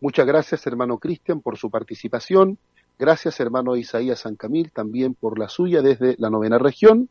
Muchas 0.00 0.26
gracias, 0.26 0.66
hermano 0.66 0.98
Cristian, 0.98 1.40
por 1.40 1.56
su 1.56 1.70
participación. 1.70 2.58
Gracias, 2.98 3.38
hermano 3.40 3.76
Isaías 3.76 4.20
San 4.20 4.36
Camil, 4.36 4.72
también 4.72 5.12
por 5.12 5.38
la 5.38 5.50
suya 5.50 5.82
desde 5.82 6.16
la 6.18 6.30
novena 6.30 6.58
región. 6.58 7.10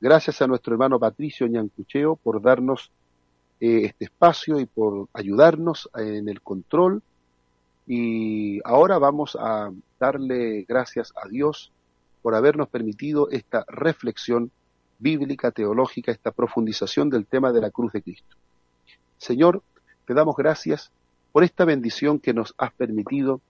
Gracias 0.00 0.42
a 0.42 0.48
nuestro 0.48 0.72
hermano 0.72 0.98
Patricio 0.98 1.46
Ñancucheo 1.46 2.16
por 2.16 2.42
darnos 2.42 2.90
eh, 3.60 3.82
este 3.84 4.06
espacio 4.06 4.58
y 4.58 4.66
por 4.66 5.06
ayudarnos 5.12 5.88
en 5.94 6.28
el 6.28 6.40
control. 6.40 7.02
Y 7.86 8.60
ahora 8.64 8.98
vamos 8.98 9.36
a 9.38 9.70
darle 10.00 10.64
gracias 10.68 11.12
a 11.22 11.28
Dios 11.28 11.70
por 12.20 12.34
habernos 12.34 12.68
permitido 12.68 13.30
esta 13.30 13.64
reflexión 13.68 14.50
bíblica, 14.98 15.52
teológica, 15.52 16.10
esta 16.10 16.32
profundización 16.32 17.10
del 17.10 17.26
tema 17.26 17.52
de 17.52 17.60
la 17.60 17.70
cruz 17.70 17.92
de 17.92 18.02
Cristo. 18.02 18.36
Señor, 19.18 19.62
te 20.04 20.14
damos 20.14 20.34
gracias 20.34 20.90
por 21.30 21.44
esta 21.44 21.64
bendición 21.64 22.18
que 22.18 22.34
nos 22.34 22.54
has 22.58 22.72
permitido 22.72 23.40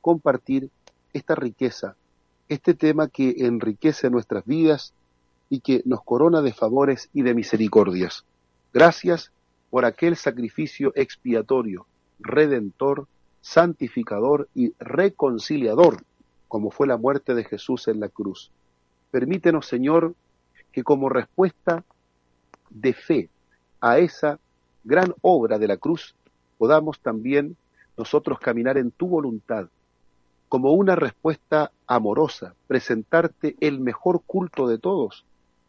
compartir 0.00 0.70
esta 1.12 1.34
riqueza, 1.34 1.96
este 2.48 2.74
tema 2.74 3.08
que 3.08 3.34
enriquece 3.38 4.10
nuestras 4.10 4.44
vidas 4.44 4.94
y 5.48 5.60
que 5.60 5.82
nos 5.84 6.02
corona 6.02 6.40
de 6.40 6.52
favores 6.52 7.10
y 7.12 7.22
de 7.22 7.34
misericordias. 7.34 8.24
Gracias 8.72 9.32
por 9.70 9.84
aquel 9.84 10.16
sacrificio 10.16 10.92
expiatorio, 10.94 11.86
redentor, 12.18 13.06
santificador 13.40 14.48
y 14.54 14.72
reconciliador, 14.78 16.04
como 16.48 16.70
fue 16.70 16.86
la 16.86 16.96
muerte 16.96 17.34
de 17.34 17.44
Jesús 17.44 17.88
en 17.88 18.00
la 18.00 18.08
cruz. 18.08 18.50
Permítenos, 19.10 19.66
Señor, 19.66 20.14
que 20.72 20.82
como 20.82 21.08
respuesta 21.08 21.84
de 22.70 22.94
fe 22.94 23.28
a 23.80 23.98
esa 23.98 24.38
gran 24.84 25.14
obra 25.20 25.58
de 25.58 25.68
la 25.68 25.76
cruz, 25.76 26.14
podamos 26.56 27.00
también 27.00 27.56
nosotros 27.96 28.38
caminar 28.38 28.78
en 28.78 28.90
tu 28.90 29.06
voluntad, 29.06 29.68
como 30.52 30.72
una 30.72 30.96
respuesta 30.96 31.72
amorosa, 31.86 32.54
presentarte 32.66 33.56
el 33.60 33.80
mejor 33.80 34.20
culto 34.26 34.68
de 34.68 34.76
todos, 34.76 35.24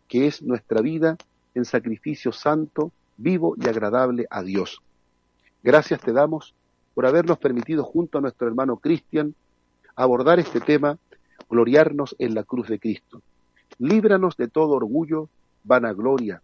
que 0.09 0.27
es 0.27 0.41
nuestra 0.41 0.81
vida 0.81 1.15
en 1.55 1.63
sacrificio 1.63 2.33
santo, 2.33 2.91
vivo 3.15 3.55
y 3.57 3.69
agradable 3.69 4.27
a 4.29 4.43
Dios. 4.43 4.81
Gracias 5.63 6.01
te 6.01 6.11
damos 6.11 6.53
por 6.93 7.05
habernos 7.05 7.37
permitido 7.37 7.85
junto 7.85 8.17
a 8.17 8.21
nuestro 8.21 8.45
hermano 8.45 8.75
Cristian 8.75 9.35
abordar 9.95 10.41
este 10.41 10.59
tema, 10.59 10.97
gloriarnos 11.49 12.13
en 12.19 12.35
la 12.35 12.43
cruz 12.43 12.67
de 12.67 12.77
Cristo. 12.77 13.21
Líbranos 13.79 14.35
de 14.35 14.49
todo 14.49 14.71
orgullo, 14.71 15.29
vanagloria, 15.63 16.41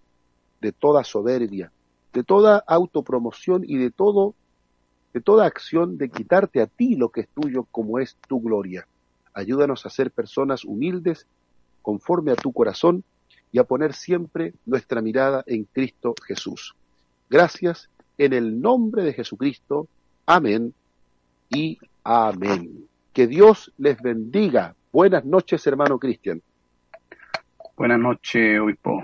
de 0.61 0.71
toda 0.71 1.03
soberbia, 1.03 1.73
de 2.13 2.23
toda 2.23 2.63
autopromoción 2.65 3.65
y 3.67 3.75
de 3.75 3.91
todo 3.91 4.33
de 5.13 5.21
toda 5.21 5.45
acción 5.45 5.97
de 5.97 6.09
quitarte 6.09 6.61
a 6.61 6.67
ti 6.67 6.95
lo 6.95 7.09
que 7.09 7.21
es 7.21 7.27
tuyo 7.29 7.65
como 7.71 7.99
es 7.99 8.15
tu 8.27 8.41
gloria. 8.41 8.87
Ayúdanos 9.33 9.85
a 9.85 9.89
ser 9.89 10.11
personas 10.11 10.65
humildes, 10.65 11.25
conforme 11.81 12.31
a 12.31 12.35
tu 12.35 12.51
corazón, 12.51 13.03
y 13.51 13.59
a 13.59 13.63
poner 13.63 13.93
siempre 13.93 14.53
nuestra 14.65 15.01
mirada 15.01 15.43
en 15.47 15.63
Cristo 15.63 16.13
Jesús. 16.27 16.75
Gracias 17.29 17.89
en 18.17 18.33
el 18.33 18.61
nombre 18.61 19.03
de 19.03 19.13
Jesucristo. 19.13 19.87
Amén 20.25 20.73
y 21.49 21.79
amén. 22.03 22.85
Que 23.13 23.27
Dios 23.27 23.71
les 23.77 23.99
bendiga. 24.01 24.75
Buenas 24.91 25.25
noches, 25.25 25.65
hermano 25.65 25.97
Cristian. 25.97 26.41
Buenas 27.75 27.99
noches, 27.99 28.59
obispo. 28.59 29.03